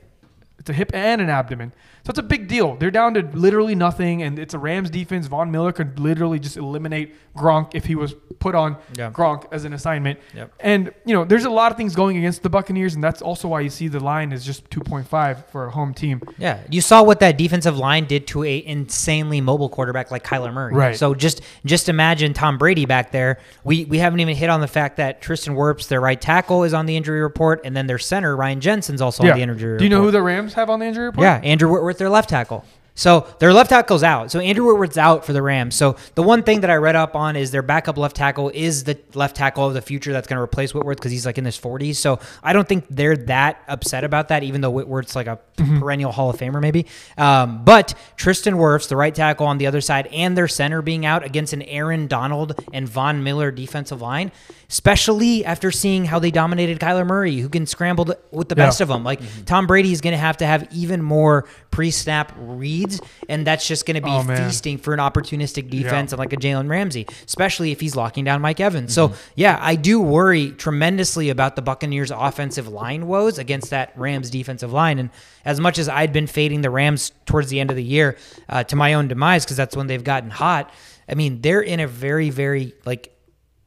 It's 0.59 0.69
a 0.69 0.73
hip 0.73 0.91
and 0.93 1.21
an 1.21 1.29
abdomen. 1.29 1.71
So 2.05 2.11
it's 2.11 2.19
a 2.19 2.23
big 2.23 2.47
deal. 2.47 2.75
They're 2.75 2.91
down 2.91 3.13
to 3.15 3.21
literally 3.33 3.75
nothing, 3.75 4.23
and 4.23 4.39
it's 4.39 4.53
a 4.53 4.59
Rams 4.59 4.89
defense. 4.89 5.27
Von 5.27 5.51
Miller 5.51 5.71
could 5.71 5.99
literally 5.99 6.39
just 6.39 6.57
eliminate 6.57 7.15
Gronk 7.35 7.71
if 7.75 7.85
he 7.85 7.95
was 7.95 8.13
put 8.39 8.55
on 8.55 8.77
Yeah. 8.95 9.11
Gronk 9.11 9.45
as 9.51 9.65
an 9.65 9.73
assignment. 9.73 10.19
Yep. 10.33 10.53
And, 10.61 10.93
you 11.05 11.13
know, 11.13 11.25
there's 11.25 11.45
a 11.45 11.49
lot 11.49 11.71
of 11.71 11.77
things 11.77 11.95
going 11.95 12.17
against 12.17 12.41
the 12.41 12.49
Buccaneers, 12.49 12.95
and 12.95 13.03
that's 13.03 13.21
also 13.21 13.47
why 13.49 13.61
you 13.61 13.69
see 13.69 13.87
the 13.89 13.99
line 13.99 14.31
is 14.31 14.45
just 14.45 14.69
2.5 14.69 15.45
for 15.51 15.65
a 15.65 15.71
home 15.71 15.93
team. 15.93 16.21
Yeah, 16.37 16.59
you 16.69 16.81
saw 16.81 17.03
what 17.03 17.19
that 17.19 17.37
defensive 17.37 17.77
line 17.77 18.05
did 18.05 18.27
to 18.27 18.43
a 18.43 18.65
insanely 18.65 19.41
mobile 19.41 19.69
quarterback 19.69 20.09
like 20.11 20.23
Kyler 20.23 20.53
Murray. 20.53 20.73
Right. 20.73 20.95
So 20.95 21.13
just 21.13 21.41
just 21.65 21.89
imagine 21.89 22.33
Tom 22.33 22.57
Brady 22.57 22.85
back 22.85 23.11
there. 23.11 23.39
We 23.63 23.85
we 23.85 23.97
haven't 23.99 24.19
even 24.21 24.35
hit 24.35 24.49
on 24.49 24.61
the 24.61 24.67
fact 24.67 24.97
that 24.97 25.21
Tristan 25.21 25.55
Wirfs, 25.55 25.87
their 25.87 26.01
right 26.01 26.19
tackle, 26.19 26.63
is 26.63 26.73
on 26.73 26.85
the 26.85 26.95
injury 26.95 27.21
report, 27.21 27.61
and 27.65 27.75
then 27.75 27.87
their 27.87 27.97
center 27.97 28.35
Ryan 28.35 28.61
Jensen's 28.61 29.01
also 29.01 29.23
on 29.23 29.35
the 29.37 29.41
injury 29.43 29.71
report. 29.73 29.79
Do 29.79 29.85
you 29.85 29.89
know 29.89 30.01
who 30.01 30.11
the 30.11 30.21
Rams 30.21 30.48
have 30.55 30.69
on 30.69 30.79
the 30.79 30.85
injury 30.85 31.05
report? 31.05 31.23
Yeah, 31.23 31.39
Andrew 31.43 31.69
Whitworth, 31.71 31.97
their 31.97 32.09
left 32.09 32.29
tackle. 32.29 32.65
So 32.99 33.25
their 33.39 33.53
left 33.53 33.69
tackle's 33.69 34.03
out. 34.03 34.29
So 34.29 34.39
Andrew 34.41 34.65
Whitworth's 34.65 34.97
out 34.97 35.23
for 35.25 35.31
the 35.31 35.41
Rams. 35.41 35.73
So 35.75 35.95
the 36.15 36.21
one 36.23 36.43
thing 36.43 36.59
that 36.61 36.69
I 36.69 36.75
read 36.75 36.97
up 36.97 37.15
on 37.15 37.37
is 37.37 37.49
their 37.51 37.61
backup 37.61 37.97
left 37.97 38.15
tackle 38.17 38.49
is 38.53 38.83
the 38.83 38.99
left 39.13 39.37
tackle 39.37 39.65
of 39.65 39.73
the 39.73 39.81
future 39.81 40.11
that's 40.11 40.27
going 40.27 40.35
to 40.35 40.41
replace 40.43 40.73
Whitworth 40.73 40.97
because 40.97 41.11
he's 41.13 41.25
like 41.25 41.37
in 41.37 41.45
his 41.45 41.57
40s. 41.57 41.95
So 41.95 42.19
I 42.43 42.51
don't 42.51 42.67
think 42.67 42.85
they're 42.89 43.15
that 43.17 43.61
upset 43.69 44.03
about 44.03 44.27
that, 44.27 44.43
even 44.43 44.59
though 44.59 44.71
Whitworth's 44.71 45.15
like 45.15 45.27
a 45.27 45.39
perennial 45.55 46.11
Hall 46.11 46.29
of 46.29 46.35
Famer 46.37 46.59
maybe. 46.59 46.87
Um, 47.17 47.63
but 47.63 47.93
Tristan 48.17 48.55
Wirfs, 48.55 48.89
the 48.89 48.97
right 48.97 49.15
tackle 49.15 49.45
on 49.47 49.59
the 49.59 49.67
other 49.67 49.79
side, 49.81 50.07
and 50.07 50.37
their 50.37 50.49
center 50.49 50.81
being 50.81 51.05
out 51.05 51.23
against 51.23 51.53
an 51.53 51.61
Aaron 51.61 52.07
Donald 52.07 52.53
and 52.73 52.87
Von 52.87 53.23
Miller 53.23 53.49
defensive 53.51 54.01
line, 54.01 54.31
especially 54.69 55.45
after 55.45 55.71
seeing 55.71 56.03
how 56.05 56.19
they 56.19 56.31
dominated 56.31 56.79
Kyler 56.79 57.05
Murray, 57.05 57.37
who 57.37 57.47
can 57.49 57.65
scramble 57.65 58.13
with 58.31 58.49
the 58.49 58.55
Yeah. 58.55 58.65
best 58.65 58.81
of 58.81 58.87
them. 58.89 59.03
Like 59.05 59.21
Tom 59.45 59.67
Brady 59.67 59.91
is 59.93 60.01
going 60.01 60.13
to 60.13 60.17
have 60.17 60.37
to 60.37 60.45
have 60.45 60.67
even 60.73 61.01
more 61.01 61.45
pre-snap 61.71 62.33
reads 62.37 62.88
leads, 62.91 63.01
and 63.27 63.45
that's 63.45 63.67
just 63.67 63.85
going 63.85 63.95
to 63.95 64.01
be 64.01 64.09
Oh, 64.09 64.23
feasting 64.23 64.77
for 64.77 64.93
an 64.93 64.99
opportunistic 64.99 65.69
defense 65.69 66.11
and 66.11 66.19
like 66.19 66.33
a 66.33 66.37
Jalen 66.37 66.69
Ramsey, 66.69 67.05
especially 67.25 67.71
if 67.71 67.79
he's 67.79 67.95
locking 67.95 68.23
down 68.23 68.41
Mike 68.41 68.59
Evans. 68.59 68.93
So 68.93 69.13
yeah, 69.35 69.57
I 69.61 69.75
do 69.75 70.01
worry 70.01 70.51
tremendously 70.51 71.29
about 71.29 71.55
the 71.55 71.61
Buccaneers' 71.61 72.11
offensive 72.11 72.67
line 72.67 73.07
woes 73.07 73.37
against 73.37 73.69
that 73.69 73.93
Rams 73.95 74.29
defensive 74.29 74.71
line. 74.73 74.99
And 74.99 75.09
as 75.45 75.59
much 75.59 75.77
as 75.79 75.87
I'd 75.89 76.11
been 76.13 76.27
fading 76.27 76.61
the 76.61 76.69
Rams 76.69 77.11
towards 77.25 77.49
the 77.49 77.59
end 77.59 77.69
of 77.69 77.75
the 77.75 77.83
year 77.83 78.17
uh, 78.47 78.63
to 78.65 78.75
my 78.75 78.93
own 78.95 79.07
demise 79.07 79.45
because 79.45 79.57
that's 79.57 79.75
when 79.75 79.87
they've 79.87 80.03
gotten 80.03 80.29
hot. 80.29 80.71
I 81.07 81.15
mean, 81.15 81.41
they're 81.41 81.61
in 81.61 81.79
a 81.79 81.87
very, 81.87 82.29
very 82.29 82.73
like 82.85 83.15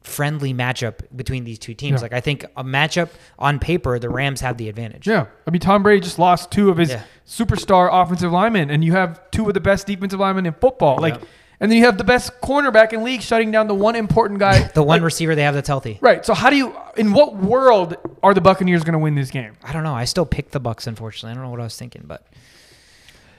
friendly 0.02 0.52
matchup 0.52 0.94
between 1.14 1.44
these 1.44 1.58
two 1.60 1.74
teams. 1.74 1.98
Yeah. 2.00 2.02
Like 2.02 2.12
I 2.12 2.20
think 2.20 2.44
a 2.56 2.64
matchup 2.64 3.10
on 3.38 3.58
paper, 3.60 3.98
the 4.00 4.10
Rams 4.10 4.40
have 4.40 4.56
the 4.58 4.68
advantage. 4.68 5.06
Yeah, 5.06 5.26
I 5.46 5.50
mean 5.52 5.60
Tom 5.60 5.82
Brady 5.84 6.00
just 6.00 6.18
lost 6.18 6.50
two 6.50 6.70
of 6.70 6.76
his 6.76 6.90
Yeah. 6.90 7.02
Superstar 7.26 7.88
offensive 7.92 8.32
linemen, 8.32 8.70
and 8.70 8.84
you 8.84 8.92
have 8.92 9.20
two 9.30 9.46
of 9.48 9.54
the 9.54 9.60
best 9.60 9.86
defensive 9.86 10.20
linemen 10.20 10.46
in 10.46 10.52
football. 10.54 10.98
Like, 11.00 11.14
Yeah. 11.14 11.20
and 11.60 11.70
then 11.70 11.78
you 11.78 11.84
have 11.84 11.96
the 11.98 12.04
best 12.04 12.40
cornerback 12.42 12.92
in 12.92 13.02
league 13.04 13.22
shutting 13.22 13.50
down 13.50 13.68
the 13.68 13.74
one 13.74 13.94
important 13.96 14.40
guy. 14.40 14.68
The 14.74 14.82
one 14.82 14.96
Like, 15.00 15.02
receiver 15.04 15.34
they 15.34 15.42
have 15.44 15.54
that's 15.54 15.68
healthy. 15.68 15.98
right. 16.00 16.24
So 16.26 16.34
how 16.34 16.50
do 16.50 16.56
you? 16.56 16.74
In 16.96 17.12
what 17.12 17.36
world 17.36 17.96
are 18.22 18.34
the 18.34 18.40
Buccaneers 18.40 18.82
going 18.84 18.92
to 18.94 18.98
win 18.98 19.14
this 19.14 19.30
game? 19.30 19.52
I 19.62 19.72
don't 19.72 19.84
know. 19.84 19.94
I 19.94 20.04
still 20.04 20.26
picked 20.26 20.52
the 20.52 20.60
Bucks. 20.60 20.86
Unfortunately, 20.86 21.30
I 21.30 21.34
don't 21.34 21.44
know 21.44 21.50
what 21.50 21.60
I 21.60 21.64
was 21.64 21.76
thinking, 21.76 22.04
but 22.06 22.26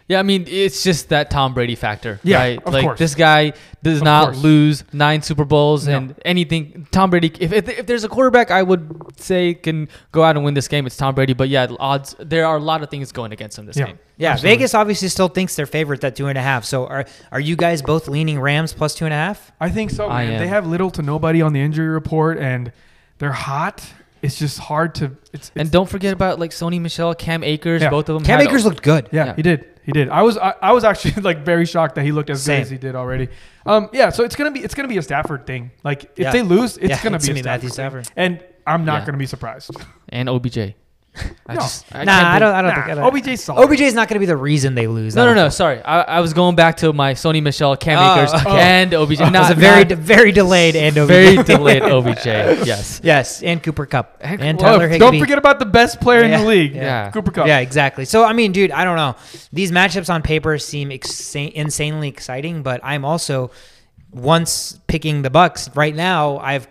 Yeah, 0.10 0.20
I 0.20 0.24
mean 0.24 0.46
it's 0.50 0.84
just 0.84 1.10
that 1.10 1.30
Tom 1.32 1.54
Brady 1.54 1.76
factor, 1.76 2.20
Yeah, 2.24 2.38
right? 2.38 2.63
of 2.63 2.74
like 2.74 2.84
course. 2.84 3.00
this 3.00 3.16
guy 3.16 3.54
does 3.84 4.00
Of 4.00 4.04
not 4.04 4.26
course. 4.26 4.38
lose 4.44 4.84
nine 4.94 5.22
Super 5.22 5.46
Bowls 5.46 5.88
No. 5.88 5.96
and 5.98 6.16
anything. 6.26 6.88
Tom 6.92 7.10
Brady, 7.10 7.32
if, 7.39 7.54
if 7.54 7.70
if 7.70 7.86
there's 7.86 8.04
a 8.04 8.10
quarterback 8.10 8.52
I 8.52 8.63
would 8.63 9.18
say 9.20 9.54
can 9.54 9.88
go 10.12 10.22
out 10.24 10.36
and 10.36 10.44
win 10.44 10.54
this 10.56 10.68
game, 10.68 10.86
it's 10.86 10.98
Tom 10.98 11.16
Brady. 11.16 11.34
But 11.34 11.48
yeah, 11.50 11.68
odds 11.80 12.16
there 12.20 12.46
are 12.46 12.58
a 12.58 12.62
lot 12.62 12.84
of 12.84 12.89
things 12.89 13.12
going 13.13 13.32
against 13.32 13.58
him 13.58 13.66
this 13.66 13.78
Yeah. 13.78 13.86
game. 13.88 14.00
yeah, 14.18 14.32
Absolutely. 14.34 14.58
Vegas 14.58 14.74
obviously 14.76 15.08
still 15.08 15.30
thinks 15.30 15.56
they're 15.56 15.66
favorites 15.66 16.04
at 16.04 16.16
two 16.18 16.28
and 16.28 16.38
a 16.38 16.42
half. 16.42 16.66
So 16.66 16.86
are 16.86 17.06
are 17.32 17.39
you 17.39 17.56
guys 17.56 17.82
both 17.82 18.08
leaning 18.10 18.39
Rams 18.39 18.74
plus 18.74 18.96
two 18.96 19.06
and 19.06 19.13
a 19.13 19.18
half? 19.18 19.52
I 19.62 19.70
think 19.70 19.89
so. 19.92 20.10
I 20.10 20.26
Man. 20.28 20.39
They 20.39 20.48
have 20.48 20.68
little 20.68 20.92
to 20.92 21.02
nobody 21.02 21.42
on 21.42 21.54
the 21.54 21.62
injury 21.62 21.88
report, 21.88 22.38
and 22.39 22.72
they're 23.20 23.32
hot. 23.32 23.84
It's 24.24 24.40
just 24.40 24.58
hard 24.58 24.96
to. 24.96 25.06
It's, 25.34 25.50
it's 25.50 25.52
And 25.56 25.70
don't 25.70 25.88
forget 25.90 26.14
about 26.14 26.40
like 26.40 26.52
Sony 26.52 26.80
Michel, 26.82 27.14
Cam 27.14 27.44
Akers, 27.44 27.82
Yeah. 27.82 27.90
both 27.90 28.10
of 28.10 28.16
them. 28.16 28.24
Cam 28.24 28.40
had- 28.40 28.48
Akers 28.48 28.66
looked 28.66 28.82
good. 28.82 29.10
Yeah, 29.12 29.26
Yeah. 29.28 29.36
he 29.36 29.42
did. 29.42 29.66
He 29.84 29.92
did. 29.92 30.08
I 30.10 30.22
was 30.22 30.38
I, 30.38 30.56
I 30.62 30.72
was 30.72 30.86
actually 30.86 31.22
like 31.30 31.44
very 31.44 31.66
shocked 31.66 31.96
that 31.96 32.06
he 32.06 32.12
looked 32.14 32.30
as 32.30 32.42
Same. 32.42 32.60
good 32.60 32.62
as 32.64 32.70
he 32.70 32.78
did 32.78 32.96
already. 32.96 33.28
Um, 33.66 33.90
yeah. 33.92 34.10
So 34.12 34.24
it's 34.24 34.36
gonna 34.38 34.52
be 34.52 34.62
it's 34.62 34.74
gonna 34.76 34.88
be 34.88 34.98
a 34.98 35.02
Stafford 35.02 35.46
thing. 35.46 35.72
Like 35.84 36.04
if 36.06 36.20
Yeah. 36.20 36.32
they 36.32 36.42
lose, 36.42 36.78
it's 36.78 36.90
Yeah, 36.90 37.04
gonna 37.04 37.18
it's 37.18 37.26
be 37.26 37.32
a 37.32 37.34
gonna 37.36 37.44
be 37.44 37.50
Matthew 37.50 37.70
Stafford, 37.70 38.06
Stafford. 38.06 38.16
thing. 38.16 38.42
and 38.42 38.44
I'm 38.66 38.86
not 38.86 39.02
Yeah. 39.02 39.06
gonna 39.08 39.18
be 39.18 39.26
surprised. 39.26 39.72
and 40.10 40.30
OBJ. 40.30 40.74
I 41.45 41.54
No. 41.54 41.60
just 41.62 41.86
I 41.93 42.04
nah, 42.06 42.34
I 42.34 42.39
don't. 42.39 42.56
I 42.56 42.62
don't 42.63 42.69
Nah, 42.69 42.76
think. 42.76 42.88
I 42.88 42.95
don't, 42.95 43.04
OBJ's 43.15 43.43
solid. 43.43 43.63
OBJ 43.69 43.82
is 43.82 43.93
not 43.93 44.08
going 44.08 44.15
to 44.15 44.19
be 44.19 44.26
the 44.26 44.36
reason 44.38 44.73
they 44.73 44.88
lose. 44.88 45.15
No, 45.15 45.26
no, 45.26 45.36
no. 45.36 45.49
Sorry, 45.49 45.80
I, 45.84 46.02
I 46.02 46.19
was 46.21 46.34
going 46.34 46.56
back 46.56 46.78
to 46.78 46.91
my 46.91 47.13
Sony 47.13 47.43
Michel, 47.43 47.78
Cam 47.78 47.99
Oh, 47.99 48.13
Akers, 48.23 48.34
okay. 48.34 48.60
and 48.60 48.93
OBJ. 48.93 49.17
think. 49.17 49.21
Uh, 49.28 49.30
not, 49.30 49.36
It 49.36 49.39
was 49.41 49.49
a 49.52 49.56
very, 49.60 49.86
not- 49.86 49.97
very 49.99 50.32
delayed 50.32 50.76
and 50.76 50.97
OBJ. 50.97 51.08
very 51.08 51.43
delayed 51.43 51.84
OBJ. 51.84 52.26
Yes. 52.65 52.99
yes, 53.04 53.43
and 53.43 53.62
Cooper 53.62 53.86
Kupp 53.86 54.17
and, 54.21 54.41
And- 54.41 54.58
Tyler 54.60 54.97
don't 54.97 55.19
forget 55.19 55.38
about 55.38 55.60
the 55.60 55.65
best 55.67 56.02
player 56.02 56.21
Yeah. 56.21 56.26
in 56.38 56.41
the 56.41 56.47
league, 56.47 56.73
Yeah. 56.73 57.12
Cooper 57.12 57.30
Kupp. 57.32 57.45
Yeah, 57.45 57.60
exactly. 57.60 58.06
So 58.06 58.23
I 58.23 58.34
mean, 58.34 58.52
dude, 58.52 58.71
I 58.71 58.84
don't 58.84 58.95
know. 58.97 59.15
These 59.52 59.71
matchups 59.71 60.12
on 60.12 60.23
paper 60.23 60.58
seem 60.58 60.89
exa- 60.89 61.52
insanely 61.52 62.08
exciting, 62.08 62.63
but 62.63 62.82
I'm 62.84 63.06
also 63.06 63.52
once 64.12 64.80
picking 64.88 65.21
the 65.21 65.30
Bucks. 65.30 65.69
Right 65.76 65.95
now, 65.95 66.38
I've 66.39 66.67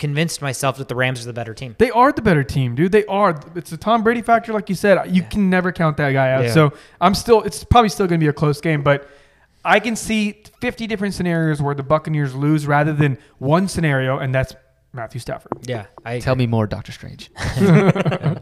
convinced 0.00 0.42
myself 0.42 0.78
that 0.78 0.88
the 0.88 0.96
Rams 0.96 1.22
are 1.22 1.26
the 1.26 1.32
better 1.32 1.54
team. 1.54 1.76
They 1.78 1.90
are 1.92 2.10
the 2.10 2.22
better 2.22 2.42
team, 2.42 2.74
dude. 2.74 2.90
They 2.90 3.04
are. 3.06 3.40
It's 3.54 3.70
the 3.70 3.76
Tom 3.76 4.02
Brady 4.02 4.22
factor, 4.22 4.52
like 4.52 4.68
you 4.68 4.74
said. 4.74 5.14
You 5.14 5.22
can 5.22 5.48
never 5.48 5.70
count 5.70 5.96
that 5.98 6.10
guy 6.10 6.32
out. 6.32 6.44
Yeah. 6.44 6.52
So 6.52 6.72
I'm 7.00 7.14
still. 7.14 7.42
It's 7.42 7.62
probably 7.62 7.90
still 7.90 8.08
going 8.08 8.18
to 8.18 8.24
be 8.24 8.28
a 8.28 8.32
close 8.32 8.60
game, 8.60 8.82
but 8.82 9.08
I 9.64 9.78
can 9.78 9.94
see 9.94 10.42
50 10.60 10.86
different 10.88 11.14
scenarios 11.14 11.62
where 11.62 11.74
the 11.74 11.82
Buccaneers 11.82 12.34
lose 12.34 12.66
rather 12.66 12.92
than 12.92 13.18
one 13.38 13.68
scenario, 13.68 14.18
and 14.18 14.34
that's 14.34 14.54
Matthew 14.92 15.20
Stafford. 15.20 15.52
Yeah, 15.62 15.86
I 16.04 16.18
Tell 16.18 16.34
me 16.34 16.46
more, 16.46 16.66
Doctor 16.66 16.92
Strange. 16.92 17.30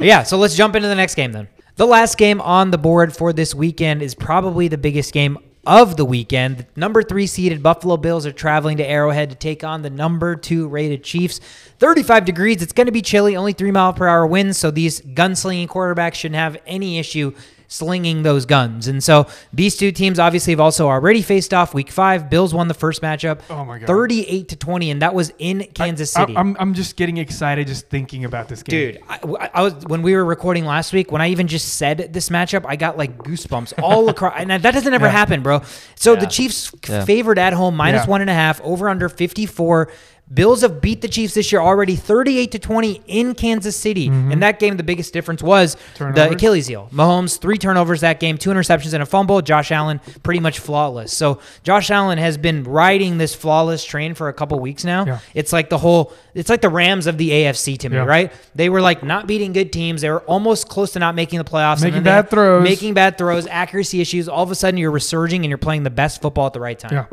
Yeah, 0.00 0.22
so 0.22 0.38
let's 0.38 0.56
jump 0.56 0.76
into 0.76 0.88
the 0.88 0.94
next 0.94 1.14
game 1.16 1.32
then. 1.32 1.48
The 1.76 1.86
last 1.86 2.18
game 2.18 2.40
on 2.40 2.70
the 2.70 2.78
board 2.78 3.16
for 3.16 3.32
this 3.32 3.54
weekend 3.54 4.02
is 4.02 4.14
probably 4.14 4.68
the 4.68 4.78
biggest 4.78 5.12
game 5.12 5.38
of 5.66 5.96
the 5.96 6.04
weekend. 6.04 6.58
The 6.58 6.66
number 6.76 7.02
three 7.02 7.26
seeded 7.26 7.62
Buffalo 7.62 7.96
Bills 7.96 8.26
are 8.26 8.32
traveling 8.32 8.76
to 8.78 8.86
Arrowhead 8.86 9.30
to 9.30 9.36
take 9.36 9.64
on 9.64 9.82
the 9.82 9.90
number 9.90 10.36
two 10.36 10.68
rated 10.68 11.04
Chiefs. 11.04 11.40
35 11.78 12.24
degrees. 12.24 12.62
It's 12.62 12.72
going 12.72 12.86
to 12.86 12.92
be 12.92 13.02
chilly, 13.02 13.36
only 13.36 13.52
three 13.52 13.70
mile 13.70 13.92
per 13.92 14.06
hour 14.08 14.26
winds. 14.26 14.58
So 14.58 14.70
these 14.70 15.00
gunslinging 15.00 15.68
quarterbacks 15.68 16.14
shouldn't 16.14 16.36
have 16.36 16.56
any 16.66 16.98
issue 16.98 17.34
slinging 17.68 18.22
those 18.22 18.46
guns. 18.46 18.88
And 18.88 19.04
so 19.04 19.26
these 19.52 19.76
two 19.76 19.92
teams 19.92 20.18
obviously 20.18 20.52
have 20.54 20.60
also 20.60 20.88
already 20.88 21.20
faced 21.22 21.52
off 21.52 21.74
week 21.74 21.90
five. 21.90 22.30
Bills 22.30 22.54
won 22.54 22.66
the 22.68 22.74
first 22.74 23.02
matchup 23.02 23.40
Oh 23.50 23.64
my 23.64 23.78
God. 23.78 23.86
38 23.86 24.48
to 24.48 24.56
20, 24.56 24.90
and 24.90 25.02
that 25.02 25.14
was 25.14 25.32
in 25.38 25.64
Kansas 25.74 26.16
I- 26.16 26.22
City. 26.22 26.36
I'm, 26.36 26.56
I'm 26.58 26.72
just 26.74 26.96
getting 26.96 27.18
excited 27.18 27.66
just 27.66 27.88
thinking 27.88 28.24
about 28.24 28.48
this 28.48 28.62
game. 28.62 28.92
Dude, 28.94 29.02
I, 29.08 29.50
I 29.54 29.62
was 29.62 29.74
when 29.86 30.02
we 30.02 30.14
were 30.14 30.24
recording 30.24 30.64
last 30.64 30.92
week. 30.92 31.12
When 31.12 31.20
I 31.20 31.28
even 31.28 31.46
just 31.46 31.74
said 31.76 32.12
this 32.12 32.30
matchup, 32.30 32.64
I 32.66 32.76
got 32.76 32.96
like 32.96 33.18
goosebumps 33.18 33.74
all 33.82 34.08
across. 34.08 34.34
And 34.38 34.50
that 34.50 34.62
doesn't 34.62 34.92
ever 34.94 35.06
Yeah. 35.06 35.10
happen, 35.12 35.42
bro. 35.42 35.62
So 35.94 36.16
the 36.16 36.26
Chiefs 36.26 36.72
Yeah. 36.88 37.04
favored 37.04 37.38
at 37.38 37.52
home 37.52 37.76
minus 37.76 38.04
Yeah. 38.06 38.10
one 38.10 38.20
and 38.22 38.30
a 38.30 38.34
half, 38.34 38.60
over 38.62 38.88
under 38.88 39.08
fifty 39.10 39.44
four. 39.46 39.90
Bills 40.32 40.60
have 40.60 40.82
beat 40.82 41.00
the 41.00 41.08
Chiefs 41.08 41.32
this 41.34 41.50
year 41.50 41.60
already, 41.62 41.96
thirty-eight 41.96 42.52
to 42.52 42.58
twenty 42.58 43.00
in 43.06 43.34
Kansas 43.34 43.74
City. 43.76 44.06
In 44.08 44.40
that 44.40 44.58
game, 44.58 44.76
the 44.76 44.82
biggest 44.82 45.12
difference 45.14 45.42
was 45.42 45.76
the 45.96 46.04
Mm-hmm. 46.04 46.34
Achilles 46.34 46.66
heel. 46.66 46.88
Mahomes 46.92 47.38
three 47.38 47.56
turnovers 47.56 48.02
that 48.02 48.20
game, 48.20 48.36
two 48.36 48.50
interceptions 48.50 48.92
and 48.92 49.02
a 49.02 49.06
fumble. 49.06 49.40
Josh 49.40 49.72
Allen 49.72 50.00
pretty 50.22 50.40
much 50.40 50.58
flawless. 50.58 51.12
So 51.14 51.40
Josh 51.62 51.90
Allen 51.90 52.18
has 52.18 52.36
been 52.36 52.62
riding 52.64 53.16
this 53.16 53.34
flawless 53.34 53.84
train 53.84 54.14
for 54.14 54.28
a 54.28 54.32
couple 54.34 54.58
weeks 54.60 54.84
now. 54.84 55.06
Yeah. 55.06 55.18
It's 55.34 55.52
like 55.52 55.70
the 55.70 55.78
whole. 55.78 56.12
It's 56.34 56.50
like 56.50 56.60
the 56.60 56.68
Rams 56.68 57.06
of 57.06 57.16
the 57.16 57.30
AFC 57.30 57.78
to 57.78 57.88
me, 57.88 57.96
Yeah. 57.96 58.04
right? 58.04 58.32
They 58.54 58.68
were 58.68 58.80
like 58.82 59.02
not 59.02 59.26
beating 59.26 59.52
good 59.54 59.72
teams. 59.72 60.02
They 60.02 60.10
were 60.10 60.20
almost 60.22 60.68
close 60.68 60.92
to 60.92 60.98
not 60.98 61.14
making 61.14 61.38
the 61.38 61.44
playoffs. 61.44 61.82
Making 61.82 62.02
bad 62.02 62.28
throws. 62.28 62.62
Making 62.62 62.92
bad 62.94 63.16
throws, 63.16 63.46
accuracy 63.46 64.00
issues. 64.02 64.28
All 64.28 64.42
of 64.44 64.50
a 64.50 64.54
sudden, 64.54 64.76
you're 64.78 64.90
resurging 64.90 65.42
and 65.42 65.48
you're 65.48 65.56
playing 65.58 65.84
the 65.84 65.90
best 65.90 66.20
football 66.20 66.46
at 66.46 66.52
the 66.52 66.60
right 66.60 66.78
time. 66.78 66.92
Yeah. 66.92 67.06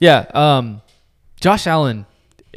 Yeah, 0.00 0.18
um, 0.34 0.82
Josh 1.40 1.66
Allen 1.66 2.04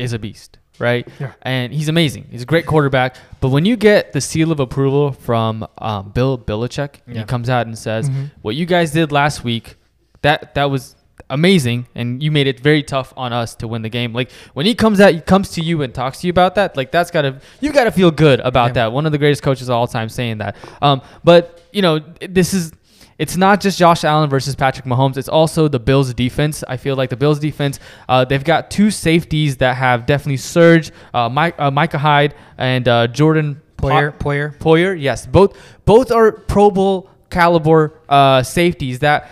is 0.02 0.14
a 0.14 0.20
beast, 0.20 0.58
right? 0.80 1.08
Yeah. 1.20 1.34
And 1.44 1.72
he's 1.74 1.88
amazing. 1.90 2.26
He's 2.32 2.42
a 2.44 2.46
great 2.46 2.66
quarterback. 2.66 3.16
But 3.40 3.50
when 3.50 3.66
you 3.66 3.76
get 3.76 4.14
the 4.14 4.22
seal 4.22 4.52
of 4.52 4.60
approval 4.60 5.12
from 5.12 5.66
um, 5.78 6.10
Bill 6.10 6.38
Belichick, 6.38 6.96
Yeah. 7.08 7.20
he 7.20 7.24
comes 7.26 7.50
out 7.50 7.68
and 7.68 7.78
says, 7.78 8.10
Mhm. 8.10 8.32
"What 8.42 8.56
you 8.56 8.66
guys 8.66 8.92
did 8.92 9.12
last 9.12 9.44
week, 9.44 9.76
that 10.22 10.56
that 10.56 10.66
was." 10.72 10.96
amazing 11.30 11.86
and 11.96 12.22
you 12.22 12.30
made 12.32 12.48
it 12.48 12.60
very 12.60 12.82
tough 12.84 13.14
on 13.16 13.32
us 13.32 13.54
to 13.56 13.66
win 13.68 13.84
the 13.84 13.90
game 13.90 14.12
like 14.12 14.30
when 14.54 14.66
he 14.66 14.74
comes 14.74 15.00
out 15.00 15.14
he 15.14 15.22
comes 15.22 15.50
to 15.52 15.62
you 15.62 15.82
and 15.84 15.94
talks 15.94 16.20
to 16.20 16.28
you 16.28 16.32
about 16.32 16.56
that 16.56 16.76
like 16.76 16.92
that's 16.92 17.12
gotta 17.12 17.40
you 17.62 17.72
gotta 17.72 17.92
feel 17.92 18.12
good 18.12 18.40
about 18.42 18.70
Yeah. 18.70 18.74
that 18.74 18.92
one 18.92 19.06
of 19.06 19.12
the 19.14 19.18
greatest 19.20 19.42
coaches 19.44 19.70
of 19.70 19.76
all 19.76 19.88
time 19.88 20.10
saying 20.10 20.40
that 20.40 20.56
um 20.82 21.00
but 21.24 21.62
you 21.72 21.82
know 21.84 22.00
this 22.28 22.54
is 22.54 22.74
it's 23.22 23.38
not 23.38 23.62
just 23.62 23.78
Josh 23.78 24.04
Allen 24.04 24.32
versus 24.32 24.56
Patrick 24.56 24.88
Mahomes. 24.88 25.16
It's 25.16 25.30
also 25.30 25.68
the 25.68 25.78
Bills' 25.80 26.12
defense. 26.16 26.64
I 26.68 26.76
feel 26.78 26.96
like 26.96 27.12
the 27.12 27.16
Bills' 27.16 27.38
defense, 27.38 27.80
uh, 28.10 28.26
they've 28.26 28.44
got 28.44 28.72
two 28.72 28.90
safeties 28.90 29.58
that 29.58 29.78
have 29.78 30.08
definitely 30.08 30.38
surged. 30.38 30.92
Uh, 31.14 31.30
Mike, 31.30 31.54
uh, 31.60 31.70
Micah 31.70 32.00
Hyde 32.00 32.34
and 32.58 32.88
uh, 32.88 33.06
Jordan 33.06 33.62
Poyer, 33.78 34.18
Po- 34.18 34.30
Poyer. 34.30 34.58
Poyer, 34.58 35.00
yes, 35.00 35.28
both 35.28 35.56
both 35.86 36.12
are 36.12 36.32
Pro 36.32 36.72
Bowl 36.72 37.12
caliber 37.30 37.94
uh, 38.10 38.42
safeties 38.42 38.98
that 39.00 39.30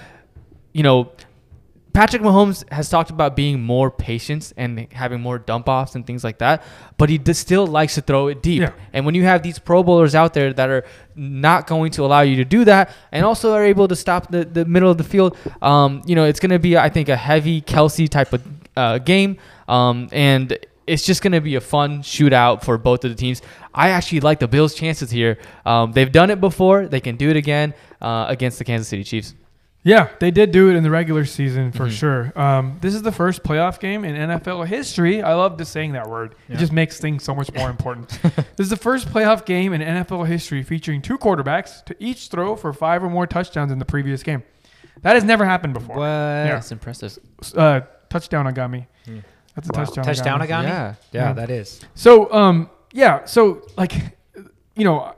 you 0.72 0.84
know. 0.84 1.12
Patrick 1.94 2.22
Mahomes 2.22 2.70
has 2.72 2.88
talked 2.88 3.10
about 3.10 3.36
being 3.36 3.62
more 3.62 3.90
patient 3.90 4.54
and 4.56 4.92
having 4.94 5.22
more 5.22 5.40
dump 5.40 5.68
offs 5.68 5.96
and 5.96 6.06
things 6.06 6.24
like 6.24 6.38
that, 6.38 6.64
but 6.98 7.10
he 7.10 7.20
still 7.34 7.66
likes 7.66 7.96
to 7.96 8.02
throw 8.02 8.28
it 8.28 8.44
deep. 8.44 8.62
Yeah. 8.62 8.74
And 8.94 9.06
when 9.06 9.16
you 9.16 9.24
have 9.24 9.42
these 9.42 9.60
Pro 9.60 9.84
Bowlers 9.84 10.14
out 10.14 10.34
there 10.34 10.54
that 10.54 10.70
are 10.70 10.86
not 11.16 11.68
going 11.68 11.92
to 11.92 12.06
allow 12.06 12.22
you 12.22 12.36
to 12.38 12.46
do 12.46 12.64
that, 12.66 12.92
and 13.12 13.26
also 13.26 13.54
are 13.54 13.66
able 13.66 13.88
to 13.88 13.96
stop 13.96 14.32
the, 14.32 14.46
the 14.46 14.66
middle 14.66 14.92
of 14.92 14.98
the 14.98 15.04
field, 15.04 15.36
um, 15.62 16.02
you 16.06 16.16
know, 16.16 16.26
it's 16.26 16.40
going 16.40 16.52
to 16.52 16.60
be, 16.60 16.78
I 16.78 16.90
think, 16.90 17.10
a 17.10 17.18
heavy 17.18 17.62
Kelce 17.62 18.08
type 18.08 18.34
of 18.34 18.44
uh, 18.78 18.98
game. 19.00 19.38
Um, 19.68 20.10
and 20.12 20.58
it's 20.86 21.06
just 21.06 21.22
going 21.22 21.34
to 21.34 21.42
be 21.42 21.56
a 21.56 21.62
fun 21.62 22.02
shootout 22.02 22.64
for 22.64 22.78
both 22.78 23.04
of 23.04 23.12
the 23.12 23.16
teams. 23.16 23.42
I 23.74 23.90
actually 23.90 24.22
like 24.22 24.40
the 24.40 24.48
Bills' 24.48 24.74
chances 24.74 25.12
here. 25.12 25.38
Um, 25.66 25.92
they've 25.92 26.12
done 26.12 26.30
it 26.30 26.40
before, 26.42 26.88
they 26.88 27.00
can 27.00 27.16
do 27.16 27.30
it 27.30 27.36
again 27.36 27.74
uh, 28.02 28.26
against 28.28 28.58
the 28.58 28.66
Kansas 28.66 28.88
City 28.88 29.04
Chiefs. 29.04 29.36
Yeah, 29.82 30.10
they 30.20 30.30
did 30.30 30.52
do 30.52 30.70
it 30.70 30.76
in 30.76 30.84
the 30.84 30.90
regular 30.90 31.24
season 31.24 31.72
for 31.72 31.86
Mhm. 31.86 31.92
sure. 31.92 32.34
Um, 32.40 32.78
this 32.82 32.94
is 32.94 33.02
the 33.02 33.14
first 33.14 33.44
playoff 33.44 33.80
game 33.80 34.04
in 34.04 34.14
NFL 34.14 34.64
history. 34.64 35.22
I 35.24 35.34
love 35.36 35.58
just 35.58 35.72
saying 35.72 35.94
that 35.94 36.10
word. 36.10 36.36
Yeah. 36.50 36.56
It 36.56 36.60
just 36.60 36.74
makes 36.74 37.00
things 37.00 37.24
so 37.24 37.34
much 37.34 37.54
more 37.54 37.70
important. 37.76 38.10
this 38.22 38.66
is 38.66 38.70
the 38.70 38.76
first 38.78 39.08
playoff 39.10 39.46
game 39.46 39.72
in 39.74 39.82
NFL 39.82 40.26
history 40.28 40.64
featuring 40.64 41.02
two 41.02 41.18
quarterbacks 41.18 41.84
to 41.86 41.96
each 41.98 42.28
throw 42.28 42.58
for 42.58 42.74
five 42.74 43.04
or 43.04 43.10
more 43.10 43.26
touchdowns 43.26 43.72
in 43.72 43.80
the 43.80 43.86
previous 43.86 44.22
game. 44.22 44.44
That 45.02 45.14
has 45.16 45.24
never 45.24 45.46
happened 45.46 45.74
before. 45.76 45.96
What? 45.96 46.04
That's 46.06 46.74
impressive. 46.74 47.18
Uh, 47.56 47.80
touchdown 48.10 48.48
on 48.48 48.54
Gami. 48.54 48.86
Hmm. 49.06 49.20
That's 49.56 49.70
a 49.70 49.72
Wow. 49.74 49.86
touchdown. 49.86 50.04
Touchdown 50.04 50.42
on 50.42 50.48
Gami. 50.48 50.52
Agami? 50.52 50.64
Yeah. 50.64 50.94
Yeah, 51.14 51.28
Yeah. 51.28 51.34
that 51.34 51.50
is. 51.50 51.80
So, 51.96 52.32
um, 52.34 52.70
yeah, 52.92 53.24
so 53.24 53.62
like, 53.78 53.94
you 54.76 54.84
know, 54.84 55.14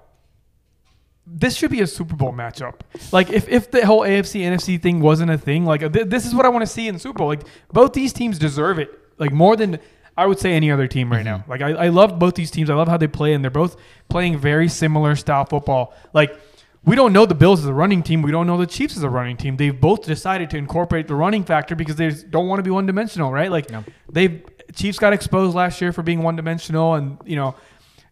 this 1.34 1.56
should 1.56 1.72
be 1.72 1.82
a 1.82 1.88
Super 1.88 2.15
Bowl 2.15 2.34
matchup. 2.34 2.82
Like 3.12 3.30
if, 3.30 3.48
if 3.48 3.72
the 3.72 3.86
whole 3.86 4.02
AFC 4.02 4.41
NFC 4.41 4.82
thing 4.82 5.00
wasn't 5.00 5.32
a 5.32 5.38
thing, 5.38 5.65
like 5.65 5.80
th- 5.94 6.08
this 6.08 6.26
is 6.26 6.36
what 6.36 6.46
I 6.46 6.50
want 6.50 6.63
to 6.63 6.67
see 6.67 6.88
in 6.88 6.96
the 6.96 7.00
Super 7.00 7.20
Bowl. 7.20 7.28
Like 7.28 7.44
both 7.72 7.94
these 7.94 8.12
teams 8.13 8.38
deserve 8.38 8.80
it. 8.80 8.89
Like 9.17 9.32
more 9.32 9.56
than 9.56 9.80
I 10.17 10.26
would 10.26 10.39
say 10.39 10.54
any 10.54 10.70
other 10.72 10.88
team 10.88 11.12
right 11.12 11.24
now. 11.24 11.38
Mm-hmm. 11.39 11.52
Like 11.52 11.62
I, 11.62 11.70
I 11.72 11.88
love 11.88 12.20
both 12.20 12.36
these 12.36 12.52
teams. 12.52 12.70
I 12.70 12.74
love 12.76 12.88
how 12.89 12.98
they 12.98 13.08
play, 13.08 13.34
and 13.34 13.44
they're 13.44 13.50
both 13.52 13.78
playing 14.10 14.38
very 14.39 14.67
similar 14.67 15.15
style 15.15 15.46
football. 15.46 15.94
Like 16.13 16.38
we 16.84 16.96
don't 16.96 17.13
know 17.13 17.26
the 17.26 17.36
Bills 17.36 17.62
as 17.62 17.67
a 17.67 17.74
running 17.74 18.04
team. 18.04 18.22
We 18.22 18.32
don't 18.32 18.46
know 18.48 18.58
the 18.58 18.67
Chiefs 18.67 18.98
as 18.98 19.04
a 19.04 19.10
running 19.10 19.38
team. 19.38 19.56
They've 19.56 19.80
both 19.80 20.04
decided 20.04 20.50
to 20.50 20.58
incorporate 20.58 21.08
the 21.08 21.15
running 21.15 21.44
factor 21.44 21.76
because 21.76 21.96
they 21.96 22.10
don't 22.10 22.48
want 22.48 22.60
to 22.60 22.63
be 22.63 22.72
one 22.72 22.86
dimensional, 22.86 23.32
right? 23.32 23.50
Like 23.52 23.70
No. 23.72 23.84
they've 24.12 24.44
Chiefs 24.76 25.00
got 25.00 25.13
exposed 25.13 25.56
last 25.56 25.80
year 25.80 25.94
for 25.94 26.02
being 26.04 26.24
one 26.24 26.36
dimensional, 26.36 26.96
and 26.96 27.17
you 27.26 27.36
know 27.38 27.56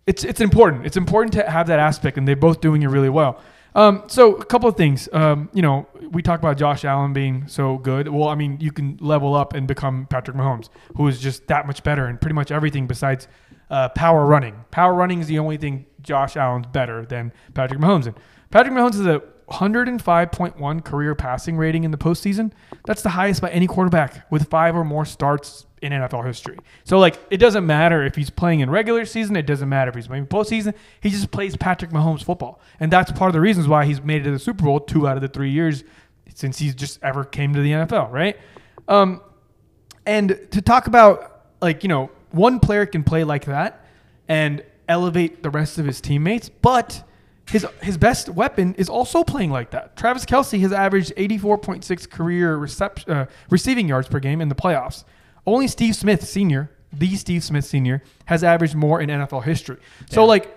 it's 0.05 0.23
it's 0.23 0.41
important. 0.41 0.85
It's 0.85 0.97
important 0.97 1.33
to 1.33 1.49
have 1.49 1.67
that 1.67 1.79
aspect, 1.79 2.17
and 2.17 2.27
they're 2.27 2.35
both 2.35 2.61
doing 2.61 2.81
it 2.81 2.87
really 2.87 3.09
well. 3.09 3.41
Um, 3.75 4.03
so 4.07 4.35
a 4.35 4.45
couple 4.45 4.67
of 4.67 4.75
things. 4.75 5.07
Um, 5.13 5.49
you 5.53 5.61
know, 5.61 5.87
we 6.11 6.21
talk 6.21 6.39
about 6.39 6.57
Josh 6.57 6.83
Allen 6.83 7.13
being 7.13 7.47
so 7.47 7.77
good. 7.77 8.07
Well, 8.07 8.27
I 8.27 8.35
mean, 8.35 8.57
you 8.59 8.71
can 8.71 8.97
level 8.99 9.35
up 9.35 9.53
and 9.53 9.67
become 9.67 10.07
Patrick 10.07 10.35
Mahomes, 10.35 10.69
who 10.95 11.07
is 11.07 11.19
just 11.19 11.47
that 11.47 11.67
much 11.67 11.83
better 11.83 12.09
in 12.09 12.17
pretty 12.17 12.33
much 12.33 12.51
everything 12.51 12.87
besides 12.87 13.27
uh, 13.69 13.89
power 13.89 14.25
running. 14.25 14.55
Power 14.71 14.93
running 14.93 15.19
is 15.19 15.27
the 15.27 15.39
only 15.39 15.57
thing 15.57 15.85
Josh 16.01 16.35
Allen's 16.35 16.65
better 16.67 17.05
than 17.05 17.31
Patrick 17.53 17.79
Mahomes 17.79 18.07
in. 18.07 18.15
Patrick 18.49 18.73
Mahomes 18.73 18.95
is 18.95 19.05
a 19.05 19.21
105.1 19.49 20.85
career 20.85 21.15
passing 21.15 21.57
rating 21.57 21.83
in 21.83 21.91
the 21.91 21.97
postseason. 21.97 22.51
That's 22.85 23.01
the 23.01 23.09
highest 23.09 23.41
by 23.41 23.49
any 23.49 23.67
quarterback 23.67 24.29
with 24.31 24.49
five 24.49 24.75
or 24.75 24.83
more 24.83 25.05
starts 25.05 25.65
in 25.81 25.91
NFL 25.91 26.25
history. 26.25 26.57
So 26.83 26.99
like 26.99 27.19
it 27.29 27.37
doesn't 27.37 27.65
matter 27.65 28.03
if 28.03 28.15
he's 28.15 28.29
playing 28.29 28.59
in 28.59 28.69
regular 28.69 29.05
season, 29.05 29.35
it 29.35 29.45
doesn't 29.45 29.69
matter 29.69 29.89
if 29.89 29.95
he's 29.95 30.07
playing 30.07 30.27
postseason. 30.27 30.73
He 31.01 31.09
just 31.09 31.31
plays 31.31 31.55
Patrick 31.55 31.91
Mahomes 31.91 32.23
football, 32.23 32.59
and 32.79 32.91
that's 32.91 33.11
part 33.11 33.29
of 33.29 33.33
the 33.33 33.41
reasons 33.41 33.67
why 33.67 33.85
he's 33.85 34.01
made 34.01 34.21
it 34.21 34.25
to 34.25 34.31
the 34.31 34.39
Super 34.39 34.65
Bowl 34.65 34.79
two 34.79 35.07
out 35.07 35.15
of 35.15 35.21
the 35.21 35.27
three 35.27 35.51
years 35.51 35.83
since 36.33 36.59
he's 36.59 36.75
just 36.75 37.01
ever 37.03 37.23
came 37.23 37.53
to 37.53 37.61
the 37.61 37.71
NFL, 37.71 38.11
right? 38.11 38.37
Um, 38.87 39.21
and 40.05 40.39
to 40.51 40.61
talk 40.61 40.87
about 40.87 41.45
like 41.61 41.83
you 41.83 41.89
know 41.89 42.09
one 42.31 42.59
player 42.59 42.85
can 42.85 43.03
play 43.03 43.23
like 43.23 43.45
that 43.45 43.85
and 44.27 44.63
elevate 44.87 45.43
the 45.43 45.49
rest 45.49 45.77
of 45.77 45.85
his 45.85 46.01
teammates, 46.01 46.49
but 46.49 47.03
his 47.51 47.65
his 47.81 47.97
best 47.97 48.29
weapon 48.29 48.75
is 48.75 48.89
also 48.89 49.23
playing 49.23 49.51
like 49.51 49.71
that. 49.71 49.95
Travis 49.95 50.25
Kelce 50.25 50.59
has 50.61 50.71
averaged 50.71 51.13
84.6 51.15 52.09
career 52.09 52.57
recep- 52.57 53.09
uh, 53.09 53.25
receiving 53.49 53.87
yards 53.87 54.07
per 54.07 54.19
game 54.19 54.41
in 54.41 54.49
the 54.49 54.55
playoffs. 54.55 55.03
Only 55.45 55.67
Steve 55.67 55.95
Smith 55.95 56.27
Sr., 56.27 56.69
the 56.93 57.15
Steve 57.15 57.43
Smith 57.43 57.65
Sr., 57.65 58.03
has 58.25 58.43
averaged 58.43 58.75
more 58.75 59.01
in 59.01 59.09
NFL 59.09 59.43
history. 59.43 59.77
So 60.09 60.25
like, 60.25 60.55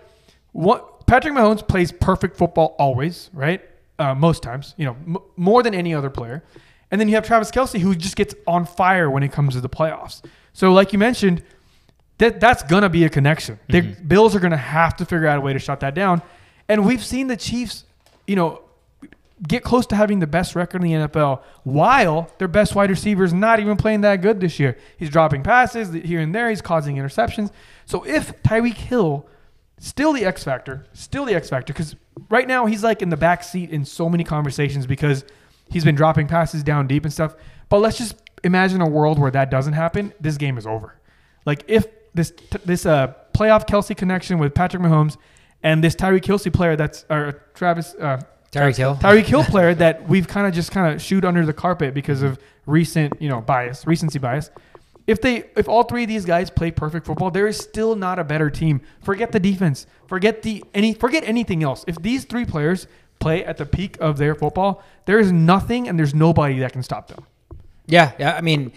what 0.53 1.07
Patrick 1.07 1.35
Mahomes 1.35 1.67
plays 1.67 1.93
perfect 1.93 2.37
football 2.37 2.77
always, 2.79 3.31
right? 3.33 3.63
Uh, 3.99 4.15
most 4.15 4.43
times, 4.43 4.75
you 4.77 4.85
know, 4.85 4.97
m- 5.07 5.17
more 5.37 5.63
than 5.63 5.75
any 5.75 5.95
other 5.95 6.11
player. 6.11 6.43
And 6.91 7.01
then 7.01 7.09
you 7.09 7.15
have 7.15 7.25
Travis 7.27 7.51
Kelce, 7.51 7.79
who 7.81 7.95
just 7.95 8.17
gets 8.17 8.35
on 8.47 8.67
fire 8.67 9.11
when 9.11 9.23
it 9.23 9.33
comes 9.33 9.55
to 9.55 9.61
the 9.61 9.69
playoffs. 9.69 10.23
So, 10.53 10.73
like 10.73 10.93
you 10.93 10.99
mentioned, 10.99 11.43
that 12.19 12.39
that's 12.39 12.63
gonna 12.63 12.91
be 12.91 13.05
a 13.05 13.09
connection. 13.09 13.59
The 13.69 13.81
Bills 13.81 14.37
are 14.37 14.41
gonna 14.41 14.57
have 14.57 14.97
to 14.97 15.05
figure 15.07 15.27
out 15.27 15.39
a 15.39 15.41
way 15.41 15.53
to 15.55 15.59
shut 15.59 15.81
that 15.81 15.95
down. 15.95 16.21
And 16.73 16.87
we've 16.87 17.05
seen 17.05 17.27
the 17.27 17.37
Chiefs, 17.37 17.85
you 18.27 18.35
know, 18.35 18.63
get 19.47 19.63
close 19.63 19.85
to 19.89 19.95
having 19.95 20.21
the 20.21 20.27
best 20.27 20.57
record 20.57 20.83
in 20.83 20.89
the 20.89 21.07
NFL 21.07 21.43
while 21.65 22.31
their 22.39 22.49
best 22.49 22.75
wide 22.75 22.89
receiver 22.89 23.25
is 23.25 23.35
not 23.35 23.61
even 23.61 23.77
playing 23.77 24.01
that 24.01 24.23
good 24.23 24.41
this 24.41 24.59
year. 24.59 24.79
He's 24.97 25.11
dropping 25.11 25.43
passes 25.43 25.93
here 25.93 26.19
and 26.19 26.35
there. 26.35 26.49
He's 26.49 26.63
causing 26.63 26.97
interceptions. 26.97 27.51
So 27.85 28.07
if 28.07 28.43
Tyreek 28.43 28.73
Hill, 28.73 29.27
still 29.81 30.15
the 30.15 30.25
X 30.25 30.45
factor, 30.45 30.87
still 30.95 31.27
the 31.27 31.35
X 31.35 31.51
factor, 31.51 31.75
because 31.75 31.95
right 32.31 32.49
now 32.49 32.65
he's 32.65 32.83
like 32.83 33.03
in 33.03 33.11
the 33.11 33.19
back 33.19 33.45
seat 33.45 33.69
in 33.69 33.85
so 33.85 34.09
many 34.09 34.25
conversations 34.25 34.87
because 34.87 35.27
he's 35.71 35.85
been 35.85 35.95
dropping 35.95 36.27
passes 36.27 36.63
down 36.63 36.87
deep 36.87 37.05
and 37.05 37.13
stuff. 37.13 37.35
But 37.69 37.81
let's 37.83 37.99
just 37.99 38.15
imagine 38.45 38.81
a 38.81 38.89
world 38.89 39.19
where 39.19 39.31
that 39.31 39.51
doesn't 39.51 39.75
happen. 39.75 40.15
This 40.23 40.39
game 40.39 40.57
is 40.57 40.67
over. 40.67 40.95
Like 41.45 41.65
if 41.69 41.87
this 42.15 42.33
this 42.65 42.87
uh, 42.87 43.13
playoff 43.35 43.69
Kelce 43.69 43.95
connection 43.95 44.39
with 44.39 44.55
Patrick 44.55 44.83
Mahomes 44.83 45.19
and 45.63 45.83
this 45.83 45.95
Tyreek 45.95 46.23
Kelce 46.23 46.53
player 46.53 46.77
that's 46.77 47.05
or 47.09 47.43
Travis 47.55 47.95
uh, 47.95 48.21
Tyreek 48.53 48.77
Hill. 48.77 48.97
Tyreek 48.97 49.25
Hill 49.25 49.45
player 49.49 49.75
that 49.75 50.09
we've 50.09 50.29
kind 50.29 50.47
of 50.47 50.53
just 50.53 50.71
kind 50.71 50.95
of 50.95 51.01
shoot 51.01 51.25
under 51.25 51.45
the 51.45 51.55
carpet 51.55 51.95
because 51.95 52.23
of 52.23 52.39
recent, 52.67 53.21
you 53.21 53.29
know, 53.29 53.41
bias, 53.41 53.87
recency 53.87 54.19
bias. 54.19 54.51
If 55.07 55.21
they, 55.21 55.45
if 55.57 55.69
all 55.69 55.83
three 55.83 56.05
of 56.05 56.09
these 56.09 56.25
guys 56.25 56.49
play 56.51 56.71
perfect 56.71 57.07
football, 57.07 57.31
there 57.31 57.49
is 57.49 57.59
still 57.59 57.97
not 57.97 58.19
a 58.19 58.25
better 58.25 58.51
team. 58.51 58.83
Forget 59.03 59.33
the 59.33 59.41
defense. 59.41 59.87
Forget 60.07 60.43
the 60.43 60.63
any. 60.75 60.95
Forget 60.95 61.25
anything 61.25 61.65
else. 61.65 61.85
If 61.89 61.97
these 61.97 62.25
three 62.25 62.45
players 62.45 62.87
play 63.19 63.45
at 63.45 63.57
the 63.57 63.67
peak 63.67 63.97
of 64.01 64.19
their 64.19 64.35
football, 64.35 64.83
there 65.07 65.19
is 65.19 65.33
nothing 65.33 65.89
and 65.89 65.99
there's 65.99 66.15
nobody 66.15 66.61
that 66.61 66.73
can 66.73 66.83
stop 66.83 67.09
them. 67.09 67.27
Yeah, 67.87 68.13
yeah. 68.19 68.37
I 68.37 68.43
mean, 68.43 68.73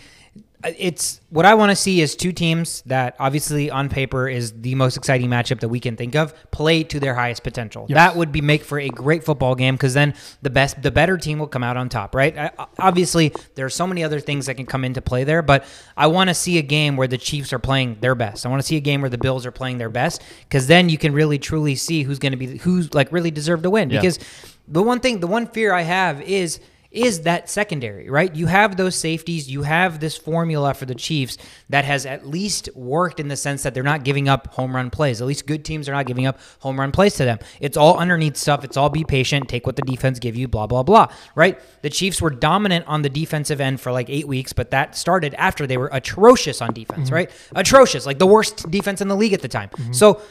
it's 0.77 1.21
what 1.29 1.45
I 1.45 1.53
want 1.55 1.69
to 1.71 1.75
see 1.75 2.01
is 2.01 2.15
two 2.15 2.31
teams 2.31 2.81
that 2.85 3.15
obviously 3.19 3.69
on 3.69 3.89
paper 3.89 4.27
is 4.27 4.51
the 4.61 4.73
most 4.75 4.97
exciting 4.97 5.29
matchup 5.29 5.59
that 5.59 5.69
we 5.69 5.79
can 5.79 5.95
think 5.95 6.15
of 6.15 6.33
play 6.51 6.83
to 6.83 6.99
their 6.99 7.13
highest 7.13 7.43
potential. 7.43 7.85
Yes. 7.89 7.95
That 7.95 8.15
would 8.15 8.31
be 8.31 8.41
make 8.41 8.63
for 8.63 8.79
a 8.79 8.87
great 8.89 9.23
football 9.23 9.55
game 9.55 9.75
because 9.75 9.93
then 9.93 10.13
the 10.41 10.49
best, 10.49 10.81
the 10.81 10.91
better 10.91 11.17
team 11.17 11.39
will 11.39 11.47
come 11.47 11.63
out 11.63 11.77
on 11.77 11.89
top, 11.89 12.15
right? 12.15 12.37
I- 12.37 12.51
Obviously, 12.79 13.33
there 13.55 13.65
are 13.65 13.69
so 13.69 13.85
many 13.87 14.03
other 14.03 14.19
things 14.19 14.45
that 14.45 14.55
can 14.55 14.65
come 14.65 14.83
into 14.85 15.01
play 15.01 15.23
there, 15.23 15.41
but 15.41 15.65
I 15.97 16.07
want 16.07 16.29
to 16.29 16.33
see 16.33 16.57
a 16.57 16.61
game 16.61 16.95
where 16.97 17.07
the 17.07 17.17
Chiefs 17.17 17.51
are 17.53 17.59
playing 17.59 17.97
their 18.01 18.15
best. 18.15 18.45
I 18.45 18.49
want 18.49 18.61
to 18.61 18.67
see 18.67 18.77
a 18.77 18.81
game 18.81 19.01
where 19.01 19.09
the 19.09 19.17
Bills 19.17 19.45
are 19.45 19.51
playing 19.51 19.77
their 19.77 19.89
best 19.89 20.21
because 20.43 20.67
then 20.67 20.89
you 20.89 20.97
can 20.97 21.13
really 21.13 21.37
truly 21.39 21.75
see 21.75 22.03
who's 22.03 22.19
going 22.19 22.31
to 22.31 22.37
be 22.37 22.57
who's 22.57 22.93
like 22.93 23.11
really 23.11 23.31
deserve 23.31 23.61
to 23.63 23.69
win. 23.69 23.89
Yeah. 23.89 23.99
Because 23.99 24.19
the 24.67 24.81
one 24.83 24.99
thing, 24.99 25.19
the 25.19 25.27
one 25.27 25.47
fear 25.47 25.73
I 25.73 25.81
have 25.83 26.21
is 26.21 26.59
is 26.95 27.21
that 27.21 27.49
secondary, 27.49 28.09
right? 28.09 28.33
You 28.35 28.47
have 28.47 28.77
those 28.77 28.95
safeties, 28.95 29.49
you 29.49 29.63
have 29.63 29.99
this 29.99 30.17
formula 30.17 30.73
for 30.73 30.85
the 30.85 30.95
Chiefs 30.95 31.37
that 31.69 31.85
has 31.85 32.05
at 32.05 32.27
least 32.27 32.69
worked 32.75 33.19
in 33.19 33.27
the 33.27 33.35
sense 33.35 33.63
that 33.63 33.73
they're 33.73 33.83
not 33.83 34.03
giving 34.03 34.29
up 34.29 34.47
home 34.47 34.75
run 34.75 34.89
plays. 34.89 35.21
At 35.21 35.27
least 35.27 35.45
good 35.45 35.65
teams 35.65 35.89
are 35.89 35.91
not 35.91 36.05
giving 36.05 36.25
up 36.25 36.39
home 36.59 36.79
run 36.79 36.91
plays 36.91 37.15
to 37.15 37.25
them. 37.25 37.39
It's 37.59 37.77
all 37.77 37.97
underneath 37.97 38.37
stuff. 38.37 38.63
It's 38.63 38.77
all 38.77 38.89
be 38.89 39.03
patient, 39.03 39.49
take 39.49 39.65
what 39.65 39.75
the 39.75 39.81
defense 39.81 40.19
give 40.19 40.35
you, 40.35 40.47
blah 40.47 40.67
blah 40.67 40.83
blah, 40.83 41.07
right? 41.35 41.59
The 41.81 41.89
Chiefs 41.89 42.21
were 42.21 42.29
dominant 42.29 42.87
on 42.87 43.01
the 43.01 43.09
defensive 43.09 43.59
end 43.59 43.81
for 43.81 43.91
like 43.91 44.09
8 44.09 44.27
weeks, 44.27 44.53
but 44.53 44.71
that 44.71 44.95
started 44.95 45.33
after 45.35 45.67
they 45.67 45.77
were 45.77 45.89
atrocious 45.91 46.61
on 46.61 46.73
defense, 46.73 47.07
mm-hmm. 47.07 47.15
right? 47.15 47.31
Atrocious, 47.55 48.05
like 48.05 48.19
the 48.19 48.27
worst 48.27 48.69
defense 48.71 49.01
in 49.01 49.07
the 49.07 49.15
league 49.15 49.33
at 49.33 49.41
the 49.41 49.47
time. 49.47 49.69
Mm-hmm. 49.69 49.93
So 49.93 50.21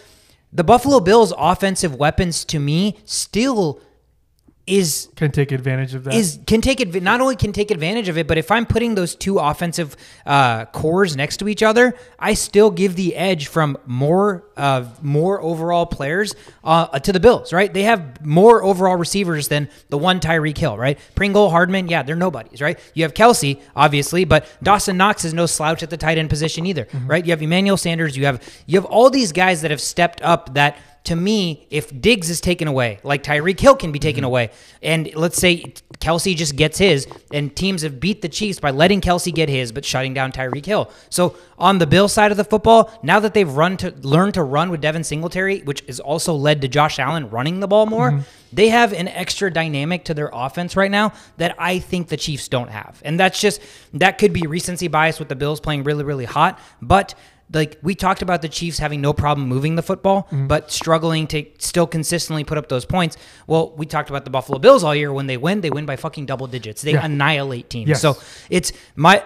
the 0.52 0.64
Buffalo 0.64 1.00
Bills 1.00 1.32
offensive 1.36 1.96
weapons 1.96 2.44
to 2.46 2.58
me 2.58 2.98
still 3.04 3.80
is 4.66 5.10
Can 5.16 5.30
take 5.30 5.52
advantage 5.52 5.94
of 5.94 6.04
that. 6.04 6.14
is 6.14 6.38
can 6.46 6.62
take 6.62 6.80
adv- 6.80 7.02
not 7.02 7.20
only 7.20 7.36
can 7.36 7.52
take 7.52 7.70
advantage 7.70 8.08
of 8.08 8.16
it, 8.16 8.26
but 8.26 8.38
if 8.38 8.50
I'm 8.50 8.64
putting 8.64 8.94
those 8.94 9.14
two 9.14 9.38
offensive 9.38 9.94
uh, 10.24 10.64
cores 10.66 11.16
next 11.16 11.36
to 11.38 11.48
each 11.48 11.62
other, 11.62 11.94
I 12.18 12.32
still 12.32 12.70
give 12.70 12.96
the 12.96 13.14
edge 13.14 13.48
from 13.48 13.76
more 13.84 14.44
uh, 14.56 14.86
more 15.02 15.42
overall 15.42 15.84
players 15.84 16.34
uh, 16.62 16.98
to 17.00 17.12
the 17.12 17.20
Bills. 17.20 17.52
Right? 17.52 17.72
They 17.74 17.82
have 17.82 18.24
more 18.24 18.62
overall 18.62 18.96
receivers 18.96 19.48
than 19.48 19.68
the 19.90 19.98
one 19.98 20.18
Tyreek 20.18 20.56
Hill. 20.56 20.78
Right? 20.78 20.98
Pringle, 21.14 21.50
Hardman, 21.50 21.88
yeah, 21.88 22.02
they're 22.02 22.16
nobodies. 22.16 22.62
Right? 22.62 22.78
You 22.94 23.02
have 23.02 23.12
Kelce, 23.12 23.60
obviously, 23.76 24.24
but 24.24 24.46
Dawson 24.62 24.96
Knox 24.96 25.26
is 25.26 25.34
no 25.34 25.44
slouch 25.44 25.82
at 25.82 25.90
the 25.90 25.98
tight 25.98 26.16
end 26.16 26.30
position 26.30 26.64
either. 26.64 26.88
Right? 27.04 27.24
You 27.26 27.32
have 27.32 27.42
Emmanuel 27.42 27.76
Sanders. 27.76 28.16
You 28.16 28.24
have 28.24 28.42
you 28.64 28.78
have 28.78 28.86
all 28.86 29.10
these 29.10 29.30
guys 29.32 29.60
that 29.60 29.70
have 29.70 29.80
stepped 29.80 30.22
up 30.22 30.54
that 30.54 30.78
to 31.04 31.14
me, 31.14 31.66
if 31.70 32.00
Diggs 32.00 32.30
is 32.30 32.40
taken 32.40 32.66
away, 32.66 32.98
like 33.02 33.22
Tyreek 33.22 33.60
Hill 33.60 33.76
can 33.76 33.92
be 33.92 33.98
taken 33.98 34.20
mm-hmm. 34.20 34.26
away, 34.26 34.50
and 34.82 35.14
let's 35.14 35.36
say 35.36 35.74
Kelce 35.98 36.34
just 36.34 36.56
gets 36.56 36.78
his, 36.78 37.06
and 37.30 37.54
teams 37.54 37.82
have 37.82 38.00
beat 38.00 38.22
the 38.22 38.28
Chiefs 38.28 38.58
by 38.58 38.70
letting 38.70 39.02
Kelce 39.02 39.32
get 39.32 39.50
his, 39.50 39.70
but 39.70 39.84
shutting 39.84 40.14
down 40.14 40.32
Tyreek 40.32 40.64
Hill. 40.64 40.90
So 41.10 41.36
on 41.58 41.78
the 41.78 41.86
Bill 41.86 42.08
side 42.08 42.30
of 42.30 42.38
the 42.38 42.44
football, 42.44 42.90
now 43.02 43.20
that 43.20 43.34
they've 43.34 43.50
run 43.50 43.76
to 43.78 43.90
learned 44.00 44.34
to 44.34 44.42
run 44.42 44.70
with 44.70 44.80
Devin 44.80 45.04
Singletary, 45.04 45.60
which 45.60 45.82
has 45.82 46.00
also 46.00 46.34
led 46.34 46.62
to 46.62 46.68
Josh 46.68 46.98
Allen 46.98 47.28
running 47.28 47.60
the 47.60 47.68
ball 47.68 47.84
more, 47.84 48.10
mm-hmm. 48.10 48.22
they 48.54 48.70
have 48.70 48.94
an 48.94 49.08
extra 49.08 49.52
dynamic 49.52 50.04
to 50.04 50.14
their 50.14 50.30
offense 50.32 50.74
right 50.74 50.90
now 50.90 51.12
that 51.36 51.54
I 51.58 51.80
think 51.80 52.08
the 52.08 52.16
Chiefs 52.16 52.48
don't 52.48 52.70
have, 52.70 53.02
and 53.04 53.20
that's 53.20 53.38
just 53.38 53.60
that 53.92 54.16
could 54.16 54.32
be 54.32 54.46
recency 54.46 54.88
bias 54.88 55.18
with 55.18 55.28
the 55.28 55.36
Bills 55.36 55.60
playing 55.60 55.84
really 55.84 56.04
really 56.04 56.24
hot, 56.24 56.58
but 56.80 57.14
like 57.52 57.78
we 57.82 57.94
talked 57.94 58.22
about 58.22 58.42
the 58.42 58.48
Chiefs 58.48 58.78
having 58.78 59.00
no 59.00 59.12
problem 59.12 59.46
moving 59.48 59.74
the 59.76 59.82
football, 59.82 60.22
Mm-hmm. 60.24 60.46
but 60.46 60.70
struggling 60.72 61.26
to 61.28 61.44
still 61.58 61.86
consistently 61.86 62.42
put 62.44 62.56
up 62.58 62.68
those 62.68 62.84
points. 62.84 63.16
Well, 63.46 63.72
we 63.76 63.86
talked 63.86 64.08
about 64.10 64.24
the 64.24 64.30
Buffalo 64.30 64.58
Bills 64.58 64.82
all 64.82 64.94
year. 64.94 65.12
When 65.12 65.26
they 65.26 65.36
win, 65.36 65.60
they 65.60 65.70
win 65.70 65.86
by 65.86 65.96
fucking 65.96 66.26
double 66.26 66.46
digits. 66.46 66.82
They 66.82 66.92
Yeah. 66.92 67.04
annihilate 67.04 67.68
teams. 67.70 67.88
Yes. 67.90 68.00
So 68.00 68.16
it's 68.50 68.72
my. 68.96 69.22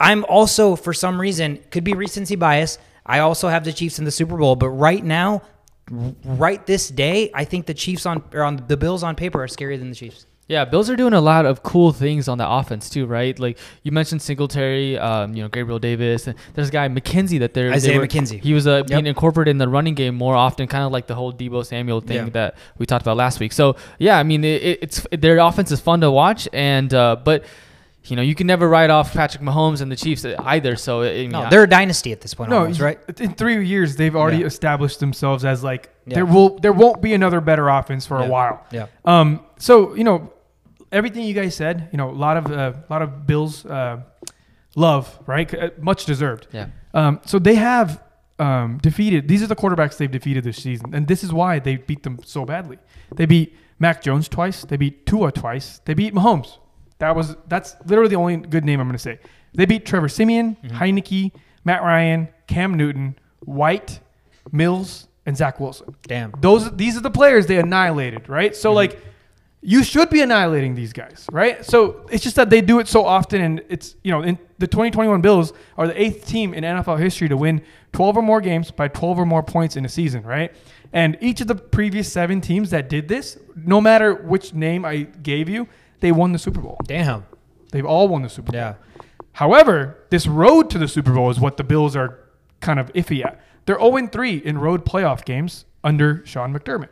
I'm 0.00 0.24
also 0.26 0.76
for 0.76 0.92
some 0.92 1.20
reason 1.20 1.60
could 1.70 1.84
be 1.84 1.94
recency 1.94 2.36
bias. 2.36 2.78
I 3.06 3.20
also 3.20 3.48
have 3.48 3.64
the 3.64 3.72
Chiefs 3.72 3.98
in 3.98 4.04
the 4.04 4.10
Super 4.10 4.36
Bowl, 4.36 4.56
but 4.56 4.68
right 4.70 5.04
now, 5.04 5.42
right 5.90 6.64
this 6.66 6.88
day, 6.88 7.30
I 7.34 7.44
think 7.44 7.66
the 7.66 7.74
Chiefs 7.74 8.06
on 8.06 8.22
or 8.32 8.42
on 8.42 8.64
the 8.68 8.76
Bills 8.76 9.02
on 9.02 9.14
paper 9.14 9.42
are 9.42 9.46
scarier 9.46 9.78
than 9.78 9.90
the 9.90 9.96
Chiefs. 9.96 10.26
Yeah, 10.46 10.66
Bills 10.66 10.90
are 10.90 10.96
doing 10.96 11.14
a 11.14 11.20
lot 11.22 11.46
of 11.46 11.62
cool 11.62 11.92
things 11.92 12.28
on 12.28 12.36
the 12.36 12.46
offense 12.48 12.90
too, 12.90 13.06
right? 13.06 13.38
Like 13.38 13.56
you 13.82 13.92
mentioned 13.92 14.20
Singletary, 14.20 14.98
um, 14.98 15.34
you 15.34 15.42
know 15.42 15.48
Gabriel 15.48 15.78
Davis, 15.78 16.26
and 16.26 16.36
there's 16.52 16.68
a 16.68 16.72
guy 16.72 16.86
McKenzie 16.88 17.38
that 17.38 17.54
they're 17.54 17.72
Isaiah 17.72 17.92
they 17.94 17.98
were- 17.98 18.06
McKenzie. 18.06 18.40
He 18.42 18.52
was 18.52 18.66
uh, 18.66 18.76
Yep. 18.76 18.86
being 18.88 19.06
incorporated 19.06 19.52
in 19.52 19.58
the 19.58 19.68
running 19.68 19.94
game 19.94 20.14
more 20.14 20.36
often, 20.36 20.66
kind 20.66 20.84
of 20.84 20.92
like 20.92 21.06
the 21.06 21.14
whole 21.14 21.32
Deebo 21.32 21.64
Samuel 21.64 22.02
thing 22.02 22.16
Yeah. 22.26 22.30
that 22.34 22.56
we 22.76 22.84
talked 22.84 23.02
about 23.02 23.16
last 23.16 23.40
week. 23.40 23.52
So 23.54 23.76
yeah, 23.98 24.18
I 24.18 24.22
mean 24.22 24.44
it, 24.44 24.62
it- 24.62 24.78
it's 24.82 25.06
their 25.12 25.38
offense 25.38 25.70
is 25.72 25.80
fun 25.80 26.02
to 26.02 26.10
watch, 26.10 26.46
and 26.52 26.92
uh, 26.92 27.16
but 27.24 27.44
you 28.04 28.14
know 28.16 28.20
you 28.22 28.34
can 28.34 28.46
never 28.46 28.68
write 28.68 28.90
off 28.90 29.14
Patrick 29.14 29.42
Mahomes 29.42 29.80
and 29.80 29.90
the 29.90 29.96
Chiefs 29.96 30.26
either. 30.26 30.76
So 30.76 31.04
I 31.04 31.12
mean, 31.22 31.30
No, 31.30 31.48
they're 31.48 31.62
a 31.62 31.66
dynasty 31.66 32.12
at 32.12 32.20
this 32.20 32.34
point, 32.34 32.50
No, 32.50 32.58
almost, 32.58 32.80
right? 32.80 32.98
In 33.18 33.32
three 33.32 33.64
years, 33.64 33.96
they've 33.96 34.14
already 34.14 34.40
Yeah. 34.40 34.46
established 34.48 35.00
themselves 35.00 35.42
as 35.46 35.64
like 35.64 35.88
Yeah. 36.06 36.16
there 36.16 36.26
will 36.26 36.58
there 36.58 36.74
won't 36.74 37.00
be 37.00 37.14
another 37.14 37.40
better 37.40 37.66
offense 37.70 38.04
for 38.04 38.18
Yeah. 38.20 38.26
a 38.26 38.28
while. 38.28 38.60
Yeah. 38.70 38.86
Um. 39.06 39.40
So 39.56 39.94
you 39.94 40.04
know, 40.04 40.30
everything 40.92 41.24
you 41.24 41.34
guys 41.34 41.54
said, 41.54 41.88
you 41.92 41.98
know, 41.98 42.10
a 42.10 42.12
lot 42.12 42.36
of 42.36 42.50
a 42.50 42.84
lot 42.90 43.02
of 43.02 43.26
Bills 43.26 43.64
uh, 43.66 44.02
love, 44.76 45.18
right? 45.26 45.52
Uh, 45.54 45.70
Much 45.80 46.04
deserved. 46.04 46.46
yeah. 46.52 46.68
Um. 46.92 47.20
So 47.26 47.38
they 47.38 47.54
have 47.56 48.02
um 48.38 48.78
defeated. 48.82 49.28
These 49.28 49.42
are 49.42 49.46
the 49.46 49.56
quarterbacks 49.56 49.96
they've 49.96 50.10
defeated 50.10 50.44
this 50.44 50.62
season, 50.62 50.94
and 50.94 51.06
this 51.06 51.22
is 51.24 51.32
why 51.32 51.58
they 51.58 51.76
beat 51.76 52.02
them 52.02 52.18
so 52.24 52.44
badly. 52.44 52.78
They 53.14 53.26
beat 53.26 53.56
Mac 53.78 54.02
Jones 54.02 54.28
twice. 54.28 54.64
They 54.64 54.76
beat 54.76 55.06
Tua 55.06 55.32
twice. 55.32 55.80
They 55.84 55.94
beat 55.94 56.14
Mahomes. 56.14 56.58
That 56.98 57.14
was 57.16 57.36
that's 57.48 57.76
literally 57.86 58.10
the 58.10 58.16
only 58.16 58.36
good 58.36 58.64
name 58.64 58.80
I'm 58.80 58.86
going 58.86 58.94
to 58.94 58.98
say. 59.02 59.18
They 59.54 59.66
beat 59.66 59.86
Trevor 59.86 60.08
Siemian, 60.08 60.56
Heineke, 60.64 61.30
Matt 61.64 61.82
Ryan, 61.82 62.28
Cam 62.48 62.74
Newton, 62.74 63.16
White, 63.40 64.00
Mills, 64.52 65.06
and 65.26 65.36
Zach 65.36 65.60
Wilson. 65.60 65.94
Damn. 66.02 66.32
Those 66.40 66.74
these 66.76 66.96
are 66.96 67.00
the 67.00 67.10
players 67.10 67.46
they 67.46 67.58
annihilated, 67.58 68.28
right? 68.28 68.54
So 68.54 68.72
like 68.72 69.00
you 69.66 69.82
should 69.82 70.10
be 70.10 70.20
annihilating 70.20 70.74
these 70.74 70.92
guys, 70.92 71.26
right? 71.32 71.64
So 71.64 72.06
it's 72.12 72.22
just 72.22 72.36
that 72.36 72.50
they 72.50 72.60
do 72.60 72.80
it 72.80 72.86
so 72.86 73.06
often 73.06 73.40
and 73.40 73.62
it's 73.70 73.96
you 74.04 74.12
know, 74.12 74.20
in 74.20 74.38
the 74.58 74.66
2021 74.66 75.22
Bills 75.22 75.54
are 75.78 75.86
the 75.86 75.98
eighth 76.00 76.26
team 76.26 76.52
in 76.52 76.64
NFL 76.64 76.98
history 76.98 77.30
to 77.30 77.36
win 77.36 77.62
12 77.92 78.18
or 78.18 78.22
more 78.22 78.42
games 78.42 78.70
by 78.70 78.88
12 78.88 79.20
or 79.20 79.26
more 79.26 79.42
points 79.42 79.76
in 79.76 79.86
a 79.86 79.88
season, 79.88 80.22
right? 80.22 80.54
And 80.92 81.16
each 81.22 81.40
of 81.40 81.46
the 81.46 81.54
previous 81.54 82.12
7 82.12 82.42
teams 82.42 82.70
that 82.70 82.90
did 82.90 83.08
this, 83.08 83.38
no 83.56 83.80
matter 83.80 84.14
which 84.14 84.52
name 84.52 84.84
I 84.84 84.98
gave 84.98 85.48
you, 85.48 85.66
they 86.00 86.12
won 86.12 86.32
the 86.32 86.38
Super 86.38 86.60
Bowl. 86.60 86.76
Damn. 86.84 87.24
They've 87.72 87.86
all 87.86 88.06
won 88.06 88.20
the 88.20 88.28
Super 88.28 88.52
Bowl. 88.52 88.60
Yeah. 88.60 88.74
However, 89.32 89.96
this 90.10 90.26
road 90.26 90.68
to 90.70 90.78
the 90.78 90.88
Super 90.88 91.14
Bowl 91.14 91.30
is 91.30 91.40
what 91.40 91.56
the 91.56 91.64
Bills 91.64 91.96
are 91.96 92.18
kind 92.60 92.78
of 92.78 92.92
iffy 92.92 93.24
at. 93.24 93.40
They're 93.64 93.80
0 93.80 94.08
3 94.08 94.36
in 94.36 94.58
road 94.58 94.84
playoff 94.84 95.24
games 95.24 95.64
under 95.82 96.24
Sean 96.26 96.52
McDermott. 96.52 96.90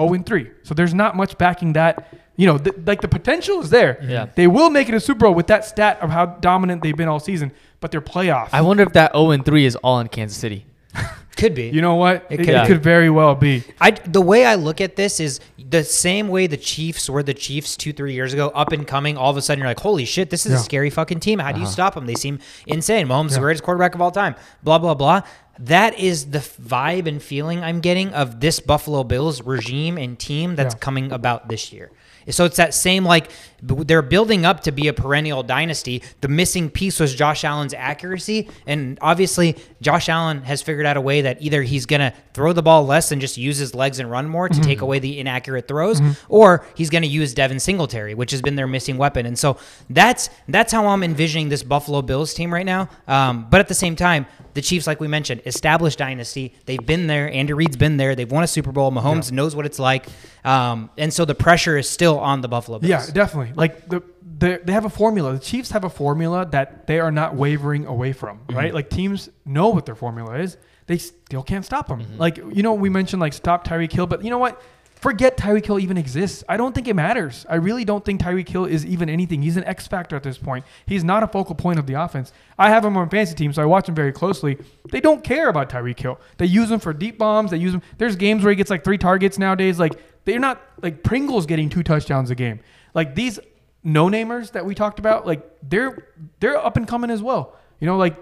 0 0.00 0.14
and 0.14 0.26
3. 0.26 0.50
So 0.62 0.74
there's 0.74 0.94
not 0.94 1.16
much 1.16 1.38
backing 1.38 1.72
that. 1.74 2.12
You 2.36 2.46
know, 2.46 2.58
th- 2.58 2.76
like 2.84 3.00
the 3.00 3.08
potential 3.08 3.60
is 3.60 3.70
there. 3.70 3.98
Yeah. 4.02 4.26
They 4.34 4.46
will 4.46 4.68
make 4.70 4.88
it 4.88 4.94
a 4.94 5.00
Super 5.00 5.20
Bowl 5.26 5.34
with 5.34 5.46
that 5.46 5.64
stat 5.64 5.98
of 6.00 6.10
how 6.10 6.26
dominant 6.26 6.82
they've 6.82 6.96
been 6.96 7.08
all 7.08 7.20
season, 7.20 7.50
but 7.80 7.90
their 7.90 8.02
playoff. 8.02 8.50
I 8.52 8.60
wonder 8.60 8.82
if 8.82 8.92
that 8.92 9.12
0 9.12 9.30
and 9.30 9.44
3 9.44 9.64
is 9.64 9.76
all 9.76 10.00
in 10.00 10.08
Kansas 10.08 10.36
City. 10.36 10.66
Could 11.36 11.54
be. 11.54 11.68
you 11.68 11.82
know 11.82 11.96
what? 11.96 12.26
It 12.30 12.38
could 12.38 12.48
it 12.48 12.66
could 12.66 12.82
very 12.82 13.10
well 13.10 13.34
be. 13.34 13.62
I 13.78 13.90
the 13.90 14.22
way 14.22 14.46
I 14.46 14.54
look 14.54 14.80
at 14.80 14.96
this 14.96 15.20
is 15.20 15.38
the 15.58 15.84
same 15.84 16.28
way 16.28 16.46
the 16.46 16.56
Chiefs 16.56 17.10
were 17.10 17.22
the 17.22 17.34
Chiefs 17.34 17.76
two 17.76 17.92
three 17.92 18.14
years 18.14 18.32
ago, 18.32 18.48
up 18.54 18.72
and 18.72 18.86
coming. 18.86 19.18
All 19.18 19.30
of 19.32 19.36
a 19.36 19.42
sudden, 19.42 19.58
you're 19.60 19.68
like, 19.68 19.80
holy 19.80 20.06
shit, 20.06 20.30
this 20.30 20.46
is 20.46 20.52
Yeah. 20.52 20.58
a 20.58 20.62
scary 20.62 20.88
fucking 20.88 21.20
team. 21.20 21.38
How 21.38 21.52
do 21.52 21.58
you 21.58 21.66
uh-huh. 21.66 21.72
stop 21.72 21.94
them? 21.94 22.06
They 22.06 22.14
seem 22.14 22.38
insane. 22.66 23.06
Mahomes 23.06 23.26
is 23.28 23.34
the 23.34 23.40
greatest 23.40 23.64
quarterback 23.64 23.94
of 23.94 24.00
all 24.00 24.10
time. 24.10 24.34
Blah 24.62 24.78
blah 24.78 24.94
blah. 24.94 25.20
That 25.58 25.98
is 25.98 26.30
the 26.30 26.38
vibe 26.38 27.06
and 27.06 27.22
feeling 27.22 27.62
I'm 27.62 27.80
getting 27.80 28.14
of 28.14 28.40
this 28.40 28.58
Buffalo 28.58 29.04
Bills 29.04 29.42
regime 29.42 29.98
and 29.98 30.18
team 30.18 30.56
that's 30.56 30.74
Yeah. 30.74 30.78
coming 30.78 31.12
about 31.12 31.48
this 31.50 31.70
year. 31.70 31.90
So 32.30 32.44
it's 32.44 32.56
that 32.56 32.74
same 32.74 33.04
like 33.04 33.30
they're 33.62 34.02
building 34.02 34.44
up 34.44 34.60
to 34.62 34.72
be 34.72 34.88
a 34.88 34.92
perennial 34.92 35.42
dynasty. 35.42 36.02
The 36.20 36.28
missing 36.28 36.70
piece 36.70 37.00
was 37.00 37.14
Josh 37.14 37.44
Allen's 37.44 37.74
accuracy, 37.74 38.48
and 38.66 38.98
obviously 39.00 39.56
Josh 39.80 40.08
Allen 40.08 40.42
has 40.42 40.62
figured 40.62 40.86
out 40.86 40.96
a 40.96 41.00
way 41.00 41.22
that 41.22 41.40
either 41.40 41.62
he's 41.62 41.86
gonna 41.86 42.12
throw 42.34 42.52
the 42.52 42.62
ball 42.62 42.84
less 42.84 43.12
and 43.12 43.20
just 43.20 43.36
use 43.36 43.56
his 43.58 43.74
legs 43.74 43.98
and 43.98 44.10
run 44.10 44.28
more 44.28 44.48
to 44.48 44.60
take 44.60 44.80
away 44.80 44.98
the 44.98 45.18
inaccurate 45.18 45.68
throws, 45.68 46.00
or 46.28 46.64
he's 46.74 46.90
gonna 46.90 47.06
use 47.06 47.34
Devin 47.34 47.60
Singletary, 47.60 48.14
which 48.14 48.30
has 48.30 48.42
been 48.42 48.56
their 48.56 48.66
missing 48.66 48.98
weapon. 48.98 49.26
And 49.26 49.38
so 49.38 49.56
that's 49.90 50.28
that's 50.48 50.72
how 50.72 50.86
I'm 50.88 51.02
envisioning 51.02 51.48
this 51.48 51.62
Buffalo 51.62 52.02
Bills 52.02 52.34
team 52.34 52.52
right 52.52 52.66
now. 52.66 52.88
Um, 53.08 53.46
but 53.50 53.60
at 53.60 53.68
the 53.68 53.74
same 53.74 53.96
time, 53.96 54.26
the 54.54 54.62
Chiefs, 54.62 54.86
like 54.86 55.00
we 55.00 55.08
mentioned, 55.08 55.42
established 55.44 55.98
dynasty. 55.98 56.54
They've 56.64 56.84
been 56.84 57.06
there. 57.06 57.30
Andy 57.30 57.52
Reid's 57.52 57.76
been 57.76 57.98
there. 57.98 58.14
They've 58.14 58.30
won 58.30 58.42
a 58.42 58.46
Super 58.46 58.72
Bowl. 58.72 58.90
Mahomes 58.90 59.30
knows 59.30 59.54
what 59.54 59.66
it's 59.66 59.78
like, 59.78 60.06
um, 60.44 60.88
and 60.96 61.12
so 61.12 61.24
the 61.24 61.34
pressure 61.34 61.76
is 61.76 61.88
still 61.88 62.18
on 62.18 62.40
the 62.40 62.48
Buffalo 62.48 62.78
Bills. 62.78 62.88
Yeah, 62.88 63.04
definitely. 63.12 63.52
Like 63.56 63.88
the, 63.88 64.02
the 64.38 64.60
they 64.64 64.72
have 64.72 64.84
a 64.84 64.90
formula. 64.90 65.32
The 65.32 65.38
Chiefs 65.38 65.70
have 65.72 65.84
a 65.84 65.90
formula 65.90 66.46
that 66.52 66.86
they 66.86 67.00
are 67.00 67.10
not 67.10 67.34
wavering 67.34 67.86
away 67.86 68.12
from, 68.12 68.38
Mm-hmm. 68.38 68.56
right? 68.56 68.74
Like 68.74 68.90
teams 68.90 69.30
know 69.44 69.68
what 69.70 69.86
their 69.86 69.94
formula 69.94 70.34
is. 70.38 70.56
They 70.86 70.98
still 70.98 71.42
can't 71.42 71.64
stop 71.64 71.88
them. 71.88 72.00
Mm-hmm. 72.02 72.18
Like 72.18 72.36
you 72.36 72.62
know, 72.62 72.74
we 72.74 72.88
mentioned 72.90 73.20
like 73.20 73.32
stop 73.32 73.66
Tyreek 73.66 73.90
Hill, 73.92 74.06
but 74.06 74.22
you 74.22 74.30
know 74.30 74.38
what? 74.38 74.62
Forget 75.00 75.36
Tyreek 75.36 75.66
Hill 75.66 75.78
even 75.78 75.98
exists. 75.98 76.42
I 76.48 76.56
don't 76.56 76.74
think 76.74 76.88
it 76.88 76.94
matters. 76.94 77.44
I 77.50 77.56
really 77.56 77.84
don't 77.84 78.02
think 78.04 78.20
Tyreek 78.20 78.48
Hill 78.48 78.64
is 78.64 78.84
even 78.86 79.10
anything. 79.10 79.42
He's 79.42 79.56
an 79.58 79.64
X 79.64 79.86
factor 79.86 80.16
at 80.16 80.22
this 80.22 80.38
point. 80.38 80.64
He's 80.86 81.04
not 81.04 81.22
a 81.22 81.26
focal 81.28 81.54
point 81.54 81.78
of 81.78 81.86
the 81.86 81.94
offense. 81.94 82.32
I 82.58 82.70
have 82.70 82.82
him 82.84 82.96
on 82.96 83.10
fantasy 83.10 83.34
team, 83.34 83.52
so 83.52 83.62
I 83.62 83.66
watch 83.66 83.88
him 83.88 83.94
very 83.94 84.10
closely. 84.12 84.56
They 84.90 85.00
don't 85.00 85.22
care 85.22 85.48
about 85.50 85.68
Tyreek 85.68 86.00
Hill. 86.00 86.18
They 86.38 86.46
use 86.46 86.70
him 86.70 86.80
for 86.80 86.94
deep 86.94 87.18
bombs. 87.18 87.50
They 87.50 87.58
use 87.58 87.74
him. 87.74 87.82
There's 87.98 88.16
games 88.16 88.42
where 88.42 88.50
he 88.50 88.56
gets 88.56 88.70
like 88.70 88.84
three 88.84 88.98
targets 88.98 89.38
nowadays. 89.38 89.78
Like 89.78 90.00
they're 90.24 90.38
not 90.38 90.62
like 90.82 91.02
Pringle's 91.02 91.44
getting 91.46 91.68
two 91.68 91.82
touchdowns 91.82 92.30
a 92.30 92.34
game. 92.34 92.60
Like 92.96 93.14
these 93.14 93.38
no 93.84 94.06
namers 94.06 94.52
that 94.52 94.64
we 94.64 94.74
talked 94.74 94.98
about, 94.98 95.26
like 95.26 95.46
they're 95.62 96.08
they're 96.40 96.56
up 96.56 96.78
and 96.78 96.88
coming 96.88 97.10
as 97.10 97.22
well. 97.22 97.54
You 97.78 97.86
know, 97.86 97.98
like 97.98 98.16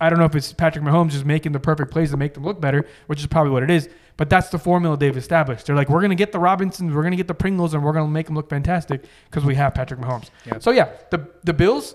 I 0.00 0.10
don't 0.10 0.18
know 0.18 0.24
if 0.24 0.34
it's 0.34 0.52
Patrick 0.52 0.84
Mahomes 0.84 1.12
just 1.12 1.24
making 1.24 1.52
the 1.52 1.60
perfect 1.60 1.92
plays 1.92 2.10
to 2.10 2.16
make 2.16 2.34
them 2.34 2.44
look 2.44 2.60
better, 2.60 2.84
which 3.06 3.20
is 3.20 3.28
probably 3.28 3.52
what 3.52 3.62
it 3.62 3.70
is. 3.70 3.88
But 4.16 4.28
that's 4.28 4.48
the 4.48 4.58
formula 4.58 4.96
they've 4.96 5.16
established. 5.16 5.66
They're 5.66 5.76
like, 5.76 5.88
we're 5.88 6.00
gonna 6.00 6.16
get 6.16 6.32
the 6.32 6.40
Robinsons, 6.40 6.92
we're 6.92 7.04
gonna 7.04 7.14
get 7.14 7.28
the 7.28 7.34
Pringles, 7.34 7.72
and 7.72 7.84
we're 7.84 7.92
gonna 7.92 8.08
make 8.08 8.26
them 8.26 8.34
look 8.34 8.50
fantastic 8.50 9.04
because 9.30 9.44
we 9.44 9.54
have 9.54 9.74
Patrick 9.74 10.00
Mahomes. 10.00 10.30
Yeah. 10.44 10.58
So 10.58 10.72
yeah, 10.72 10.90
the 11.10 11.28
the 11.44 11.54
Bills 11.54 11.94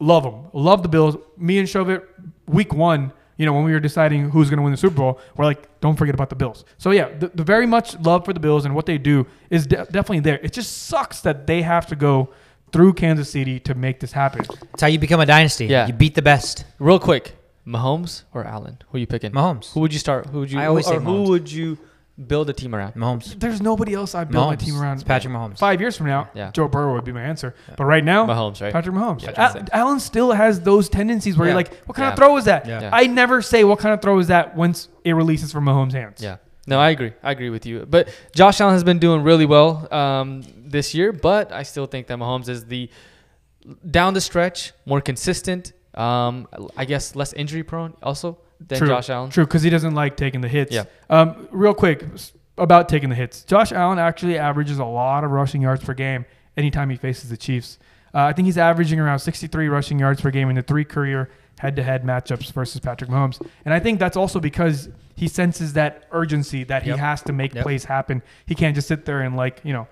love 0.00 0.24
them, 0.24 0.46
love 0.52 0.82
the 0.82 0.88
Bills. 0.88 1.16
Me 1.36 1.60
and 1.60 1.68
Shovit, 1.68 2.02
week 2.46 2.74
one. 2.74 3.12
You 3.38 3.46
know, 3.46 3.54
when 3.54 3.64
we 3.64 3.72
were 3.72 3.80
deciding 3.80 4.28
who's 4.30 4.50
going 4.50 4.58
to 4.58 4.62
win 4.62 4.72
the 4.72 4.76
Super 4.76 4.96
Bowl, 4.96 5.20
we're 5.36 5.46
like, 5.46 5.80
don't 5.80 5.96
forget 5.96 6.14
about 6.14 6.28
the 6.28 6.36
Bills. 6.36 6.64
So 6.76 6.90
yeah, 6.90 7.08
the, 7.16 7.28
the 7.28 7.44
very 7.44 7.66
much 7.66 7.98
love 8.00 8.24
for 8.24 8.32
the 8.32 8.40
Bills 8.40 8.66
and 8.66 8.74
what 8.74 8.84
they 8.84 8.98
do 8.98 9.26
is 9.48 9.66
de- 9.66 9.76
definitely 9.86 10.20
there. 10.20 10.38
It 10.42 10.52
just 10.52 10.88
sucks 10.88 11.20
that 11.22 11.46
they 11.46 11.62
have 11.62 11.86
to 11.86 11.96
go 11.96 12.30
through 12.72 12.94
Kansas 12.94 13.30
City 13.30 13.60
to 13.60 13.74
make 13.74 14.00
this 14.00 14.12
happen. 14.12 14.44
That's 14.44 14.82
how 14.82 14.88
you 14.88 14.98
become 14.98 15.20
a 15.20 15.26
dynasty. 15.26 15.66
Yeah. 15.66 15.86
You 15.86 15.92
beat 15.92 16.14
the 16.14 16.22
best. 16.22 16.64
Real 16.78 16.98
quick, 16.98 17.36
Mahomes 17.66 18.24
or 18.34 18.44
Allen? 18.44 18.78
Who 18.88 18.96
are 18.96 19.00
you 19.00 19.06
picking? 19.06 19.30
Mahomes. 19.32 19.72
Who 19.72 19.80
would 19.80 19.92
you 19.92 19.98
start? 19.98 20.26
Who 20.26 20.40
would 20.40 20.50
you? 20.50 20.58
I 20.58 20.66
always 20.66 20.86
or 20.88 20.98
say 20.98 21.04
who 21.04 21.22
would 21.24 21.50
you 21.50 21.78
build 22.26 22.50
a 22.50 22.52
team 22.52 22.74
around? 22.74 22.94
Mahomes. 22.94 23.38
There's 23.38 23.62
nobody 23.62 23.94
else 23.94 24.14
I 24.14 24.24
build 24.24 24.46
my 24.46 24.56
Mahomes. 24.56 24.58
team 24.64 24.80
around. 24.80 24.94
It's 24.94 25.04
Patrick 25.04 25.32
Mahomes. 25.32 25.58
Five 25.58 25.80
years 25.80 25.96
from 25.96 26.06
now, 26.06 26.28
Yeah. 26.34 26.50
Joe 26.50 26.66
Burrow 26.68 26.94
would 26.94 27.04
be 27.04 27.12
my 27.12 27.22
answer. 27.22 27.54
But 27.76 27.84
right 27.84 28.02
now, 28.04 28.26
Mahomes, 28.26 28.60
right? 28.60 28.72
Patrick 28.72 28.94
Mahomes. 28.96 29.22
Yeah, 29.22 29.32
Al- 29.36 29.64
Allen 29.72 30.00
still 30.00 30.32
has 30.32 30.60
those 30.60 30.88
tendencies 30.88 31.36
where 31.38 31.46
Yeah. 31.46 31.52
you're 31.52 31.58
like, 31.60 31.74
what 31.86 31.94
kind 31.94 32.06
Yeah. 32.06 32.12
of 32.12 32.16
throw 32.18 32.36
is 32.36 32.44
that? 32.46 32.66
Yeah. 32.66 32.80
Yeah. 32.82 32.90
I 32.92 33.06
never 33.06 33.40
say 33.42 33.62
what 33.64 33.78
kind 33.78 33.94
of 33.94 34.02
throw 34.02 34.18
is 34.18 34.26
that 34.28 34.56
once 34.56 34.88
it 35.04 35.12
releases 35.12 35.52
from 35.52 35.64
Mahomes' 35.66 35.92
hands. 35.92 36.20
Yeah. 36.22 36.36
No, 36.66 36.78
I 36.80 36.90
agree. 36.90 37.12
I 37.22 37.30
agree 37.30 37.50
with 37.50 37.64
you. 37.64 37.86
But 37.88 38.08
Josh 38.34 38.60
Allen 38.60 38.74
has 38.74 38.84
been 38.84 38.98
doing 38.98 39.22
really 39.22 39.46
well 39.46 39.88
um, 39.94 40.42
this 40.56 40.94
year, 40.94 41.12
but 41.12 41.50
I 41.52 41.62
still 41.62 41.86
think 41.86 42.08
that 42.08 42.18
Mahomes 42.18 42.48
is 42.48 42.66
the 42.66 42.90
down 43.90 44.14
the 44.14 44.20
stretch 44.20 44.72
more 44.86 45.00
consistent. 45.00 45.72
Um, 45.94 46.46
I 46.76 46.84
guess 46.84 47.16
less 47.16 47.32
injury 47.32 47.62
prone 47.62 47.94
also 48.02 48.38
than 48.66 48.78
True. 48.78 48.88
Josh 48.88 49.10
Allen. 49.10 49.30
True, 49.30 49.44
because 49.44 49.62
he 49.62 49.70
doesn't 49.70 49.94
like 49.94 50.16
taking 50.16 50.40
the 50.40 50.48
hits. 50.48 50.72
Yeah. 50.72 50.84
Um, 51.10 51.48
real 51.50 51.74
quick 51.74 52.04
about 52.56 52.88
taking 52.88 53.08
the 53.08 53.14
hits. 53.14 53.42
Josh 53.44 53.72
Allen 53.72 53.98
actually 53.98 54.36
averages 54.38 54.78
a 54.78 54.84
lot 54.84 55.22
of 55.24 55.30
rushing 55.30 55.62
yards 55.62 55.84
per 55.84 55.94
game 55.94 56.24
anytime 56.56 56.90
he 56.90 56.96
faces 56.96 57.30
the 57.30 57.36
Chiefs. 57.36 57.78
Uh, 58.14 58.22
I 58.22 58.32
think 58.32 58.46
he's 58.46 58.58
averaging 58.58 58.98
around 58.98 59.18
63 59.20 59.68
rushing 59.68 59.98
yards 59.98 60.20
per 60.20 60.30
game 60.30 60.48
in 60.50 60.56
the 60.56 60.62
three 60.62 60.84
career 60.84 61.30
head-to-head 61.58 62.04
matchups 62.04 62.52
versus 62.52 62.80
Patrick 62.80 63.10
Mahomes. 63.10 63.44
And 63.64 63.74
I 63.74 63.80
think 63.80 63.98
that's 63.98 64.16
also 64.16 64.40
because 64.40 64.88
he 65.14 65.28
senses 65.28 65.72
that 65.74 66.06
urgency 66.12 66.64
that 66.64 66.84
he 66.84 66.90
has 66.90 67.20
to 67.22 67.32
make 67.32 67.54
Yep. 67.54 67.64
plays 67.64 67.84
happen. 67.84 68.22
He 68.46 68.54
can't 68.54 68.74
just 68.74 68.86
sit 68.88 69.04
there 69.04 69.20
and 69.20 69.36
like, 69.36 69.60
you 69.64 69.72
know, 69.72 69.88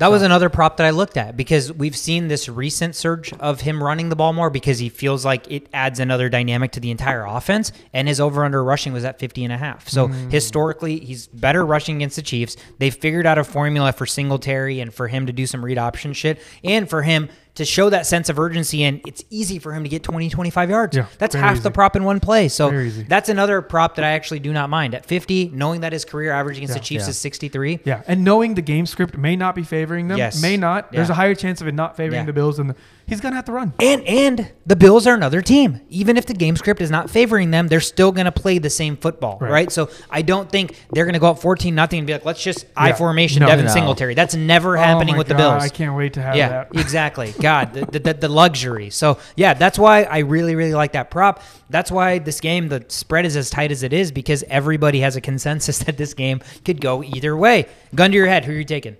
That 0.00 0.10
was 0.10 0.22
another 0.22 0.48
prop 0.48 0.78
that 0.78 0.86
I 0.86 0.90
looked 0.90 1.18
at 1.18 1.36
because 1.36 1.70
we've 1.70 1.94
seen 1.94 2.28
this 2.28 2.48
recent 2.48 2.96
surge 2.96 3.34
of 3.34 3.60
him 3.60 3.84
running 3.84 4.08
the 4.08 4.16
ball 4.16 4.32
more 4.32 4.48
because 4.48 4.78
he 4.78 4.88
feels 4.88 5.26
like 5.26 5.50
it 5.52 5.66
adds 5.74 6.00
another 6.00 6.30
dynamic 6.30 6.72
to 6.72 6.80
the 6.80 6.90
entire 6.90 7.26
offense. 7.26 7.70
And 7.92 8.08
his 8.08 8.18
over 8.18 8.46
under 8.46 8.64
rushing 8.64 8.94
was 8.94 9.04
at 9.04 9.18
50 9.18 9.44
and 9.44 9.52
a 9.52 9.58
half. 9.58 9.90
So 9.90 10.08
hmm. 10.08 10.30
historically, 10.30 11.00
he's 11.00 11.26
better 11.26 11.66
rushing 11.66 11.96
against 11.96 12.16
the 12.16 12.22
Chiefs. 12.22 12.56
They 12.78 12.88
figured 12.88 13.26
out 13.26 13.36
a 13.36 13.44
formula 13.44 13.92
for 13.92 14.06
Singletary 14.06 14.80
and 14.80 14.92
for 14.92 15.06
him 15.06 15.26
to 15.26 15.34
do 15.34 15.46
some 15.46 15.62
read 15.62 15.76
option 15.76 16.14
shit 16.14 16.40
and 16.64 16.88
for 16.88 17.02
him 17.02 17.28
to 17.56 17.64
show 17.64 17.90
that 17.90 18.06
sense 18.06 18.28
of 18.28 18.38
urgency. 18.38 18.84
And 18.84 19.00
it's 19.06 19.24
easy 19.30 19.58
for 19.58 19.72
him 19.72 19.82
to 19.82 19.88
get 19.88 20.02
20, 20.02 20.30
25 20.30 20.70
yards. 20.70 20.96
Yeah, 20.96 21.06
that's 21.18 21.34
half 21.34 21.54
easy. 21.54 21.62
the 21.62 21.70
prop 21.70 21.96
in 21.96 22.04
one 22.04 22.20
play. 22.20 22.48
So 22.48 22.70
that's 23.08 23.28
another 23.28 23.60
prop 23.62 23.96
that 23.96 24.04
I 24.04 24.10
actually 24.10 24.38
do 24.40 24.52
not 24.52 24.70
mind. 24.70 24.94
At 24.94 25.04
50, 25.06 25.50
knowing 25.52 25.80
that 25.82 25.92
his 25.92 26.04
career 26.04 26.32
average 26.32 26.56
against 26.58 26.74
the 26.74 26.80
Chiefs 26.80 27.04
Yeah. 27.04 27.10
is 27.10 27.18
63. 27.18 27.80
Yeah, 27.84 28.02
and 28.06 28.24
knowing 28.24 28.54
the 28.54 28.62
game 28.62 28.86
script 28.86 29.16
may 29.16 29.36
not 29.36 29.54
be 29.54 29.62
favoring 29.64 30.08
them, 30.08 30.18
Yes. 30.18 30.40
may 30.40 30.56
not. 30.56 30.92
There's 30.92 31.10
a 31.10 31.14
higher 31.14 31.34
chance 31.34 31.60
of 31.60 31.66
it 31.68 31.74
not 31.74 31.96
favoring 31.96 32.20
Yeah. 32.22 32.26
the 32.26 32.32
Bills, 32.32 32.56
than 32.58 32.68
the, 32.68 32.76
he's 33.10 33.20
gonna 33.20 33.36
have 33.36 33.44
to 33.44 33.52
run. 33.52 33.74
And 33.80 34.02
and 34.06 34.50
the 34.64 34.76
Bills 34.76 35.06
are 35.06 35.14
another 35.14 35.42
team. 35.42 35.80
Even 35.88 36.16
if 36.16 36.26
the 36.26 36.32
game 36.32 36.56
script 36.56 36.80
is 36.80 36.90
not 36.90 37.10
favoring 37.10 37.50
them, 37.50 37.68
they're 37.68 37.80
still 37.80 38.12
going 38.12 38.24
to 38.24 38.32
play 38.32 38.58
the 38.58 38.70
same 38.70 38.96
football, 38.96 39.36
right. 39.40 39.50
Right. 39.50 39.72
So 39.72 39.90
I 40.08 40.22
don't 40.22 40.48
think 40.48 40.76
they're 40.92 41.04
going 41.04 41.14
to 41.14 41.20
go 41.20 41.30
up 41.30 41.40
14 41.40 41.74
nothing 41.74 41.98
and 41.98 42.06
be 42.06 42.12
like, 42.12 42.24
let's 42.24 42.42
just 42.42 42.66
I 42.76 42.92
formation 42.92 43.40
No. 43.40 43.48
Devin 43.48 43.66
No. 43.66 43.72
Singletary. 43.72 44.14
That's 44.14 44.34
never 44.34 44.78
Oh 44.78 44.80
happening 44.80 45.14
my 45.14 45.18
with 45.18 45.28
the 45.28 45.34
Bills. 45.34 45.62
I 45.62 45.68
can't 45.68 45.96
wait 45.96 46.14
to 46.14 46.22
have 46.22 46.36
yeah, 46.36 46.48
that. 46.48 46.68
exactly. 46.74 47.34
God, 47.40 47.74
the, 47.74 47.98
the, 47.98 48.14
the 48.14 48.28
luxury. 48.28 48.90
So 48.90 49.18
yeah, 49.36 49.54
that's 49.54 49.78
why 49.78 50.04
I 50.04 50.18
really 50.18 50.54
really 50.54 50.74
like 50.74 50.92
that 50.92 51.10
prop. 51.10 51.42
That's 51.68 51.90
why 51.90 52.18
this 52.18 52.40
game 52.40 52.68
the 52.68 52.84
spread 52.88 53.26
is 53.26 53.36
as 53.36 53.50
tight 53.50 53.72
as 53.72 53.82
it 53.82 53.92
is 53.92 54.12
because 54.12 54.44
everybody 54.44 55.00
has 55.00 55.16
a 55.16 55.20
consensus 55.20 55.78
that 55.84 55.96
this 55.96 56.14
game 56.14 56.40
could 56.64 56.80
go 56.80 57.02
either 57.02 57.36
way. 57.36 57.66
Gun 57.94 58.12
to 58.12 58.16
your 58.16 58.28
head, 58.28 58.44
who 58.44 58.52
are 58.52 58.56
you 58.56 58.64
taking? 58.64 58.96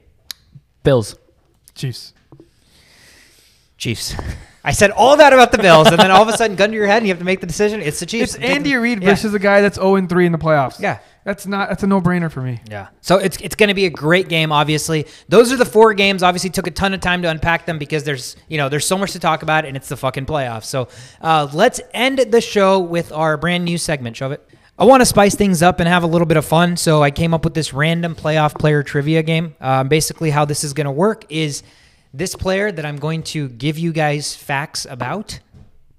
Bills. 0.83 1.17
Chiefs. 1.75 2.13
Chiefs. 3.81 4.15
I 4.63 4.73
said 4.73 4.91
all 4.91 5.17
that 5.17 5.33
about 5.33 5.53
the 5.53 5.59
Bills, 5.59 5.89
and 5.89 5.99
then 5.99 6.11
all 6.11 6.21
of 6.21 6.29
a 6.29 6.37
sudden, 6.37 6.55
gun 6.55 6.69
to 6.69 6.77
your 6.77 6.87
head, 6.87 6.99
and 6.99 7.07
you 7.07 7.13
have 7.13 7.19
to 7.19 7.25
make 7.25 7.41
the 7.41 7.47
decision. 7.47 7.81
It's 7.81 7.99
the 7.99 8.05
Chiefs. 8.05 8.35
It's 8.35 8.45
Andy 8.45 8.75
Reid 8.75 9.03
Yeah. 9.03 9.09
versus 9.09 9.33
a 9.33 9.39
guy 9.39 9.63
that's 9.63 9.77
0 9.77 10.07
3 10.07 10.27
in 10.27 10.33
the 10.33 10.39
playoffs. 10.39 10.79
Yeah. 10.79 10.99
That's 11.25 11.47
not 11.47 11.69
that's 11.69 11.83
a 11.83 11.87
no 11.87 12.01
brainer 12.01 12.31
for 12.31 12.41
me. 12.41 12.61
Yeah. 12.71 12.89
So 13.03 13.17
it's 13.17 13.37
it's 13.43 13.55
going 13.55 13.69
to 13.69 13.75
be 13.75 13.85
a 13.85 13.91
great 13.91 14.29
game. 14.29 14.53
Obviously, 14.53 15.07
those 15.29 15.53
are 15.53 15.57
the 15.57 15.67
four 15.67 15.93
games. 15.93 16.23
Obviously, 16.23 16.49
took 16.49 16.67
a 16.67 16.71
ton 16.71 16.95
of 16.95 17.01
time 17.01 17.21
to 17.23 17.29
unpack 17.29 17.67
them 17.67 17.79
because 17.79 18.05
there's 18.05 18.37
you 18.49 18.57
know 18.57 18.71
there's 18.71 18.87
so 18.87 18.97
much 18.97 19.13
to 19.13 19.19
talk 19.19 19.43
about, 19.43 19.67
and 19.67 19.77
it's 19.77 19.89
the 19.89 19.99
fucking 19.99 20.25
playoffs. 20.25 20.65
So 20.65 20.89
uh, 21.21 21.49
let's 21.53 21.79
end 21.93 22.19
the 22.19 22.41
show 22.41 22.81
with 22.81 23.13
our 23.13 23.37
brand 23.37 23.67
new 23.67 23.77
segment. 23.77 24.17
Shove 24.17 24.33
it. 24.33 24.47
I 24.79 24.85
want 24.85 25.03
to 25.03 25.07
spice 25.07 25.35
things 25.35 25.63
up 25.63 25.79
and 25.79 25.87
have 25.89 26.05
a 26.05 26.07
little 26.07 26.27
bit 26.27 26.39
of 26.39 26.47
fun, 26.47 26.79
so 26.79 27.03
I 27.03 27.11
came 27.11 27.35
up 27.35 27.45
with 27.45 27.53
this 27.53 27.75
random 27.75 28.15
playoff 28.15 28.59
player 28.59 28.83
trivia 28.83 29.23
game. 29.23 29.55
Um, 29.61 29.89
basically, 29.89 30.31
how 30.31 30.47
this 30.47 30.65
is 30.65 30.73
going 30.73 30.87
to 30.87 30.91
work 30.91 31.27
is 31.29 31.63
this 32.13 32.35
player 32.35 32.73
that 32.73 32.85
I'm 32.85 32.97
going 32.97 33.23
to 33.25 33.49
give 33.49 33.79
you 33.79 33.93
guys 33.93 34.35
facts 34.35 34.87
about 34.89 35.41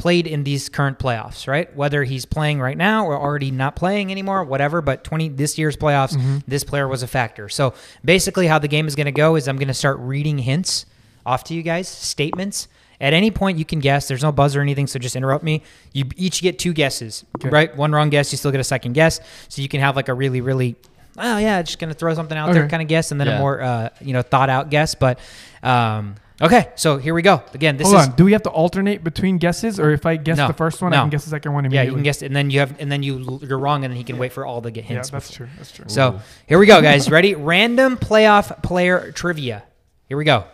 played 0.02 0.26
in 0.26 0.44
these 0.44 0.68
current 0.68 0.98
playoffs, 0.98 1.48
right? 1.48 1.74
Whether 1.76 2.04
he's 2.04 2.26
playing 2.26 2.60
right 2.60 2.76
now 2.76 3.06
or 3.06 3.16
already 3.16 3.52
not 3.52 3.76
playing 3.76 4.12
anymore, 4.12 4.44
whatever. 4.44 4.82
But 4.82 5.04
20 5.04 5.30
this 5.30 5.60
year's 5.60 5.78
playoffs, 5.78 6.16
mm-hmm. 6.16 6.40
this 6.48 6.64
player 6.64 6.88
was 6.88 7.04
a 7.04 7.08
factor. 7.08 7.48
So 7.50 7.76
basically, 8.04 8.48
how 8.48 8.58
the 8.58 8.68
game 8.68 8.88
is 8.88 8.96
going 8.96 9.06
to 9.06 9.12
go 9.12 9.36
is 9.36 9.48
I'm 9.48 9.58
going 9.58 9.68
to 9.68 9.76
start 9.76 10.00
reading 10.00 10.40
hints 10.40 10.88
off 11.24 11.44
to 11.46 11.54
you 11.54 11.62
guys, 11.62 11.88
statements. 11.88 12.68
At 13.00 13.14
any 13.14 13.32
point, 13.32 13.58
you 13.58 13.66
can 13.66 13.80
guess. 13.80 14.08
There's 14.08 14.24
no 14.24 14.32
buzz 14.32 14.56
or 14.56 14.62
anything, 14.62 14.88
so 14.88 15.00
just 15.00 15.16
interrupt 15.16 15.44
me. 15.44 15.64
You 15.94 16.06
each 16.18 16.42
get 16.42 16.60
two 16.60 16.74
guesses, 16.74 17.26
Okay. 17.38 17.50
right? 17.50 17.76
One 17.76 17.92
wrong 17.92 18.10
guess, 18.10 18.32
you 18.32 18.38
still 18.38 18.52
get 18.52 18.60
a 18.60 18.64
second 18.64 18.94
guess. 18.94 19.20
So 19.50 19.62
you 19.62 19.68
can 19.68 19.82
have 19.82 19.96
like 19.96 20.08
a 20.08 20.14
really, 20.14 20.42
really, 20.42 20.76
oh 21.18 21.38
yeah, 21.38 21.62
just 21.62 21.80
gonna 21.80 21.94
throw 21.94 22.14
something 22.14 22.38
out 22.38 22.54
there 22.54 22.68
kind 22.68 22.82
of 22.82 22.88
guess, 22.88 23.12
and 23.12 23.20
then 23.20 23.28
a 23.28 23.38
more, 23.40 23.62
uh, 23.62 23.90
you 24.02 24.14
know, 24.14 24.22
thought 24.22 24.50
out 24.50 24.70
guess. 24.70 24.96
But 24.96 25.20
um, 25.64 26.16
okay, 26.42 26.72
so 26.76 26.98
here 26.98 27.14
we 27.14 27.22
go. 27.22 27.44
Again, 27.54 27.78
this 27.78 27.88
Hold 27.88 28.00
is 28.02 28.08
on. 28.10 28.16
Do 28.16 28.26
we 28.26 28.32
have 28.34 28.44
to 28.44 28.50
alternate 28.50 29.04
between 29.04 29.38
guesses, 29.38 29.80
or 29.80 29.92
if 29.92 30.06
I 30.06 30.16
guess 30.18 30.38
No. 30.38 30.48
the 30.48 30.54
first 30.54 30.82
one, 30.82 30.92
No. 30.92 30.98
I 30.98 31.02
can 31.02 31.10
guess 31.10 31.24
the 31.24 31.30
second 31.30 31.54
one 31.54 31.70
Yeah, 31.72 31.84
you 31.84 31.94
can 31.94 32.04
guess, 32.04 32.22
and 32.22 32.36
then 32.36 32.50
you 32.50 32.60
have, 32.60 32.80
and 32.80 32.92
then 32.92 33.04
you 33.04 33.40
you're 33.44 33.60
wrong, 33.60 33.84
and 33.84 33.92
then 33.92 33.98
he 33.98 34.04
can 34.04 34.18
wait 34.18 34.34
for 34.34 34.46
all 34.46 34.62
the 34.62 34.72
get 34.72 34.86
Yeah, 34.86 34.96
hints. 34.96 35.10
that's 35.10 35.30
before. 35.30 35.48
true. 35.48 35.56
That's 35.58 35.72
true. 35.72 35.86
So 35.88 36.20
here 36.48 36.58
we 36.60 36.66
go, 36.66 36.82
guys. 36.82 37.10
Ready? 37.10 37.36
Random 37.36 37.98
playoff 37.98 38.62
player 38.64 39.12
trivia. 39.12 39.64
Here 40.08 40.18
we 40.18 40.26
go. 40.26 40.46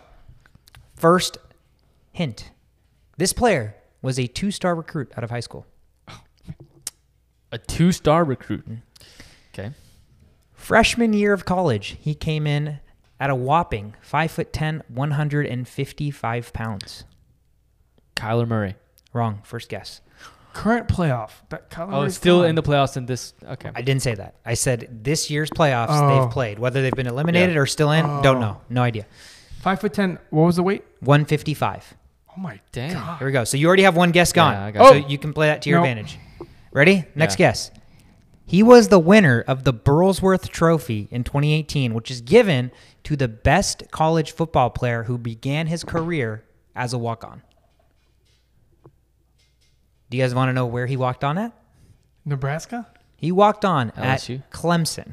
First 0.96 1.38
hint: 2.12 2.50
This 3.16 3.32
player 3.32 3.74
was 4.02 4.18
a 4.18 4.26
two-star 4.26 4.74
recruit 4.74 5.12
out 5.16 5.24
of 5.24 5.30
high 5.30 5.40
school. 5.40 5.66
A 7.50 7.58
two-star 7.58 8.24
recruit. 8.24 8.64
Okay. 9.54 9.70
Freshman 10.72 11.14
year 11.14 11.32
of 11.32 11.46
college, 11.46 11.96
he 11.98 12.14
came 12.14 12.46
in 12.46 12.80
at 13.18 13.30
a 13.30 13.34
whopping 13.34 13.94
five 14.02 14.30
foot 14.30 14.52
ten, 14.52 14.82
155 14.88 16.52
pounds. 16.52 17.04
Kyler 18.14 18.46
Murray. 18.46 18.74
Wrong. 19.14 19.40
First 19.44 19.70
guess. 19.70 20.02
Current 20.52 20.86
playoff. 20.86 21.30
That 21.48 21.70
Kyler 21.70 21.86
Oh, 21.94 22.00
Murray's 22.00 22.16
still 22.16 22.40
gone. 22.40 22.50
in 22.50 22.54
the 22.54 22.62
playoffs 22.62 22.98
in 22.98 23.06
this. 23.06 23.32
Okay. 23.42 23.70
I 23.74 23.80
didn't 23.80 24.02
say 24.02 24.14
that. 24.16 24.34
I 24.44 24.52
said 24.52 25.04
this 25.04 25.30
year's 25.30 25.48
playoffs 25.48 25.86
Oh. 25.88 26.20
they've 26.20 26.30
played. 26.30 26.58
Whether 26.58 26.82
they've 26.82 26.92
been 26.92 27.06
eliminated 27.06 27.54
Yeah. 27.54 27.60
or 27.62 27.64
still 27.64 27.90
in, 27.92 28.04
don't 28.04 28.36
Oh. 28.36 28.40
know. 28.40 28.60
No 28.68 28.82
idea. 28.82 29.06
five 29.62 29.80
foot 29.80 29.94
ten. 29.94 30.18
What 30.28 30.42
was 30.44 30.56
the 30.56 30.62
weight? 30.62 30.84
155. 31.00 31.94
Oh 32.36 32.40
my 32.42 32.60
Damn. 32.72 32.92
god. 32.92 33.18
Here 33.20 33.26
we 33.26 33.32
go. 33.32 33.44
So 33.44 33.56
you 33.56 33.66
already 33.68 33.84
have 33.84 33.96
one 33.96 34.10
guess 34.10 34.34
gone. 34.34 34.52
Yeah, 34.52 34.64
I 34.66 34.70
got 34.72 34.88
so 34.88 34.94
you. 34.96 35.06
you 35.08 35.16
can 35.16 35.32
play 35.32 35.46
that 35.46 35.62
to 35.62 35.70
your 35.70 35.78
Nope. 35.78 35.88
advantage. 35.88 36.18
Ready? 36.72 37.06
Next 37.14 37.40
Yeah. 37.40 37.48
guess. 37.48 37.70
He 38.48 38.62
was 38.62 38.88
the 38.88 38.98
winner 38.98 39.44
of 39.46 39.64
the 39.64 39.74
Burlsworth 39.74 40.48
Trophy 40.48 41.06
in 41.10 41.22
2018, 41.22 41.92
which 41.92 42.10
is 42.10 42.22
given 42.22 42.72
to 43.04 43.14
the 43.14 43.28
best 43.28 43.82
college 43.90 44.32
football 44.32 44.70
player 44.70 45.02
who 45.02 45.18
began 45.18 45.66
his 45.66 45.84
career 45.84 46.44
as 46.74 46.94
a 46.94 46.98
walk-on. 46.98 47.42
Do 50.08 50.16
you 50.16 50.24
guys 50.24 50.34
want 50.34 50.48
to 50.48 50.54
know 50.54 50.64
where 50.64 50.86
he 50.86 50.96
walked 50.96 51.24
on 51.24 51.36
at? 51.36 51.52
Nebraska. 52.24 52.86
He 53.18 53.30
walked 53.30 53.66
on 53.66 53.90
LSU? 53.90 54.38
at 54.38 54.50
Clemson. 54.50 55.12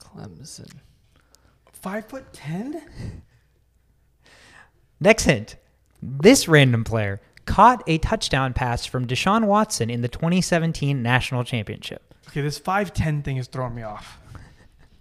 Clemson. 0.00 0.72
Five 1.72 2.06
foot 2.06 2.32
ten. 2.32 3.22
Next 4.98 5.22
hint. 5.22 5.54
This 6.02 6.48
random 6.48 6.82
player 6.82 7.20
caught 7.46 7.84
a 7.86 7.98
touchdown 7.98 8.54
pass 8.54 8.86
from 8.86 9.06
Deshaun 9.06 9.44
Watson 9.44 9.88
in 9.88 10.00
the 10.00 10.08
2017 10.08 11.00
National 11.00 11.44
Championship. 11.44 12.11
Okay, 12.32 12.40
this 12.40 12.58
five 12.58 12.92
ten 12.94 13.22
thing 13.22 13.36
is 13.36 13.46
throwing 13.46 13.74
me 13.74 13.82
off. 13.82 14.18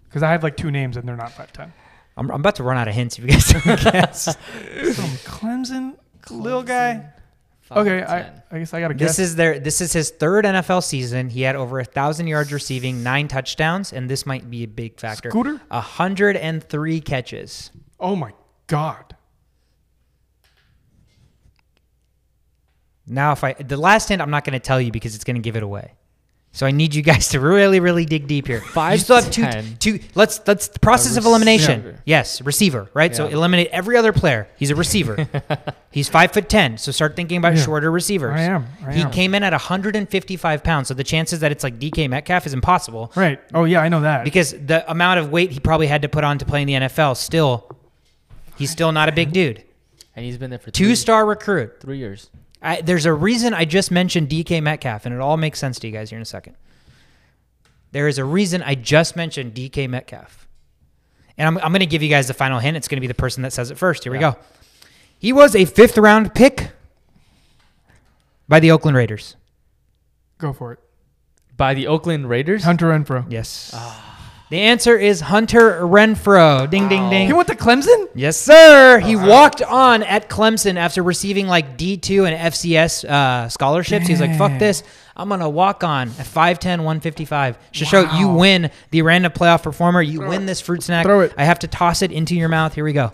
Because 0.07 0.21
I 0.21 0.31
have 0.31 0.43
like 0.43 0.57
two 0.57 0.69
names 0.69 0.97
and 0.97 1.07
they're 1.07 1.15
not 1.15 1.31
five 1.31 1.53
ten. 1.53 1.71
I'm, 2.17 2.29
I'm 2.29 2.41
about 2.41 2.57
to 2.57 2.63
run 2.63 2.77
out 2.77 2.89
of 2.89 2.93
hints 2.93 3.17
if 3.17 3.23
you 3.23 3.31
guys 3.31 3.47
don't 3.47 3.63
guess. 3.93 4.23
Some 4.25 4.35
Clemson, 5.25 5.95
little 6.29 6.61
guy. 6.61 7.05
Okay, 7.71 8.03
I, 8.03 8.29
I 8.51 8.59
guess 8.59 8.73
I 8.73 8.81
gotta 8.81 8.93
guess. 8.93 9.15
This 9.15 9.19
is 9.29 9.35
their 9.37 9.57
this 9.57 9.79
is 9.79 9.93
his 9.93 10.09
third 10.09 10.43
NFL 10.43 10.83
season. 10.83 11.29
He 11.29 11.43
had 11.43 11.55
over 11.55 11.79
a 11.79 11.85
thousand 11.85 12.27
yards 12.27 12.51
receiving, 12.51 13.01
nine 13.01 13.29
touchdowns, 13.29 13.93
and 13.93 14.09
this 14.09 14.25
might 14.25 14.51
be 14.51 14.63
a 14.63 14.67
big 14.67 14.99
factor. 14.99 15.29
Scooter? 15.29 15.61
A 15.71 15.79
hundred 15.79 16.35
and 16.35 16.61
three 16.61 16.99
catches. 16.99 17.71
oh 17.97 18.17
my 18.17 18.33
god. 18.67 19.15
Now, 23.07 23.31
if 23.31 23.43
I 23.43 23.53
the 23.53 23.77
last 23.77 24.09
hint, 24.09 24.21
I'm 24.21 24.29
not 24.29 24.43
going 24.43 24.53
to 24.53 24.59
tell 24.59 24.79
you 24.81 24.91
because 24.91 25.15
it's 25.15 25.23
going 25.23 25.35
to 25.35 25.41
give 25.41 25.55
it 25.55 25.63
away. 25.63 25.93
So 26.53 26.65
I 26.65 26.71
need 26.71 26.93
you 26.93 27.01
guys 27.01 27.29
to 27.29 27.39
really, 27.39 27.79
really 27.79 28.03
dig 28.05 28.27
deep 28.27 28.45
here. 28.45 28.59
Five 28.59 28.93
you 28.93 28.99
still 28.99 29.15
have 29.15 29.25
to 29.25 29.31
two, 29.31 29.41
10. 29.43 29.77
two. 29.79 29.99
Let's 30.15 30.41
let's 30.45 30.67
the 30.67 30.79
process 30.79 31.11
of 31.11 31.23
receiver. 31.23 31.29
elimination. 31.29 31.97
Yes, 32.05 32.41
receiver. 32.41 32.89
Right. 32.93 33.15
So 33.15 33.27
eliminate 33.27 33.69
every 33.71 33.95
other 33.95 34.11
player. 34.11 34.49
He's 34.57 34.69
a 34.69 34.75
receiver. 34.75 35.27
He's 35.91 36.09
five 36.09 36.31
foot 36.33 36.49
ten. 36.49 36.77
So 36.77 36.91
start 36.91 37.15
thinking 37.15 37.37
about 37.37 37.55
Yeah. 37.55 37.63
shorter 37.63 37.89
receivers. 37.89 38.37
I 38.37 38.41
am, 38.43 38.65
I 38.85 38.93
he 38.93 39.01
am. 39.03 39.11
came 39.11 39.33
in 39.33 39.43
at 39.43 39.53
155 39.53 40.63
pounds. 40.63 40.89
So 40.89 40.93
the 40.93 41.03
chances 41.05 41.39
that 41.39 41.51
it's 41.53 41.63
like 41.63 41.79
DK 41.79 42.09
Metcalf 42.09 42.45
is 42.45 42.53
impossible. 42.53 43.13
Right. 43.15 43.39
Oh 43.53 43.63
yeah, 43.63 43.79
I 43.81 43.87
know 43.87 44.01
that. 44.01 44.25
because 44.25 44.51
the 44.51 44.89
amount 44.91 45.19
of 45.21 45.31
weight 45.31 45.51
he 45.51 45.59
probably 45.61 45.87
had 45.87 46.01
to 46.01 46.09
put 46.09 46.23
on 46.25 46.37
to 46.39 46.45
play 46.45 46.61
in 46.61 46.67
the 46.67 46.73
NFL 46.73 47.15
still 47.15 47.77
he's 48.57 48.71
still 48.71 48.91
not 48.91 49.07
a 49.07 49.13
big 49.13 49.31
dude. 49.31 49.63
And 50.17 50.25
he's 50.25 50.37
been 50.37 50.49
there 50.49 50.59
for 50.59 50.71
three, 50.71 50.87
Two 50.87 50.95
star 50.95 51.25
recruit. 51.25 51.79
three 51.79 51.97
years. 51.97 52.29
I, 52.61 52.81
there's 52.81 53.05
a 53.05 53.13
reason 53.13 53.53
I 53.53 53.65
just 53.65 53.91
mentioned 53.91 54.29
DK 54.29 54.61
Metcalf, 54.61 55.05
and 55.05 55.15
it 55.15 55.21
all 55.21 55.37
makes 55.37 55.59
sense 55.59 55.79
to 55.79 55.87
you 55.87 55.93
guys 55.93 56.09
here 56.09 56.17
in 56.17 56.21
a 56.21 56.25
second. 56.25 56.55
There 57.91 58.07
is 58.07 58.17
a 58.17 58.25
reason 58.25 58.61
I 58.61 58.75
just 58.75 59.15
mentioned 59.15 59.53
DK 59.53 59.89
Metcalf. 59.89 60.47
And 61.37 61.47
I'm, 61.47 61.57
I'm 61.57 61.71
going 61.71 61.79
to 61.79 61.85
give 61.85 62.03
you 62.03 62.09
guys 62.09 62.27
the 62.27 62.33
final 62.33 62.59
hint. 62.59 62.77
It's 62.77 62.87
going 62.87 62.97
to 62.97 63.01
be 63.01 63.07
the 63.07 63.13
person 63.13 63.43
that 63.43 63.51
says 63.51 63.71
it 63.71 63.77
first. 63.77 64.03
Here 64.03 64.11
we 64.11 64.19
go. 64.19 64.35
He 65.17 65.33
was 65.33 65.55
a 65.55 65.65
fifth 65.65 65.97
round 65.97 66.33
pick 66.35 66.71
by 68.47 68.59
the 68.59 68.71
Oakland 68.71 68.95
Raiders. 68.95 69.35
Go 70.37 70.53
for 70.53 70.73
it. 70.73 70.79
By 71.57 71.73
the 71.73 71.87
Oakland 71.87 72.29
Raiders. 72.29 72.63
Hunter 72.63 72.87
Renfrow. 72.87 73.25
Yes. 73.29 73.71
Ah. 73.73 74.10
The 74.51 74.59
answer 74.59 74.97
is 74.97 75.21
Hunter 75.21 75.79
Renfrow. 75.79 76.69
Ding, 76.69 76.89
ding, 76.89 77.09
ding. 77.09 77.25
He 77.25 77.31
went 77.31 77.47
to 77.47 77.55
Clemson. 77.55 78.09
Yes, 78.13 78.35
sir. 78.35 78.99
He 78.99 79.15
walked 79.15 79.61
on 79.61 80.03
at 80.03 80.27
Clemson 80.29 80.75
after 80.75 81.01
receiving 81.01 81.47
like 81.47 81.77
D2 81.77 82.29
and 82.29 82.53
FCS 82.53 83.09
uh, 83.09 83.47
scholarships. 83.47 84.07
He's 84.07 84.19
like, 84.19 84.37
fuck 84.37 84.59
this. 84.59 84.83
I'm 85.15 85.29
going 85.29 85.39
to 85.39 85.47
walk 85.47 85.85
on 85.85 86.09
at 86.09 86.25
5'10, 86.25 86.65
155. 86.79 87.57
Show 87.71 88.01
you 88.17 88.27
win 88.27 88.71
the 88.89 89.03
random 89.03 89.31
playoff 89.31 89.63
performer. 89.63 90.01
You 90.01 90.19
win 90.19 90.45
this 90.47 90.59
fruit 90.59 90.83
snack. 90.83 91.05
Throw 91.05 91.21
it. 91.21 91.33
I 91.37 91.45
have 91.45 91.59
to 91.59 91.69
toss 91.69 92.01
it 92.01 92.11
into 92.11 92.35
your 92.35 92.49
mouth. 92.49 92.75
Here 92.75 92.83
we 92.83 92.91
go. 92.91 93.13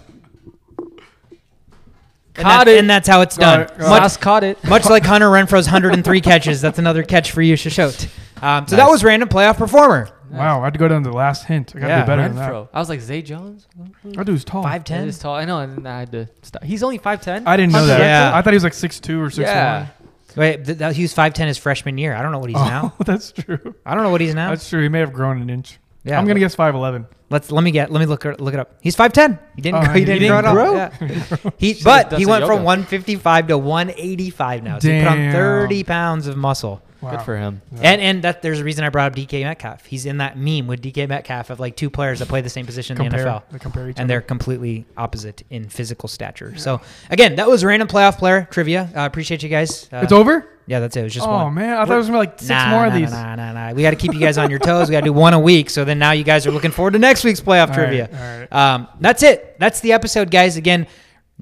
And 0.79 2.45
Caught 2.45 2.65
that- 2.65 2.67
it. 2.71 2.79
And 2.79 2.89
that's 2.89 3.07
how 3.07 3.21
it's 3.21 3.37
done. 3.37 3.67
Got 3.67 3.71
it, 3.75 3.79
Much, 3.79 4.01
Sauce 4.01 4.17
caught 4.17 4.43
it. 4.43 4.63
much 4.63 4.89
like 4.89 5.03
Hunter 5.05 5.27
Renfrow's 5.27 5.67
103 5.67 6.19
catches. 6.21 6.61
That's 6.61 6.79
another 6.79 7.03
catch 7.03 7.29
for 7.29 7.43
you, 7.43 7.53
Shashot. 7.53 8.09
Um, 8.41 8.67
so 8.67 8.75
that 8.75 8.89
was 8.89 9.03
random 9.03 9.29
playoff 9.29 9.57
performer. 9.57 10.09
Wow, 10.31 10.61
I 10.61 10.65
had 10.65 10.73
to 10.73 10.79
go 10.79 10.87
down 10.87 11.03
to 11.03 11.09
the 11.09 11.15
last 11.15 11.45
hint. 11.45 11.73
I 11.75 11.79
gotta 11.79 11.91
Yeah, 11.93 12.01
do 12.01 12.07
better 12.07 12.21
than 12.27 12.37
Renfrow. 12.37 12.67
I 12.73 12.79
was 12.79 12.89
like 12.89 12.99
Zay 13.01 13.21
Jones. 13.21 13.67
that. 14.03 14.13
That 14.15 14.25
dude's 14.25 14.43
tall. 14.43 14.63
Five 14.63 14.83
ten. 14.83 14.97
That 14.97 15.01
ten. 15.01 15.09
is 15.09 15.19
tall. 15.19 15.35
I 15.35 15.45
know, 15.45 15.59
and 15.59 15.87
I 15.87 15.99
had 15.99 16.11
to 16.11 16.27
stop. 16.41 16.63
He's 16.63 16.83
only 16.83 16.97
five 16.97 17.21
ten. 17.21 17.47
I 17.47 17.55
didn't 17.57 17.73
know 17.73 17.85
that. 17.85 17.99
Yeah. 17.99 18.31
I 18.35 18.41
thought 18.41 18.51
he 18.53 18.55
was 18.57 18.63
like 18.63 18.73
six 18.73 18.99
two 18.99 19.21
or 19.21 19.29
six 19.29 19.47
Yeah. 19.47 19.87
Wait, 20.35 20.65
th- 20.65 20.77
that, 20.77 20.95
he 20.95 21.01
was 21.01 21.13
five 21.13 21.33
ten 21.33 21.47
his 21.47 21.57
freshman 21.57 21.97
year. 21.97 22.13
I 22.13 22.21
don't 22.21 22.31
know 22.31 22.39
what 22.39 22.49
he's 22.49 22.55
one. 22.59 22.67
now. 22.67 22.93
Oh, 22.99 23.03
that's 23.05 23.31
true. 23.31 23.73
I 23.85 23.95
don't 23.95 24.03
know 24.03 24.11
what 24.11 24.21
he's 24.21 24.35
now. 24.35 24.49
That's 24.49 24.69
true. 24.69 24.81
He 24.83 24.89
may 24.89 24.99
have 24.99 25.13
grown 25.13 25.41
an 25.41 25.49
inch. 25.49 25.79
Yeah, 26.07 26.19
I'm 26.19 26.25
gonna 26.27 26.39
guess 26.39 26.55
five 26.55 26.73
eleven. 26.75 27.07
Let's 27.29 27.51
let 27.51 27.61
me 27.63 27.71
get 27.71 27.91
let 27.91 27.99
me 27.99 28.05
look 28.05 28.25
it- 28.25 28.39
look 28.39 28.53
it 28.53 28.59
up. 28.59 28.75
He's 28.81 28.95
five 28.95 29.11
ten. 29.13 29.37
He 29.55 29.61
didn't 29.61 29.79
Oh, 29.79 29.83
grow, 29.85 29.93
he 29.93 29.99
he 29.99 30.05
didn't, 30.05 30.21
didn't 30.21 30.41
grow. 30.43 30.53
grow? 30.53 30.77
At. 30.77 30.93
Yeah. 31.01 31.51
he 31.57 31.73
but 31.83 32.13
he 32.13 32.23
some 32.23 32.31
went 32.31 32.45
from 32.45 32.63
155 32.63 33.47
to 33.47 33.57
185 33.57 34.63
now. 34.63 34.79
So 34.79 34.89
he 34.89 34.99
put 34.99 35.07
on 35.09 35.31
30 35.31 35.83
pounds 35.83 36.27
of 36.27 36.37
muscle. 36.37 36.81
Wow. 37.01 37.11
Good 37.11 37.21
for 37.21 37.37
him. 37.37 37.61
Yeah. 37.73 37.91
And 37.91 38.01
and 38.01 38.21
that 38.23 38.41
there's 38.41 38.59
a 38.59 38.63
reason 38.63 38.83
I 38.83 38.89
brought 38.89 39.11
up 39.11 39.15
DK 39.15 39.43
Metcalf. 39.43 39.85
He's 39.85 40.05
in 40.07 40.17
that 40.17 40.35
meme 40.37 40.65
with 40.65 40.81
DK 40.81 41.07
Metcalf 41.07 41.51
of 41.51 41.59
like 41.59 41.75
two 41.75 41.89
players 41.91 42.19
that 42.19 42.27
play 42.27 42.41
the 42.41 42.49
same 42.49 42.65
position 42.65 42.97
in 42.97 43.03
compare, 43.03 43.23
the 43.23 43.29
NFL. 43.29 43.43
They 43.51 43.59
compare 43.59 43.89
each 43.89 43.97
And 43.97 44.05
other. 44.05 44.07
they're 44.07 44.21
completely 44.21 44.85
opposite 44.97 45.43
in 45.51 45.69
physical 45.69 46.09
stature. 46.09 46.53
So 46.57 46.81
again, 47.11 47.35
that 47.35 47.47
was 47.47 47.63
random 47.63 47.87
playoff 47.87 48.17
player 48.17 48.47
trivia. 48.49 48.89
I 48.95 49.05
appreciate 49.05 49.43
you 49.43 49.49
guys. 49.49 49.87
Uh, 49.93 49.97
It's 49.97 50.11
over. 50.11 50.47
Yeah, 50.67 50.81
that's 50.81 50.97
it. 50.97 50.99
It 50.99 51.03
was 51.03 51.13
just 51.13 51.25
oh 51.25 51.31
one. 51.31 51.53
man, 51.53 51.77
I 51.77 51.85
thought 51.85 51.93
it 51.93 51.97
was 51.97 52.07
gonna 52.07 52.19
be 52.19 52.27
like 52.27 52.39
six 52.39 52.49
Nah, 52.49 52.69
more 52.71 52.85
of 52.85 52.93
nah, 52.93 52.99
these. 52.99 53.11
Nah, 53.11 53.35
nah, 53.35 53.53
nah. 53.53 53.71
We 53.73 53.81
got 53.83 53.91
to 53.91 53.95
keep 53.95 54.13
you 54.13 54.19
guys 54.19 54.37
on 54.37 54.49
your 54.49 54.59
toes. 54.59 54.89
We 54.89 54.91
got 54.91 54.99
to 54.99 55.05
do 55.05 55.13
one 55.13 55.33
a 55.33 55.39
week. 55.39 55.69
So 55.69 55.85
then 55.85 55.97
now 55.97 56.11
you 56.11 56.25
guys 56.25 56.45
are 56.45 56.51
looking 56.51 56.71
forward 56.71 56.91
to 56.91 56.99
next 56.99 57.23
week's 57.23 57.39
playoff 57.39 57.69
All 57.69 57.73
trivia. 57.75 58.09
right, 58.11 58.21
all 58.21 58.39
right. 58.39 58.73
Um, 58.75 58.87
that's 58.99 59.23
it. 59.23 59.57
That's 59.59 59.79
the 59.79 59.93
episode, 59.93 60.29
guys. 60.29 60.57
Again, 60.57 60.85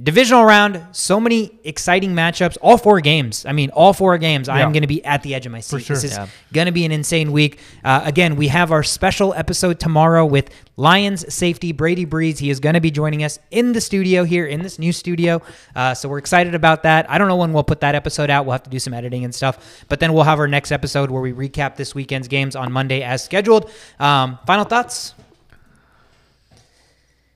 divisional 0.01 0.43
round. 0.43 0.83
So 0.91 1.19
many 1.21 1.57
exciting 1.63 2.13
matchups. 2.13 2.57
All 2.61 2.77
four 2.77 2.99
games. 2.99 3.45
I 3.45 3.53
mean, 3.53 3.69
all 3.69 3.93
four 3.93 4.17
games. 4.17 4.49
I 4.49 4.59
am 4.59 4.73
going 4.73 4.81
to 4.81 4.87
be 4.87 5.03
at 5.05 5.23
the 5.23 5.33
edge 5.33 5.45
of 5.45 5.53
my 5.53 5.61
seat. 5.61 5.83
sure. 5.83 5.95
This 5.95 6.03
is 6.03 6.11
Yeah. 6.17 6.27
going 6.51 6.65
to 6.65 6.73
be 6.73 6.83
an 6.83 6.91
insane 6.91 7.31
week. 7.31 7.59
Uh, 7.83 8.01
again, 8.03 8.35
we 8.35 8.49
have 8.49 8.71
our 8.73 8.83
special 8.83 9.33
episode 9.35 9.79
tomorrow 9.79 10.25
with 10.25 10.49
Lions 10.75 11.33
safety 11.33 11.71
Brady 11.71 12.03
Breeze. 12.03 12.39
He 12.39 12.49
is 12.49 12.59
going 12.59 12.73
to 12.73 12.81
be 12.81 12.91
joining 12.91 13.23
us 13.23 13.39
in 13.51 13.71
the 13.71 13.79
studio 13.79 14.25
here 14.25 14.45
in 14.45 14.61
this 14.61 14.77
new 14.77 14.91
studio. 14.91 15.41
Uh, 15.75 15.93
so 15.93 16.09
we're 16.09 16.17
excited 16.17 16.55
about 16.55 16.83
that. 16.83 17.09
I 17.09 17.17
don't 17.17 17.29
know 17.29 17.37
when 17.37 17.53
we'll 17.53 17.63
put 17.63 17.79
that 17.79 17.95
episode 17.95 18.29
out. 18.29 18.45
We'll 18.45 18.51
have 18.51 18.63
to 18.63 18.69
do 18.69 18.79
some 18.79 18.93
editing 18.93 19.23
and 19.23 19.33
stuff. 19.33 19.85
But 19.87 20.01
then 20.01 20.11
we'll 20.11 20.25
have 20.25 20.39
our 20.39 20.47
next 20.49 20.73
episode 20.73 21.09
where 21.09 21.21
we 21.21 21.31
recap 21.31 21.77
this 21.77 21.95
weekend's 21.95 22.27
games 22.27 22.57
on 22.57 22.69
Monday 22.73 23.01
as 23.01 23.23
scheduled. 23.23 23.71
Um, 23.97 24.39
final 24.45 24.65
thoughts? 24.65 25.13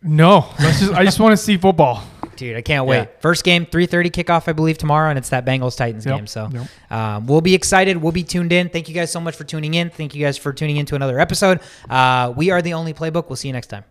No, 0.03 0.49
just. 0.59 0.93
I 0.93 1.03
just 1.05 1.19
want 1.21 1.31
to 1.31 1.37
see 1.37 1.55
football. 1.57 2.03
Dude, 2.39 2.55
I 2.55 2.61
can't 2.61 2.85
wait. 2.85 2.99
Yeah. 2.99 3.07
First 3.19 3.43
game, 3.43 3.65
3.30 3.65 4.11
kickoff, 4.11 4.47
I 4.47 4.53
believe, 4.53 4.77
tomorrow, 4.77 5.09
and 5.09 5.17
it's 5.19 5.27
that 5.29 5.45
Bengals-Titans 5.45 6.05
Yep, 6.05 6.15
game. 6.15 6.25
So 6.25 6.47
yep. 6.49 6.67
um, 6.89 7.27
we'll 7.27 7.41
be 7.41 7.53
excited. 7.53 7.97
We'll 7.97 8.13
be 8.13 8.23
tuned 8.23 8.53
in. 8.53 8.69
Thank 8.69 8.87
you 8.87 8.95
guys 8.95 9.11
so 9.11 9.19
much 9.19 9.35
for 9.35 9.43
tuning 9.43 9.73
in. 9.73 9.89
Thank 9.89 10.15
you 10.15 10.23
guys 10.23 10.37
for 10.37 10.53
tuning 10.53 10.77
in 10.77 10.85
to 10.85 10.95
another 10.95 11.19
episode. 11.19 11.59
Uh, 11.89 12.33
we 12.37 12.49
are 12.49 12.61
the 12.61 12.75
only 12.75 12.93
playbook. 12.93 13.27
We'll 13.27 13.35
see 13.35 13.49
you 13.49 13.53
next 13.53 13.67
time. 13.67 13.83